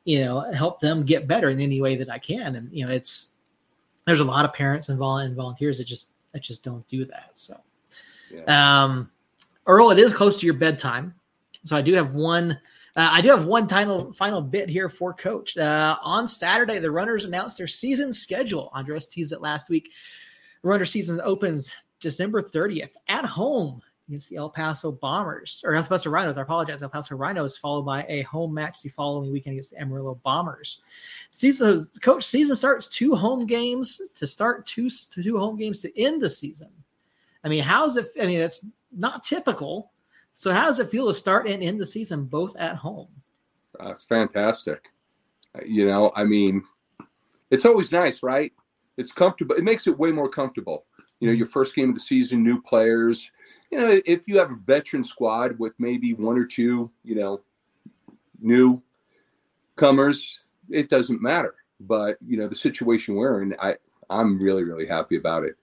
you 0.05 0.25
know 0.25 0.41
help 0.53 0.81
them 0.81 1.05
get 1.05 1.27
better 1.27 1.49
in 1.49 1.61
any 1.61 1.81
way 1.81 1.97
that 1.97 2.11
I 2.11 2.19
can. 2.19 2.57
And 2.57 2.69
you 2.73 2.87
know 2.87 2.93
it's 2.93 3.31
there's 4.07 4.21
a 4.21 4.25
lot 4.25 4.45
of 4.45 4.53
parents 4.53 4.89
and 4.89 4.99
volunteers 4.99 5.79
that 5.79 5.85
just 5.85 6.11
that 6.33 6.43
just 6.43 6.63
don't 6.63 6.87
do 6.87 7.05
that. 7.07 7.31
So, 7.35 7.59
yeah. 8.35 8.85
um, 8.85 9.11
Earl, 9.67 9.91
it 9.91 9.99
is 9.99 10.13
close 10.13 10.39
to 10.41 10.47
your 10.47 10.55
bedtime, 10.55 11.15
so 11.65 11.77
I 11.77 11.83
do 11.83 11.95
have 11.95 12.15
one 12.15 12.59
uh, 12.97 13.09
I 13.11 13.21
do 13.21 13.29
have 13.31 13.45
one 13.45 13.69
final 13.69 14.13
final 14.13 14.41
bit 14.41 14.69
here 14.69 14.89
for 14.89 15.13
Coach. 15.13 15.57
Uh, 15.57 15.97
on 16.03 16.29
Saturday, 16.29 16.79
the 16.79 16.91
runners 16.91 17.25
announced 17.25 17.59
their 17.59 17.67
season 17.67 18.13
schedule. 18.13 18.71
Andres 18.73 19.07
teased 19.07 19.33
it 19.33 19.41
last 19.41 19.69
week. 19.69 19.91
Runner 20.63 20.85
season 20.85 21.21
opens 21.23 21.75
December 21.99 22.41
30th 22.41 22.93
at 23.09 23.25
home 23.25 23.83
against 24.09 24.31
the 24.31 24.37
El 24.37 24.51
Paso 24.51 24.93
Bombers 24.93 25.63
or 25.65 25.75
El 25.75 25.83
Paso 25.83 26.09
Rhinos. 26.09 26.39
I 26.39 26.43
apologize, 26.43 26.83
El 26.83 26.89
Paso 26.89 27.17
Rhinos, 27.17 27.57
followed 27.57 27.83
by 27.83 28.05
a 28.09 28.23
home 28.23 28.55
match 28.55 28.81
the 28.83 28.91
following 28.91 29.33
weekend 29.33 29.55
against 29.55 29.73
the 29.73 29.81
Amarillo 29.81 30.21
Bombers. 30.23 30.81
Season 31.31 31.89
coach 32.01 32.25
season 32.25 32.55
starts 32.55 32.87
two 32.87 33.15
home 33.15 33.45
games 33.45 34.01
to 34.15 34.27
start 34.27 34.67
two 34.67 34.89
two 34.89 35.37
home 35.37 35.57
games 35.57 35.81
to 35.81 36.01
end 36.01 36.23
the 36.23 36.31
season. 36.31 36.69
I 37.45 37.49
mean, 37.49 37.63
how's 37.63 37.97
it? 37.97 38.09
I 38.21 38.27
mean, 38.27 38.39
that's 38.39 38.67
not 38.93 39.23
typical 39.23 39.93
so, 40.35 40.53
how 40.53 40.67
does 40.67 40.81
it 40.81 40.91
feel 40.91 41.07
to 41.07 41.15
start 41.15 41.47
and 41.47 41.63
end 41.63 41.81
the 41.81 41.87
season 41.87 42.25
both 42.25 42.57
at 42.57 42.77
home? 42.77 43.09
Uh, 43.79 43.89
that's 43.89 44.03
fantastic. 44.03 44.91
Uh, 45.55 45.65
you 45.65 45.87
know, 45.87 46.13
I 46.17 46.25
mean, 46.25 46.65
it's 47.51 47.65
always 47.65 47.93
nice, 47.93 48.23
right? 48.23 48.53
It's 48.97 49.13
comfortable. 49.13 49.55
It 49.55 49.65
makes 49.65 49.87
it 49.87 49.97
way 49.97 50.11
more 50.11 50.29
comfortable. 50.29 50.87
You 51.21 51.29
know, 51.29 51.35
your 51.35 51.47
first 51.47 51.75
game 51.75 51.91
of 51.91 51.95
the 51.95 52.01
season, 52.01 52.43
new 52.43 52.61
players. 52.61 53.31
You 53.71 53.79
know, 53.79 54.01
if 54.05 54.27
you 54.27 54.39
have 54.39 54.51
a 54.51 54.57
veteran 54.57 55.05
squad 55.05 55.59
with 55.59 55.73
maybe 55.79 56.15
one 56.15 56.37
or 56.37 56.47
two, 56.47 56.91
you 57.05 57.15
know, 57.15 57.41
new 58.41 58.83
comers, 59.77 60.41
it 60.69 60.89
doesn't 60.89 61.23
matter. 61.23 61.55
But 61.81 62.17
you 62.21 62.37
know, 62.37 62.49
the 62.49 62.55
situation 62.57 63.15
we're 63.15 63.43
in, 63.43 63.55
I 63.61 63.77
I'm 64.11 64.41
really 64.41 64.65
really 64.65 64.87
happy 64.87 65.17
about 65.17 65.45
it. 65.45 65.57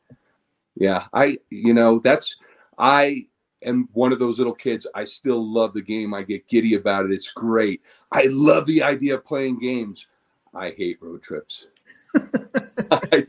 Yeah, 0.81 1.05
I 1.13 1.37
you 1.51 1.75
know 1.75 1.99
that's 1.99 2.37
I 2.75 3.25
am 3.63 3.87
one 3.93 4.11
of 4.11 4.17
those 4.17 4.39
little 4.39 4.55
kids. 4.55 4.87
I 4.95 5.03
still 5.03 5.47
love 5.47 5.75
the 5.75 5.81
game. 5.83 6.11
I 6.11 6.23
get 6.23 6.47
giddy 6.47 6.73
about 6.73 7.05
it. 7.05 7.11
It's 7.11 7.31
great. 7.31 7.83
I 8.11 8.23
love 8.31 8.65
the 8.65 8.81
idea 8.81 9.13
of 9.13 9.23
playing 9.23 9.59
games. 9.59 10.07
I 10.55 10.71
hate 10.71 10.97
road 10.99 11.21
trips. 11.21 11.67
I, 12.91 13.25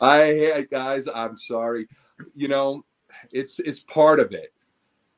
I 0.00 0.66
guys, 0.70 1.08
I'm 1.12 1.36
sorry. 1.36 1.88
You 2.36 2.46
know, 2.46 2.84
it's 3.32 3.58
it's 3.58 3.80
part 3.80 4.20
of 4.20 4.30
it. 4.30 4.52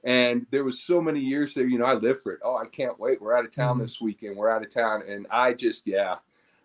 And 0.02 0.46
there 0.50 0.64
was 0.64 0.82
so 0.82 1.02
many 1.02 1.20
years 1.20 1.52
there, 1.52 1.66
you 1.66 1.78
know, 1.78 1.84
I 1.84 1.92
live 1.92 2.22
for 2.22 2.32
it. 2.32 2.40
Oh, 2.42 2.56
I 2.56 2.68
can't 2.68 2.98
wait. 2.98 3.20
We're 3.20 3.36
out 3.36 3.44
of 3.44 3.54
town 3.54 3.74
mm-hmm. 3.74 3.82
this 3.82 4.00
weekend. 4.00 4.34
We're 4.34 4.48
out 4.48 4.62
of 4.62 4.72
town. 4.72 5.02
And 5.06 5.26
I 5.30 5.52
just, 5.52 5.86
yeah, 5.86 6.16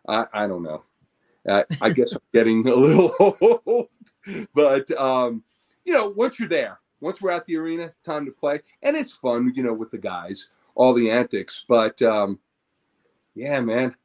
I, 0.07 0.23
I 0.33 0.47
don't 0.47 0.63
know. 0.63 0.85
I, 1.81 1.89
guess 1.91 2.13
I'm 2.13 2.21
getting 2.33 2.67
a 2.67 2.75
little 2.75 3.15
old. 3.65 3.87
But, 4.53 4.89
um, 4.91 5.43
you 5.83 5.93
know, 5.93 6.09
once 6.09 6.39
you're 6.39 6.49
there, 6.49 6.79
once 7.01 7.21
we're 7.21 7.31
at 7.31 7.45
the 7.45 7.57
arena, 7.57 7.93
time 8.03 8.25
to 8.25 8.31
play, 8.31 8.61
and 8.81 8.95
it's 8.95 9.11
fun, 9.11 9.53
you 9.55 9.63
know, 9.63 9.73
with 9.73 9.91
the 9.91 9.97
guys, 9.97 10.49
all 10.73 10.93
the 10.93 11.11
antics. 11.11 11.65
But 11.67 12.01
um, 12.01 12.39
yeah, 13.35 13.59
man, 13.59 13.95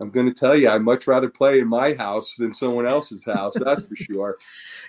I'm 0.00 0.10
going 0.10 0.26
to 0.26 0.34
tell 0.34 0.56
you, 0.56 0.68
I'd 0.68 0.82
much 0.82 1.06
rather 1.06 1.28
play 1.28 1.60
in 1.60 1.68
my 1.68 1.94
house 1.94 2.34
than 2.34 2.52
someone 2.52 2.86
else's 2.86 3.24
house. 3.24 3.54
That's 3.54 3.86
for 3.86 3.96
sure. 3.96 4.38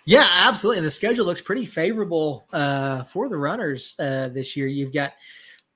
Yeah, 0.07 0.27
absolutely. 0.27 0.79
And 0.79 0.87
the 0.87 0.91
schedule 0.91 1.27
looks 1.27 1.41
pretty 1.41 1.63
favorable 1.63 2.47
uh, 2.51 3.03
for 3.03 3.29
the 3.29 3.37
runners 3.37 3.95
uh, 3.99 4.29
this 4.29 4.57
year. 4.57 4.65
You've 4.65 4.91
got 4.91 5.13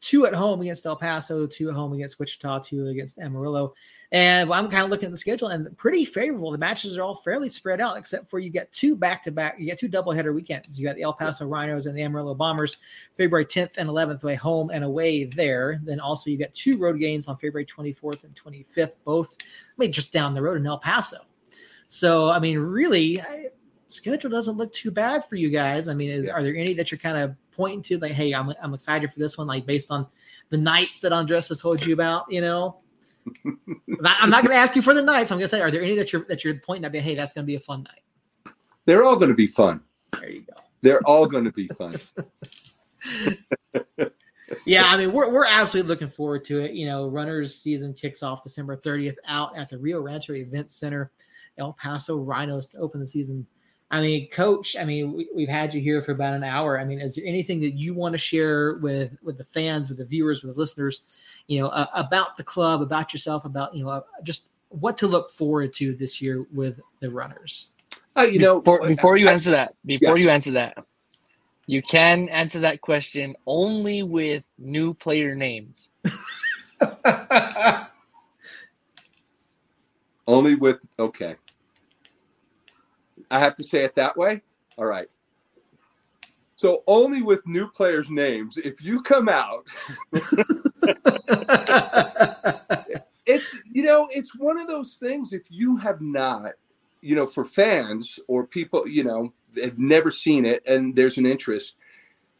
two 0.02 0.26
at 0.26 0.34
home 0.34 0.62
against 0.62 0.84
El 0.88 0.96
Paso, 0.96 1.46
two 1.46 1.70
at 1.70 1.76
home 1.76 1.94
against 1.94 2.18
Wichita, 2.18 2.60
two 2.60 2.88
against 2.88 3.20
Amarillo. 3.20 3.76
And 4.16 4.50
I'm 4.50 4.70
kind 4.70 4.86
of 4.86 4.90
looking 4.90 5.08
at 5.08 5.12
the 5.12 5.18
schedule 5.18 5.50
and 5.50 5.78
pretty 5.78 6.06
favorable. 6.06 6.50
The 6.50 6.58
matches 6.58 6.98
are 6.98 7.04
all 7.04 7.18
fairly 7.18 7.50
spread 7.50 7.82
out, 7.82 7.98
except 7.98 8.30
for 8.30 8.40
you 8.40 8.50
get 8.50 8.72
two 8.72 8.96
back 8.96 9.22
to 9.24 9.32
back. 9.32 9.60
You 9.60 9.66
get 9.66 9.78
two 9.78 9.90
doubleheader 9.90 10.34
weekends. 10.34 10.80
You 10.80 10.88
got 10.88 10.96
the 10.96 11.02
El 11.02 11.12
Paso 11.12 11.46
Rhinos 11.46 11.86
and 11.86 11.98
the 11.98 12.02
Amarillo 12.02 12.34
Bombers, 12.34 12.78
February 13.18 13.46
10th 13.46 13.74
and 13.76 13.90
11th, 13.90 14.24
away 14.24 14.36
home 14.36 14.70
and 14.70 14.86
away 14.86 15.26
there. 15.26 15.82
Then 15.84 16.00
also 16.00 16.30
you 16.30 16.38
get 16.38 16.54
two 16.54 16.78
road 16.78 16.98
games 16.98 17.28
on 17.28 17.36
February 17.36 17.66
24th 17.66 18.24
and 18.24 18.34
25th, 18.34 18.94
both 19.04 19.36
I 19.42 19.44
mean 19.78 19.92
just 19.92 20.14
down 20.14 20.34
the 20.34 20.42
road 20.42 20.56
in 20.56 20.66
El 20.66 20.80
Paso. 20.80 21.18
So 21.90 22.30
I 22.30 22.40
mean, 22.40 22.58
really, 22.58 23.20
I, 23.20 23.48
schedule 23.90 24.30
doesn't 24.30 24.56
look 24.56 24.72
too 24.72 24.92
bad 24.92 25.28
for 25.28 25.36
you 25.36 25.50
guys. 25.50 25.90
I 25.90 25.94
mean, 25.94 26.10
is, 26.10 26.24
yeah. 26.24 26.32
are 26.32 26.42
there 26.42 26.56
any 26.56 26.74
that 26.76 26.90
you're 26.90 27.00
kind 27.00 27.18
of 27.18 27.36
pointing 27.52 27.82
to 27.82 27.98
like, 28.00 28.14
hey, 28.14 28.34
I'm 28.34 28.54
I'm 28.64 28.74
excited 28.74 29.12
for 29.12 29.20
this 29.20 29.38
one, 29.38 29.48
like 29.48 29.66
based 29.66 29.92
on 29.92 30.08
the 30.52 30.58
nights 30.58 31.02
that 31.02 31.12
Andres 31.12 31.50
has 31.50 31.60
told 31.60 31.86
you 31.86 31.94
about, 31.94 32.32
you 32.32 32.40
know? 32.40 32.78
I'm 34.04 34.30
not 34.30 34.44
going 34.44 34.56
to 34.56 34.56
ask 34.56 34.76
you 34.76 34.82
for 34.82 34.94
the 34.94 35.02
nights. 35.02 35.32
I'm 35.32 35.38
going 35.38 35.50
to 35.50 35.56
say, 35.56 35.62
are 35.62 35.72
there 35.72 35.82
any 35.82 35.96
that 35.96 36.14
you're 36.14 36.26
that 36.26 36.44
you're 36.44 36.56
pointing 36.56 36.86
at? 36.86 36.96
Hey, 36.96 37.16
that's 37.16 37.34
going 37.34 37.44
to 37.44 37.48
be 37.48 37.56
a 37.56 37.60
fun 37.60 37.84
night. 37.84 38.54
They're 38.86 39.04
all 39.04 39.16
going 39.16 39.30
to 39.30 39.36
be 39.36 39.48
fun. 39.48 39.82
There 40.14 40.30
you 40.30 40.42
go. 40.42 40.54
They're 40.82 41.02
all 41.06 41.26
going 41.26 41.46
to 41.46 41.52
be 41.52 41.68
fun. 41.70 41.96
yeah, 44.66 44.84
I 44.86 44.98
mean, 44.98 45.12
we're 45.12 45.30
we're 45.30 45.46
absolutely 45.46 45.90
looking 45.90 46.10
forward 46.10 46.46
to 46.46 46.62
it. 46.62 46.72
You 46.72 46.86
know, 46.88 47.08
runners 47.08 47.56
season 47.56 47.94
kicks 47.94 48.24
off 48.24 48.44
December 48.44 48.78
30th 48.78 49.16
out 49.28 49.58
at 49.58 49.70
the 49.70 49.78
Rio 49.78 50.02
Rancho 50.02 50.34
Event 50.34 50.72
Center, 50.72 51.12
El 51.58 51.74
Paso 51.74 52.18
Rhinos 52.18 52.68
to 52.70 52.78
open 52.80 53.00
the 53.00 53.08
season 53.08 53.46
I 53.96 54.02
mean, 54.02 54.30
coach, 54.30 54.76
I 54.76 54.84
mean, 54.84 55.26
we, 55.34 55.46
have 55.46 55.50
had 55.50 55.74
you 55.74 55.80
here 55.80 56.02
for 56.02 56.12
about 56.12 56.34
an 56.34 56.44
hour. 56.44 56.78
I 56.78 56.84
mean, 56.84 57.00
is 57.00 57.16
there 57.16 57.24
anything 57.26 57.62
that 57.62 57.76
you 57.76 57.94
want 57.94 58.12
to 58.12 58.18
share 58.18 58.76
with 58.82 59.18
with 59.24 59.38
the 59.38 59.46
fans, 59.46 59.88
with 59.88 60.00
the 60.00 60.06
viewers, 60.06 60.44
with 60.44 60.54
the 60.54 60.60
listeners, 60.60 61.02
you 61.48 61.62
know, 61.62 61.68
uh, 61.68 61.88
about 61.94 62.36
the 62.36 62.44
club, 62.44 62.82
about 62.82 63.14
yourself, 63.14 63.46
about, 63.46 63.74
you 63.74 63.86
know, 63.86 63.90
uh, 63.90 64.02
just 64.24 64.50
what 64.68 64.98
to 64.98 65.08
look 65.08 65.30
forward 65.30 65.72
to 65.76 65.96
this 65.96 66.22
year 66.22 66.46
with 66.54 66.78
the 67.00 67.10
runners? 67.10 67.70
Uh, 68.18 68.24
you 68.24 68.38
know, 68.40 68.60
before, 68.60 68.86
before 68.86 69.16
you 69.16 69.30
I, 69.30 69.32
answer 69.32 69.52
that, 69.52 69.76
before 69.86 70.18
yes. 70.18 70.26
you 70.26 70.30
answer 70.30 70.52
that, 70.52 70.78
you 71.66 71.82
can 71.82 72.28
answer 72.28 72.60
that 72.60 72.82
question 72.82 73.34
only 73.48 74.04
with 74.04 74.44
new 74.58 74.94
player 74.94 75.36
names. 75.36 75.90
only 80.28 80.56
with, 80.56 80.80
okay. 81.00 81.38
I 83.32 83.40
have 83.40 83.56
to 83.56 83.64
say 83.64 83.84
it 83.84 83.96
that 83.96 84.16
way. 84.18 84.42
All 84.78 84.86
right. 84.86 85.08
So 86.56 86.84
only 86.88 87.22
with 87.22 87.46
new 87.46 87.68
players' 87.68 88.10
names, 88.10 88.58
if 88.58 88.82
you 88.82 89.02
come 89.02 89.28
out, 89.28 89.68
it's 93.26 93.56
you 93.72 93.84
know 93.84 94.08
it's 94.12 94.36
one 94.36 94.58
of 94.58 94.68
those 94.68 94.96
things. 94.96 95.34
If 95.34 95.44
you 95.50 95.76
have 95.78 96.00
not, 96.00 96.54
you 97.02 97.16
know, 97.16 97.26
for 97.26 97.44
fans 97.44 98.20
or 98.28 98.48
people, 98.48 98.88
you 98.88 99.04
know, 99.04 99.34
have 99.62 99.78
never 99.78 100.12
seen 100.12 100.46
it 100.46 100.66
and 100.66 100.96
there's 100.96 101.18
an 101.18 101.26
interest, 101.26 101.76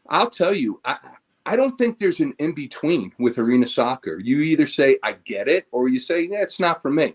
I'll 0.08 0.30
tell 0.30 0.54
you, 0.54 0.80
I 0.84 0.96
I 1.44 1.54
don't 1.54 1.76
think 1.76 1.98
there's 1.98 2.20
an 2.20 2.34
in 2.38 2.52
between 2.52 3.12
with 3.18 3.38
arena 3.38 3.66
soccer. 3.66 4.18
You 4.18 4.40
either 4.40 4.66
say 4.66 4.98
I 5.02 5.12
get 5.24 5.46
it, 5.46 5.66
or 5.72 5.88
you 5.88 5.98
say 5.98 6.22
yeah, 6.22 6.40
it's 6.42 6.58
not 6.58 6.80
for 6.80 6.90
me. 6.90 7.14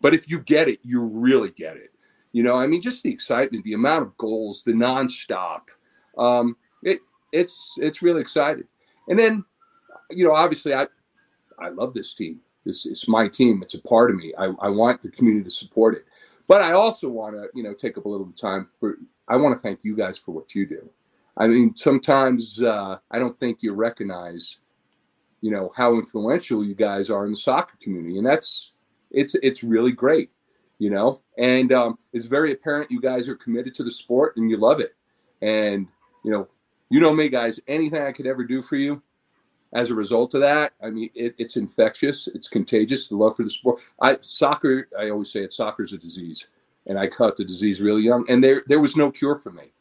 But 0.00 0.14
if 0.14 0.30
you 0.30 0.38
get 0.40 0.68
it, 0.68 0.78
you 0.84 1.04
really 1.04 1.50
get 1.50 1.76
it. 1.76 1.90
You 2.36 2.42
know, 2.42 2.56
I 2.56 2.66
mean, 2.66 2.82
just 2.82 3.02
the 3.02 3.10
excitement, 3.10 3.64
the 3.64 3.72
amount 3.72 4.02
of 4.02 4.14
goals, 4.18 4.62
the 4.62 4.74
nonstop. 4.74 5.62
Um, 6.18 6.58
it 6.82 6.98
it's 7.32 7.78
it's 7.78 8.02
really 8.02 8.20
exciting. 8.20 8.64
And 9.08 9.18
then, 9.18 9.42
you 10.10 10.26
know, 10.26 10.34
obviously, 10.34 10.74
I 10.74 10.86
I 11.58 11.70
love 11.70 11.94
this 11.94 12.14
team. 12.14 12.40
This 12.66 12.84
it's 12.84 13.08
my 13.08 13.26
team. 13.26 13.62
It's 13.62 13.72
a 13.72 13.80
part 13.80 14.10
of 14.10 14.16
me. 14.16 14.34
I, 14.36 14.52
I 14.60 14.68
want 14.68 15.00
the 15.00 15.10
community 15.10 15.44
to 15.44 15.50
support 15.50 15.94
it. 15.94 16.04
But 16.46 16.60
I 16.60 16.72
also 16.72 17.08
want 17.08 17.36
to, 17.36 17.48
you 17.54 17.62
know, 17.62 17.72
take 17.72 17.96
up 17.96 18.04
a 18.04 18.08
little 18.10 18.30
time 18.32 18.68
for. 18.78 18.98
I 19.28 19.36
want 19.36 19.56
to 19.56 19.58
thank 19.58 19.78
you 19.82 19.96
guys 19.96 20.18
for 20.18 20.32
what 20.32 20.54
you 20.54 20.66
do. 20.66 20.90
I 21.38 21.46
mean, 21.46 21.74
sometimes 21.74 22.62
uh, 22.62 22.98
I 23.10 23.18
don't 23.18 23.40
think 23.40 23.62
you 23.62 23.72
recognize, 23.72 24.58
you 25.40 25.50
know, 25.50 25.72
how 25.74 25.94
influential 25.94 26.62
you 26.62 26.74
guys 26.74 27.08
are 27.08 27.24
in 27.24 27.30
the 27.30 27.38
soccer 27.38 27.78
community, 27.80 28.18
and 28.18 28.26
that's 28.26 28.72
it's 29.10 29.34
it's 29.36 29.64
really 29.64 29.92
great, 29.92 30.28
you 30.78 30.90
know. 30.90 31.20
And 31.38 31.72
um, 31.72 31.98
it's 32.12 32.26
very 32.26 32.52
apparent 32.52 32.90
you 32.90 33.00
guys 33.00 33.28
are 33.28 33.36
committed 33.36 33.74
to 33.76 33.84
the 33.84 33.90
sport 33.90 34.36
and 34.36 34.50
you 34.50 34.56
love 34.56 34.80
it. 34.80 34.94
And 35.42 35.88
you 36.24 36.30
know, 36.30 36.48
you 36.90 37.00
know 37.00 37.12
me, 37.12 37.28
guys. 37.28 37.60
Anything 37.68 38.02
I 38.02 38.12
could 38.12 38.26
ever 38.26 38.44
do 38.44 38.62
for 38.62 38.76
you, 38.76 39.02
as 39.72 39.90
a 39.90 39.94
result 39.94 40.34
of 40.34 40.40
that, 40.40 40.72
I 40.82 40.90
mean, 40.90 41.10
it, 41.14 41.34
it's 41.38 41.56
infectious. 41.56 42.28
It's 42.28 42.48
contagious. 42.48 43.08
The 43.08 43.16
love 43.16 43.36
for 43.36 43.42
the 43.42 43.50
sport. 43.50 43.80
I 44.00 44.16
soccer. 44.20 44.88
I 44.98 45.10
always 45.10 45.30
say 45.30 45.42
it. 45.42 45.52
Soccer's 45.52 45.92
a 45.92 45.98
disease, 45.98 46.48
and 46.86 46.98
I 46.98 47.08
caught 47.08 47.36
the 47.36 47.44
disease 47.44 47.80
really 47.80 48.02
young. 48.02 48.24
And 48.28 48.42
there 48.42 48.62
there 48.66 48.80
was 48.80 48.96
no 48.96 49.10
cure 49.10 49.36
for 49.36 49.50
me. 49.50 49.72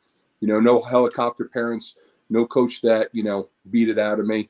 You 0.41 0.47
know, 0.47 0.59
no 0.59 0.81
helicopter 0.81 1.45
parents, 1.45 1.95
no 2.29 2.45
coach 2.45 2.81
that 2.81 3.09
you 3.13 3.23
know 3.23 3.49
beat 3.69 3.89
it 3.89 3.99
out 3.99 4.19
of 4.19 4.25
me. 4.25 4.49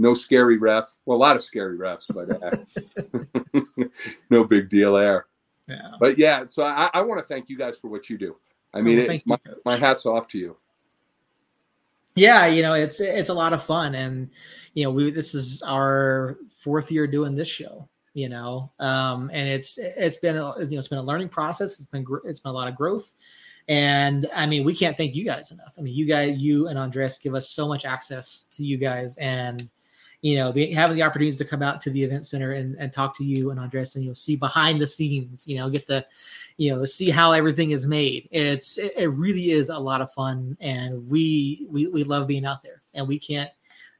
No 0.00 0.14
scary 0.14 0.56
ref. 0.56 0.96
Well, 1.04 1.18
a 1.18 1.20
lot 1.20 1.36
of 1.36 1.42
scary 1.42 1.76
refs, 1.76 2.06
but 2.08 2.32
uh, 2.42 3.84
no 4.30 4.44
big 4.44 4.70
deal 4.70 4.94
there. 4.94 5.26
Yeah. 5.68 5.90
But 6.00 6.16
yeah, 6.16 6.44
so 6.48 6.64
I, 6.64 6.88
I 6.94 7.02
want 7.02 7.20
to 7.20 7.26
thank 7.26 7.50
you 7.50 7.58
guys 7.58 7.76
for 7.76 7.88
what 7.88 8.08
you 8.08 8.16
do. 8.16 8.36
I 8.72 8.80
mean, 8.80 8.98
oh, 8.98 9.02
it, 9.02 9.26
my, 9.26 9.36
you, 9.44 9.56
my 9.66 9.76
hat's 9.76 10.06
off 10.06 10.26
to 10.28 10.38
you. 10.38 10.56
Yeah, 12.14 12.46
you 12.46 12.62
know, 12.62 12.72
it's 12.72 12.98
it's 12.98 13.28
a 13.28 13.34
lot 13.34 13.52
of 13.52 13.62
fun, 13.62 13.94
and 13.94 14.30
you 14.72 14.84
know, 14.84 14.90
we 14.90 15.10
this 15.10 15.34
is 15.34 15.60
our 15.60 16.38
fourth 16.64 16.90
year 16.90 17.06
doing 17.06 17.36
this 17.36 17.48
show. 17.48 17.86
You 18.14 18.30
know, 18.30 18.72
um, 18.80 19.30
and 19.34 19.50
it's 19.50 19.76
it's 19.76 20.18
been 20.18 20.38
a, 20.38 20.54
you 20.60 20.70
know 20.70 20.78
it's 20.78 20.88
been 20.88 20.98
a 20.98 21.02
learning 21.02 21.28
process. 21.28 21.74
It's 21.74 21.90
been 21.90 22.06
it's 22.24 22.40
been 22.40 22.52
a 22.52 22.54
lot 22.54 22.68
of 22.68 22.74
growth. 22.74 23.12
And 23.68 24.30
I 24.34 24.46
mean, 24.46 24.64
we 24.64 24.74
can't 24.74 24.96
thank 24.96 25.14
you 25.14 25.26
guys 25.26 25.50
enough. 25.50 25.74
I 25.78 25.82
mean, 25.82 25.94
you 25.94 26.06
guys, 26.06 26.38
you 26.38 26.68
and 26.68 26.78
Andres 26.78 27.18
give 27.18 27.34
us 27.34 27.50
so 27.50 27.68
much 27.68 27.84
access 27.84 28.46
to 28.56 28.64
you 28.64 28.78
guys, 28.78 29.18
and 29.18 29.68
you 30.22 30.36
know, 30.36 30.52
be, 30.52 30.72
having 30.72 30.96
the 30.96 31.02
opportunities 31.02 31.38
to 31.38 31.44
come 31.44 31.62
out 31.62 31.80
to 31.82 31.90
the 31.90 32.02
event 32.02 32.26
center 32.26 32.52
and, 32.52 32.76
and 32.76 32.92
talk 32.92 33.16
to 33.16 33.24
you 33.24 33.50
and 33.50 33.58
Andres, 33.58 33.96
and 33.96 34.04
you'll 34.04 34.14
see 34.14 34.36
behind 34.36 34.80
the 34.80 34.86
scenes. 34.86 35.46
You 35.46 35.56
know, 35.58 35.70
get 35.70 35.86
the, 35.86 36.06
you 36.58 36.70
know, 36.70 36.84
see 36.84 37.10
how 37.10 37.32
everything 37.32 37.70
is 37.70 37.86
made. 37.86 38.28
It's 38.30 38.78
it, 38.78 38.92
it 38.96 39.08
really 39.08 39.52
is 39.52 39.70
a 39.70 39.78
lot 39.78 40.02
of 40.02 40.12
fun, 40.12 40.56
and 40.60 41.08
we 41.08 41.66
we 41.70 41.88
we 41.88 42.04
love 42.04 42.26
being 42.26 42.44
out 42.44 42.62
there, 42.62 42.82
and 42.94 43.08
we 43.08 43.18
can't 43.18 43.50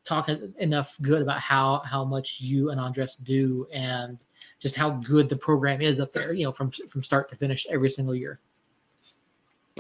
talk 0.04 0.28
enough 0.58 0.96
good 1.00 1.22
about 1.22 1.40
how 1.40 1.80
how 1.84 2.04
much 2.04 2.40
you 2.40 2.70
and 2.70 2.78
Andres 2.78 3.16
do, 3.16 3.66
and 3.72 4.18
just 4.58 4.76
how 4.76 4.90
good 4.90 5.28
the 5.30 5.36
program 5.36 5.80
is 5.80 6.00
up 6.00 6.12
there. 6.12 6.34
You 6.34 6.44
know, 6.44 6.52
from 6.52 6.70
from 6.70 7.02
start 7.02 7.30
to 7.30 7.36
finish 7.36 7.66
every 7.70 7.88
single 7.88 8.14
year. 8.14 8.40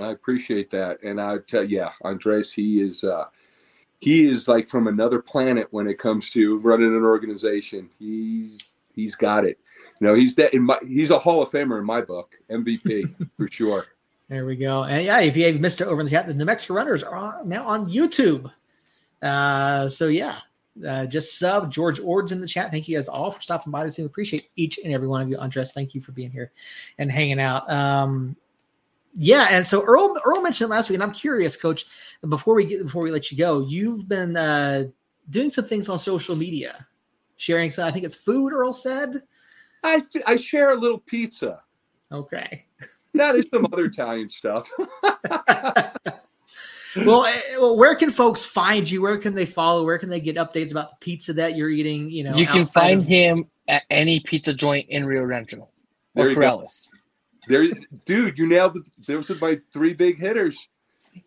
I 0.00 0.12
appreciate 0.12 0.70
that, 0.70 1.02
and 1.02 1.20
I 1.20 1.38
tell 1.46 1.64
yeah, 1.64 1.90
Andres, 2.02 2.50
he 2.50 2.80
is 2.80 3.04
uh, 3.04 3.26
he 4.00 4.26
is 4.26 4.48
like 4.48 4.66
from 4.68 4.86
another 4.86 5.20
planet 5.20 5.68
when 5.70 5.86
it 5.86 5.98
comes 5.98 6.30
to 6.30 6.58
running 6.60 6.96
an 6.96 7.04
organization. 7.04 7.88
He's 7.98 8.60
he's 8.94 9.14
got 9.14 9.44
it. 9.44 9.58
You 10.00 10.08
know, 10.08 10.14
he's 10.14 10.34
that 10.36 10.54
in 10.54 10.64
my 10.64 10.78
he's 10.82 11.10
a 11.10 11.18
Hall 11.18 11.42
of 11.42 11.50
Famer 11.50 11.78
in 11.78 11.84
my 11.84 12.00
book, 12.00 12.34
MVP 12.50 13.30
for 13.36 13.48
sure. 13.48 13.86
There 14.28 14.46
we 14.46 14.56
go. 14.56 14.84
And 14.84 15.04
yeah, 15.04 15.20
if 15.20 15.36
you 15.36 15.52
missed 15.58 15.80
it 15.80 15.88
over 15.88 16.00
in 16.00 16.06
the 16.06 16.10
chat, 16.10 16.26
the 16.26 16.34
New 16.34 16.44
Mexico 16.44 16.74
Runners 16.74 17.02
are 17.02 17.42
now 17.44 17.66
on 17.66 17.90
YouTube. 17.90 18.50
Uh, 19.20 19.88
so 19.88 20.06
yeah, 20.06 20.38
uh, 20.86 21.04
just 21.06 21.38
sub 21.38 21.70
George 21.70 22.00
Ord's 22.00 22.32
in 22.32 22.40
the 22.40 22.46
chat. 22.46 22.70
Thank 22.70 22.88
you 22.88 22.96
guys 22.96 23.08
all 23.08 23.30
for 23.30 23.42
stopping 23.42 23.70
by 23.70 23.84
this 23.84 23.98
evening. 23.98 24.06
Appreciate 24.06 24.48
each 24.56 24.78
and 24.82 24.94
every 24.94 25.08
one 25.08 25.20
of 25.20 25.28
you. 25.28 25.36
Andres, 25.36 25.72
thank 25.72 25.94
you 25.94 26.00
for 26.00 26.12
being 26.12 26.30
here 26.30 26.52
and 26.98 27.10
hanging 27.10 27.40
out. 27.40 27.68
Um, 27.68 28.36
yeah, 29.14 29.48
and 29.50 29.66
so 29.66 29.82
Earl 29.82 30.16
Earl 30.24 30.42
mentioned 30.42 30.70
last 30.70 30.88
week, 30.88 30.96
and 30.96 31.02
I'm 31.02 31.12
curious, 31.12 31.56
Coach. 31.56 31.86
Before 32.28 32.54
we 32.54 32.64
get 32.64 32.82
before 32.84 33.02
we 33.02 33.10
let 33.10 33.30
you 33.30 33.38
go, 33.38 33.66
you've 33.66 34.08
been 34.08 34.36
uh, 34.36 34.84
doing 35.30 35.50
some 35.50 35.64
things 35.64 35.88
on 35.88 35.98
social 35.98 36.36
media, 36.36 36.86
sharing 37.36 37.70
some. 37.70 37.86
I 37.86 37.90
think 37.90 38.04
it's 38.04 38.16
food. 38.16 38.52
Earl 38.52 38.72
said. 38.72 39.22
I 39.82 40.02
I 40.26 40.36
share 40.36 40.72
a 40.72 40.76
little 40.76 40.98
pizza. 40.98 41.62
Okay. 42.12 42.66
Now 43.12 43.32
there's 43.32 43.50
some 43.50 43.66
other 43.72 43.86
Italian 43.86 44.28
stuff. 44.28 44.70
well, 47.04 47.24
eh, 47.24 47.40
well, 47.58 47.76
where 47.76 47.96
can 47.96 48.12
folks 48.12 48.46
find 48.46 48.88
you? 48.88 49.02
Where 49.02 49.18
can 49.18 49.34
they 49.34 49.46
follow? 49.46 49.84
Where 49.84 49.98
can 49.98 50.08
they 50.08 50.20
get 50.20 50.36
updates 50.36 50.70
about 50.70 50.90
the 50.90 50.96
pizza 51.00 51.32
that 51.32 51.56
you're 51.56 51.70
eating? 51.70 52.08
You 52.08 52.22
know, 52.22 52.36
you 52.36 52.46
can 52.46 52.64
find 52.64 53.00
of- 53.00 53.08
him 53.08 53.46
at 53.66 53.82
any 53.90 54.20
pizza 54.20 54.54
joint 54.54 54.88
in 54.90 55.06
Rio 55.06 55.24
Rancho 55.24 55.68
or 56.14 56.26
Corrales. 56.26 56.88
There, 57.50 57.66
dude, 58.04 58.38
you 58.38 58.46
nailed 58.46 58.76
it. 58.76 58.88
Those 59.08 59.28
are 59.28 59.34
my 59.34 59.58
three 59.72 59.92
big 59.92 60.20
hitters. 60.20 60.68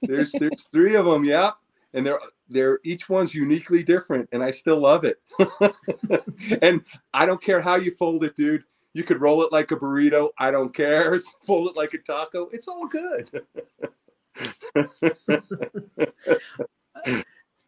There's 0.01 0.31
there's 0.31 0.63
three 0.71 0.95
of 0.95 1.05
them, 1.05 1.25
yeah, 1.25 1.51
and 1.93 2.05
they're 2.05 2.19
they're 2.47 2.79
each 2.85 3.09
one's 3.09 3.35
uniquely 3.35 3.83
different, 3.83 4.29
and 4.31 4.41
I 4.41 4.51
still 4.51 4.79
love 4.79 5.03
it. 5.03 5.21
and 6.61 6.81
I 7.13 7.25
don't 7.25 7.41
care 7.41 7.59
how 7.59 7.75
you 7.75 7.91
fold 7.91 8.23
it, 8.23 8.37
dude. 8.37 8.63
You 8.93 9.03
could 9.03 9.19
roll 9.19 9.43
it 9.43 9.51
like 9.51 9.71
a 9.71 9.75
burrito. 9.75 10.29
I 10.37 10.49
don't 10.49 10.73
care. 10.73 11.19
Fold 11.41 11.71
it 11.71 11.75
like 11.75 11.93
a 11.93 11.97
taco. 11.97 12.47
It's 12.53 12.67
all 12.67 12.87
good. 12.87 13.27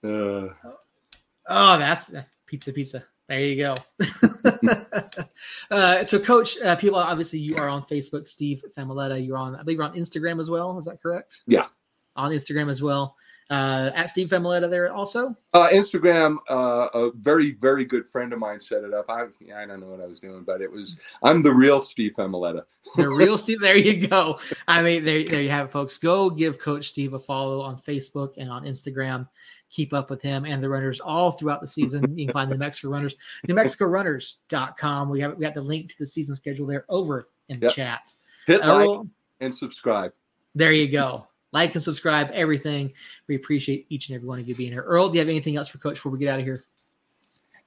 uh, 0.04 0.48
oh, 1.50 1.78
that's 1.80 2.12
pizza, 2.46 2.72
pizza. 2.72 3.04
There 3.28 3.40
you 3.40 3.56
go. 3.58 3.76
uh, 5.72 6.06
so, 6.06 6.20
Coach, 6.20 6.62
uh, 6.62 6.76
people 6.76 7.00
obviously 7.00 7.40
you 7.40 7.58
are 7.58 7.68
on 7.68 7.82
Facebook, 7.84 8.28
Steve 8.28 8.64
Famiglietta. 8.78 9.26
You're 9.26 9.38
on, 9.38 9.56
I 9.56 9.64
believe, 9.64 9.78
you're 9.78 9.86
on 9.86 9.96
Instagram 9.96 10.40
as 10.40 10.50
well. 10.50 10.78
Is 10.78 10.86
that 10.86 11.02
correct? 11.02 11.42
Yeah, 11.48 11.66
on 12.16 12.32
Instagram 12.32 12.70
as 12.70 12.84
well. 12.84 13.16
Uh, 13.50 13.92
at 13.94 14.10
Steve 14.10 14.30
Famiglietta 14.30 14.68
there 14.68 14.92
also. 14.92 15.36
Uh, 15.54 15.70
Instagram, 15.70 16.38
uh, 16.50 16.88
a 16.96 17.12
very 17.18 17.52
very 17.54 17.86
good 17.86 18.08
friend 18.08 18.34
of 18.34 18.40
mine 18.40 18.60
set 18.60 18.84
it 18.84 18.94
up. 18.94 19.06
I 19.08 19.26
I 19.56 19.66
don't 19.68 19.82
know 19.82 19.88
what 19.88 20.02
I 20.02 20.08
was 20.08 20.20
doing, 20.20 20.44
but 20.44 20.62
it 20.62 20.72
was 20.72 20.98
I'm 21.22 21.44
the 21.44 21.54
real 21.54 21.80
Steve 21.80 22.14
Famiglietta. 22.14 22.64
the 22.96 23.08
real 23.16 23.38
Steve. 23.38 23.60
There 23.62 23.78
you 23.78 24.08
go. 24.08 24.40
I 24.68 24.82
mean, 24.82 25.06
there 25.06 25.24
there 25.24 25.42
you 25.42 25.52
have 25.52 25.68
it, 25.68 25.72
folks. 25.72 26.00
Go 26.00 26.30
give 26.32 26.58
Coach 26.58 26.88
Steve 26.88 27.14
a 27.14 27.20
follow 27.20 27.62
on 27.62 27.78
Facebook 27.78 28.34
and 28.38 28.50
on 28.50 28.64
Instagram 28.64 29.28
keep 29.76 29.94
up 29.94 30.10
with 30.10 30.22
him 30.22 30.46
and 30.46 30.64
the 30.64 30.70
runners 30.70 31.00
all 31.02 31.32
throughout 31.32 31.60
the 31.60 31.68
season. 31.68 32.18
You 32.18 32.26
can 32.26 32.34
find 32.34 32.50
the 32.50 32.56
New 32.56 32.60
Mexico 32.60 32.90
Runners, 32.90 33.16
NewMexicoRunners.com. 33.48 35.10
We 35.10 35.20
have 35.20 35.38
we 35.38 35.44
got 35.44 35.54
the 35.54 35.62
link 35.62 35.90
to 35.90 36.00
the 36.00 36.06
season 36.06 36.36
schedule 36.36 36.66
there 36.66 36.86
over 36.88 37.28
in 37.50 37.60
the 37.60 37.68
yep. 37.68 37.76
chat. 37.76 38.14
Hit 38.48 38.62
Earl, 38.64 39.00
like 39.00 39.08
and 39.42 39.54
subscribe. 39.54 40.14
There 40.56 40.72
you 40.72 40.88
go. 40.88 41.28
Like 41.56 41.74
and 41.74 41.82
subscribe, 41.82 42.32
everything. 42.32 42.92
We 43.30 43.38
appreciate 43.38 43.86
each 43.88 44.10
and 44.10 44.18
every 44.18 44.28
one 44.28 44.40
of 44.42 44.48
you 44.50 44.54
being 44.54 44.74
here. 44.74 44.82
Earl, 44.82 45.08
do 45.08 45.14
you 45.14 45.20
have 45.20 45.30
anything 45.30 45.56
else 45.56 45.70
for 45.70 45.78
Coach 45.78 45.94
before 45.94 46.12
we 46.12 46.20
get 46.20 46.28
out 46.28 46.40
of 46.40 46.46
here? 46.46 46.66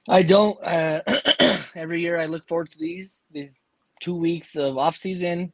I 0.07 0.21
don't. 0.21 0.63
Uh, 0.63 1.01
every 1.75 1.99
year 1.99 2.19
I 2.19 2.27
look 2.27 2.47
forward 2.47 2.69
to 2.69 2.77
these 2.77 3.25
these 3.31 3.59
two 3.99 4.15
weeks 4.15 4.55
of 4.55 4.77
off 4.77 4.95
season. 4.95 5.51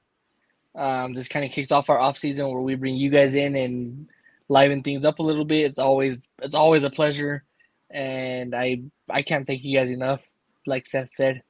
Um, 0.76 1.14
this 1.14 1.30
kind 1.30 1.46
of 1.46 1.52
kicks 1.54 1.72
off 1.72 1.90
our 1.90 1.98
off 1.98 2.18
season 2.18 2.50
where 2.50 2.60
we 2.60 2.76
bring 2.76 2.96
you 2.96 3.10
guys 3.10 3.36
in 3.36 3.56
and 3.56 4.10
liven 4.50 4.84
things 4.84 5.06
up 5.06 5.20
a 5.20 5.24
little 5.24 5.46
bit. 5.46 5.68
It's 5.68 5.80
always 5.80 6.28
it's 6.42 6.56
always 6.56 6.84
a 6.84 6.90
pleasure, 6.90 7.46
and 7.90 8.54
I 8.54 8.82
I 9.10 9.22
can't 9.22 9.48
thank 9.48 9.64
you 9.64 9.80
guys 9.80 9.92
enough. 9.92 10.30
Like 10.68 10.88
Seth 10.88 11.12
said. 11.14 11.42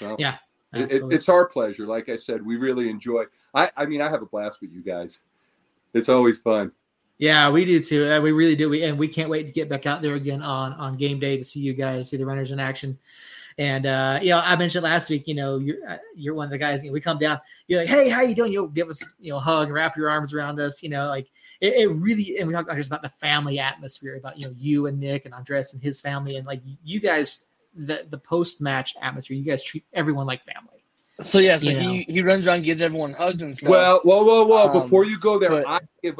Well, 0.00 0.16
yeah, 0.18 0.38
it, 0.72 1.04
it's 1.12 1.28
our 1.28 1.46
pleasure. 1.46 1.86
Like 1.86 2.08
I 2.08 2.16
said, 2.16 2.44
we 2.44 2.56
really 2.56 2.90
enjoy. 2.90 3.26
I 3.58 3.70
I 3.76 3.86
mean, 3.86 4.00
I 4.00 4.08
have 4.08 4.22
a 4.22 4.26
blast 4.26 4.60
with 4.60 4.72
you 4.72 4.82
guys. 4.82 5.20
It's 5.94 6.08
always 6.08 6.38
fun. 6.38 6.72
Yeah, 7.18 7.50
we 7.50 7.64
do 7.64 7.82
too. 7.82 8.08
Uh, 8.08 8.20
we 8.20 8.30
really 8.30 8.54
do. 8.54 8.70
We 8.70 8.84
and 8.84 8.96
we 8.96 9.08
can't 9.08 9.28
wait 9.28 9.46
to 9.46 9.52
get 9.52 9.68
back 9.68 9.86
out 9.86 10.02
there 10.02 10.14
again 10.14 10.40
on 10.40 10.72
on 10.74 10.96
game 10.96 11.18
day 11.18 11.36
to 11.36 11.44
see 11.44 11.60
you 11.60 11.74
guys, 11.74 12.10
see 12.10 12.16
the 12.16 12.24
runners 12.24 12.52
in 12.52 12.60
action. 12.60 12.96
And 13.58 13.86
uh, 13.86 14.20
you 14.22 14.30
know, 14.30 14.38
I 14.38 14.54
mentioned 14.54 14.84
last 14.84 15.10
week, 15.10 15.26
you 15.26 15.34
know, 15.34 15.58
you're 15.58 15.78
uh, 15.88 15.98
you're 16.14 16.34
one 16.34 16.44
of 16.44 16.52
the 16.52 16.58
guys. 16.58 16.84
You 16.84 16.90
know, 16.90 16.92
we 16.92 17.00
come 17.00 17.18
down, 17.18 17.40
you're 17.66 17.80
like, 17.80 17.88
hey, 17.88 18.08
how 18.08 18.20
you 18.20 18.36
doing? 18.36 18.52
You'll 18.52 18.68
give 18.68 18.88
us, 18.88 19.02
you 19.18 19.32
know, 19.32 19.40
hug, 19.40 19.68
wrap 19.70 19.96
your 19.96 20.08
arms 20.08 20.32
around 20.32 20.60
us. 20.60 20.80
You 20.80 20.90
know, 20.90 21.08
like 21.08 21.26
it, 21.60 21.74
it 21.74 21.90
really. 21.90 22.38
And 22.38 22.46
we 22.46 22.54
talk 22.54 22.66
about 22.66 22.76
just 22.76 22.88
about 22.88 23.02
the 23.02 23.08
family 23.08 23.58
atmosphere, 23.58 24.16
about 24.16 24.38
you 24.38 24.46
know, 24.46 24.54
you 24.56 24.86
and 24.86 25.00
Nick 25.00 25.24
and 25.24 25.34
Andres 25.34 25.72
and 25.72 25.82
his 25.82 26.00
family, 26.00 26.36
and 26.36 26.46
like 26.46 26.62
you 26.84 27.00
guys, 27.00 27.40
the 27.74 28.06
the 28.10 28.18
post 28.18 28.60
match 28.60 28.94
atmosphere. 29.02 29.36
You 29.36 29.44
guys 29.44 29.64
treat 29.64 29.84
everyone 29.92 30.26
like 30.26 30.44
family. 30.44 30.77
So 31.20 31.38
yeah, 31.40 31.58
so 31.58 31.70
he, 31.70 32.04
he 32.08 32.22
runs 32.22 32.46
around, 32.46 32.62
gives 32.62 32.80
everyone 32.80 33.12
hugs 33.12 33.42
and 33.42 33.56
stuff. 33.56 33.68
Well, 33.68 34.00
whoa, 34.04 34.22
whoa, 34.22 34.46
whoa! 34.46 34.68
Um, 34.68 34.82
Before 34.82 35.04
you 35.04 35.18
go 35.18 35.38
there, 35.38 35.50
but, 35.50 35.66
I 35.66 35.80
give 36.02 36.16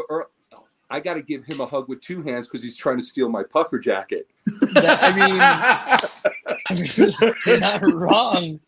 I 0.90 1.00
got 1.00 1.14
to 1.14 1.22
give 1.22 1.44
him 1.44 1.60
a 1.60 1.66
hug 1.66 1.88
with 1.88 2.00
two 2.00 2.22
hands 2.22 2.48
because 2.48 2.62
he's 2.62 2.76
trying 2.76 2.96
to 2.98 3.02
steal 3.04 3.28
my 3.28 3.42
puffer 3.42 3.78
jacket. 3.78 4.26
That- 4.72 5.02
I 5.02 5.12
mean, 5.14 5.40
I 6.68 6.74
mean, 6.74 7.14
you're 7.46 7.60
not 7.60 7.82
wrong. 7.82 8.60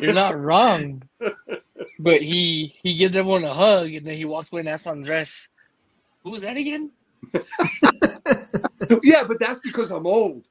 You're 0.00 0.14
not 0.14 0.40
wrong. 0.40 1.02
But 1.98 2.22
he 2.22 2.74
he 2.82 2.96
gives 2.96 3.14
everyone 3.14 3.44
a 3.44 3.52
hug 3.54 3.92
and 3.92 4.06
then 4.06 4.16
he 4.16 4.24
walks 4.24 4.50
away 4.50 4.60
and 4.60 4.68
asks 4.68 4.86
Andres, 4.86 5.48
"Who 6.24 6.30
was 6.30 6.42
that 6.42 6.56
again?" 6.56 6.90
yeah, 9.02 9.22
but 9.24 9.38
that's 9.38 9.60
because 9.60 9.90
I'm 9.90 10.06
old. 10.06 10.44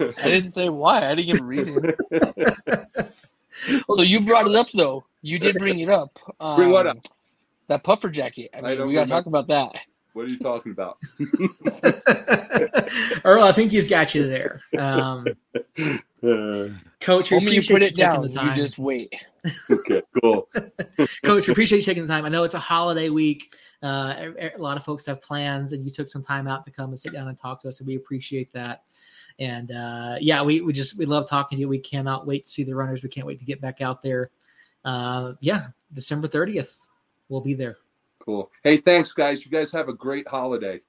I 0.00 0.12
didn't 0.24 0.50
say 0.52 0.68
why. 0.68 1.08
I 1.10 1.14
didn't 1.14 1.32
give 1.32 1.40
a 1.40 1.44
reason. 1.44 1.94
So 3.94 4.02
you 4.02 4.20
brought 4.20 4.46
it 4.48 4.54
up 4.56 4.70
though. 4.72 5.04
You 5.22 5.38
did 5.38 5.56
bring 5.56 5.78
it 5.78 5.88
up. 5.88 6.18
Um, 6.40 6.56
Bring 6.56 6.70
what 6.70 6.86
up? 6.86 6.98
That 7.68 7.82
puffer 7.84 8.10
jacket. 8.10 8.50
I 8.52 8.58
I 8.58 8.60
mean, 8.60 8.78
don't 8.78 8.88
we 8.88 8.94
gotta 8.94 9.08
talk 9.08 9.26
about 9.26 9.46
that. 9.46 9.72
What 10.12 10.26
are 10.26 10.28
you 10.28 10.38
talking 10.38 10.72
about? 10.72 10.98
Earl, 13.24 13.44
I 13.44 13.52
think 13.52 13.70
he's 13.70 13.88
got 13.88 14.14
you 14.14 14.26
there. 14.28 14.60
Um, 14.78 15.26
Uh, 16.22 16.68
Coach, 17.00 17.30
we 17.30 17.36
Only 17.38 17.54
you 17.56 17.62
put 17.62 17.82
it 17.82 17.94
taking 17.94 18.04
down. 18.04 18.22
the 18.22 18.28
You 18.30 18.34
time. 18.34 18.54
just 18.54 18.78
wait. 18.78 19.14
okay, 19.70 20.02
cool. 20.20 20.48
Coach, 21.22 21.46
we 21.46 21.52
appreciate 21.52 21.78
you 21.78 21.84
taking 21.84 22.06
the 22.06 22.12
time. 22.12 22.24
I 22.24 22.28
know 22.28 22.44
it's 22.44 22.54
a 22.54 22.58
holiday 22.58 23.08
week. 23.08 23.54
Uh, 23.82 24.30
a, 24.40 24.52
a 24.56 24.60
lot 24.60 24.76
of 24.76 24.84
folks 24.84 25.06
have 25.06 25.22
plans, 25.22 25.72
and 25.72 25.84
you 25.84 25.90
took 25.90 26.10
some 26.10 26.22
time 26.22 26.46
out 26.48 26.64
to 26.66 26.70
come 26.72 26.90
and 26.90 26.98
sit 26.98 27.12
down 27.12 27.28
and 27.28 27.38
talk 27.38 27.62
to 27.62 27.68
us, 27.68 27.80
and 27.80 27.86
we 27.86 27.96
appreciate 27.96 28.52
that. 28.52 28.82
And 29.38 29.72
uh, 29.72 30.16
yeah, 30.20 30.42
we, 30.42 30.60
we 30.60 30.72
just 30.72 30.96
we 30.96 31.06
love 31.06 31.28
talking 31.28 31.56
to 31.56 31.60
you. 31.60 31.68
We 31.68 31.78
cannot 31.78 32.26
wait 32.26 32.44
to 32.44 32.50
see 32.50 32.62
the 32.62 32.74
runners. 32.74 33.02
We 33.02 33.08
can't 33.08 33.26
wait 33.26 33.38
to 33.40 33.44
get 33.44 33.60
back 33.60 33.80
out 33.80 34.02
there. 34.02 34.30
Uh, 34.84 35.32
yeah, 35.40 35.68
December 35.92 36.28
thirtieth, 36.28 36.78
we'll 37.28 37.40
be 37.40 37.54
there. 37.54 37.78
Cool. 38.20 38.50
Hey, 38.62 38.76
thanks, 38.76 39.12
guys. 39.12 39.44
You 39.44 39.50
guys 39.50 39.72
have 39.72 39.88
a 39.88 39.92
great 39.92 40.26
holiday. 40.28 40.80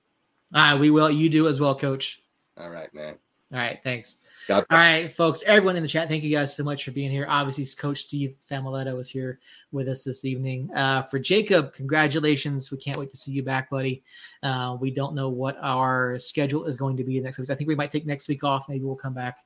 All 0.54 0.62
right, 0.62 0.80
we 0.80 0.92
will. 0.92 1.10
You 1.10 1.30
do 1.30 1.48
as 1.48 1.60
well, 1.60 1.76
Coach. 1.76 2.22
All 2.58 2.70
right, 2.70 2.94
man. 2.94 3.16
All 3.54 3.60
right, 3.60 3.80
thanks. 3.84 4.18
God 4.48 4.66
All 4.72 4.78
right, 4.78 5.12
folks, 5.12 5.44
everyone 5.46 5.76
in 5.76 5.84
the 5.84 5.88
chat, 5.88 6.10
thank 6.10 6.24
you 6.24 6.36
guys 6.36 6.56
so 6.56 6.64
much 6.64 6.84
for 6.84 6.92
being 6.92 7.12
here. 7.12 7.28
Obviously, 7.30 7.66
Coach 7.76 8.04
Steve 8.04 8.36
Famiglietta 8.50 9.00
is 9.00 9.08
here 9.08 9.40
with 9.72 9.88
us 9.88 10.04
this 10.04 10.26
evening. 10.26 10.70
Uh, 10.74 11.04
for 11.04 11.20
Jacob, 11.20 11.74
congratulations. 11.74 12.72
We 12.72 12.80
can't 12.80 12.98
wait 12.98 13.12
to 13.12 13.18
see 13.18 13.32
you 13.32 13.44
back, 13.44 13.70
buddy. 13.70 14.04
Uh, 14.42 14.78
we 14.80 14.90
don't 14.90 15.14
know 15.14 15.30
what 15.30 15.58
our 15.62 16.18
schedule 16.18 16.66
is 16.66 16.76
going 16.76 16.98
to 16.98 17.04
be 17.04 17.20
next 17.20 17.38
week. 17.38 17.50
I 17.50 17.56
think 17.56 17.68
we 17.68 17.76
might 17.76 17.92
take 17.92 18.06
next 18.06 18.28
week 18.28 18.44
off. 18.44 18.68
Maybe 18.68 18.84
we'll 18.84 18.96
come 18.96 19.14
back 19.14 19.38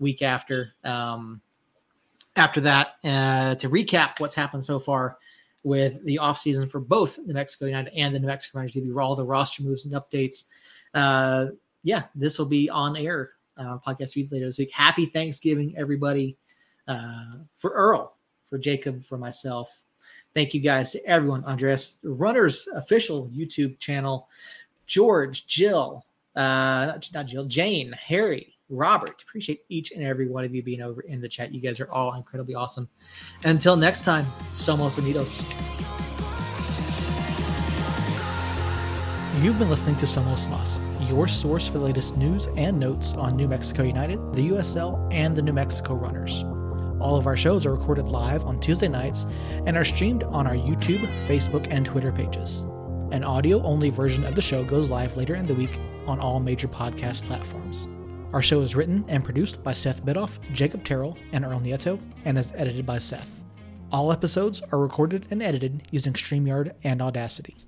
week 0.00 0.22
after. 0.22 0.74
Um, 0.84 1.40
after 2.34 2.60
that, 2.62 2.88
uh, 3.04 3.54
to 3.54 3.70
recap 3.70 4.20
what's 4.20 4.34
happened 4.34 4.64
so 4.64 4.78
far 4.78 5.18
with 5.62 6.04
the 6.04 6.18
offseason 6.20 6.70
for 6.70 6.80
both 6.80 7.18
New 7.18 7.34
Mexico 7.34 7.64
United 7.66 7.92
and 7.96 8.14
the 8.14 8.18
New 8.18 8.26
Mexico 8.26 8.58
Rangers 8.58 8.82
TV, 8.82 9.02
all 9.02 9.16
the 9.16 9.24
roster 9.24 9.62
moves 9.62 9.84
and 9.86 9.94
updates. 9.94 10.44
Uh, 10.94 11.46
yeah, 11.82 12.02
this 12.14 12.38
will 12.38 12.46
be 12.46 12.68
on 12.68 12.96
air 12.96 13.30
uh, 13.56 13.78
podcast 13.86 14.12
feeds 14.12 14.32
later 14.32 14.46
this 14.46 14.58
week. 14.58 14.70
Happy 14.72 15.06
Thanksgiving, 15.06 15.74
everybody. 15.76 16.36
Uh, 16.88 17.38
for 17.56 17.70
Earl, 17.70 18.16
for 18.48 18.58
Jacob, 18.58 19.04
for 19.04 19.18
myself. 19.18 19.80
Thank 20.34 20.54
you 20.54 20.60
guys 20.60 20.92
to 20.92 21.04
everyone. 21.04 21.44
Andres, 21.44 21.98
Runners 22.04 22.68
official 22.74 23.28
YouTube 23.34 23.78
channel, 23.78 24.28
George, 24.86 25.46
Jill, 25.46 26.04
uh, 26.36 26.98
not, 27.14 27.26
Jill, 27.26 27.46
Jane, 27.46 27.92
Harry, 27.92 28.54
Robert. 28.68 29.22
Appreciate 29.22 29.62
each 29.68 29.92
and 29.92 30.02
every 30.02 30.28
one 30.28 30.44
of 30.44 30.54
you 30.54 30.62
being 30.62 30.82
over 30.82 31.00
in 31.02 31.20
the 31.20 31.28
chat. 31.28 31.52
You 31.52 31.60
guys 31.60 31.80
are 31.80 31.90
all 31.90 32.14
incredibly 32.14 32.54
awesome. 32.54 32.88
Until 33.44 33.76
next 33.76 34.04
time, 34.04 34.26
Somos 34.52 34.92
Unidos. 34.92 35.84
You've 39.42 39.58
been 39.58 39.68
listening 39.68 39.96
to 39.96 40.06
Somos 40.06 40.48
Mas, 40.48 40.80
your 41.10 41.28
source 41.28 41.68
for 41.68 41.76
the 41.76 41.84
latest 41.84 42.16
news 42.16 42.48
and 42.56 42.80
notes 42.80 43.12
on 43.12 43.36
New 43.36 43.46
Mexico 43.46 43.82
United, 43.82 44.16
the 44.32 44.48
USL, 44.48 45.12
and 45.12 45.36
the 45.36 45.42
New 45.42 45.52
Mexico 45.52 45.92
Runners. 45.92 46.42
All 47.00 47.16
of 47.16 47.26
our 47.26 47.36
shows 47.36 47.66
are 47.66 47.74
recorded 47.74 48.08
live 48.08 48.44
on 48.44 48.58
Tuesday 48.60 48.88
nights 48.88 49.26
and 49.66 49.76
are 49.76 49.84
streamed 49.84 50.22
on 50.22 50.46
our 50.46 50.54
YouTube, 50.54 51.06
Facebook, 51.28 51.68
and 51.70 51.84
Twitter 51.84 52.10
pages. 52.12 52.62
An 53.12 53.24
audio 53.24 53.62
only 53.62 53.90
version 53.90 54.24
of 54.24 54.34
the 54.34 54.40
show 54.40 54.64
goes 54.64 54.88
live 54.88 55.18
later 55.18 55.34
in 55.34 55.46
the 55.46 55.54
week 55.54 55.78
on 56.06 56.18
all 56.18 56.40
major 56.40 56.66
podcast 56.66 57.20
platforms. 57.24 57.88
Our 58.32 58.40
show 58.40 58.62
is 58.62 58.74
written 58.74 59.04
and 59.06 59.22
produced 59.22 59.62
by 59.62 59.74
Seth 59.74 60.02
Bidoff, 60.02 60.38
Jacob 60.54 60.82
Terrell, 60.82 61.18
and 61.32 61.44
Earl 61.44 61.60
Nieto, 61.60 62.00
and 62.24 62.38
is 62.38 62.54
edited 62.56 62.86
by 62.86 62.96
Seth. 62.96 63.44
All 63.92 64.12
episodes 64.12 64.62
are 64.72 64.78
recorded 64.78 65.26
and 65.30 65.42
edited 65.42 65.82
using 65.90 66.14
StreamYard 66.14 66.72
and 66.84 67.02
Audacity. 67.02 67.65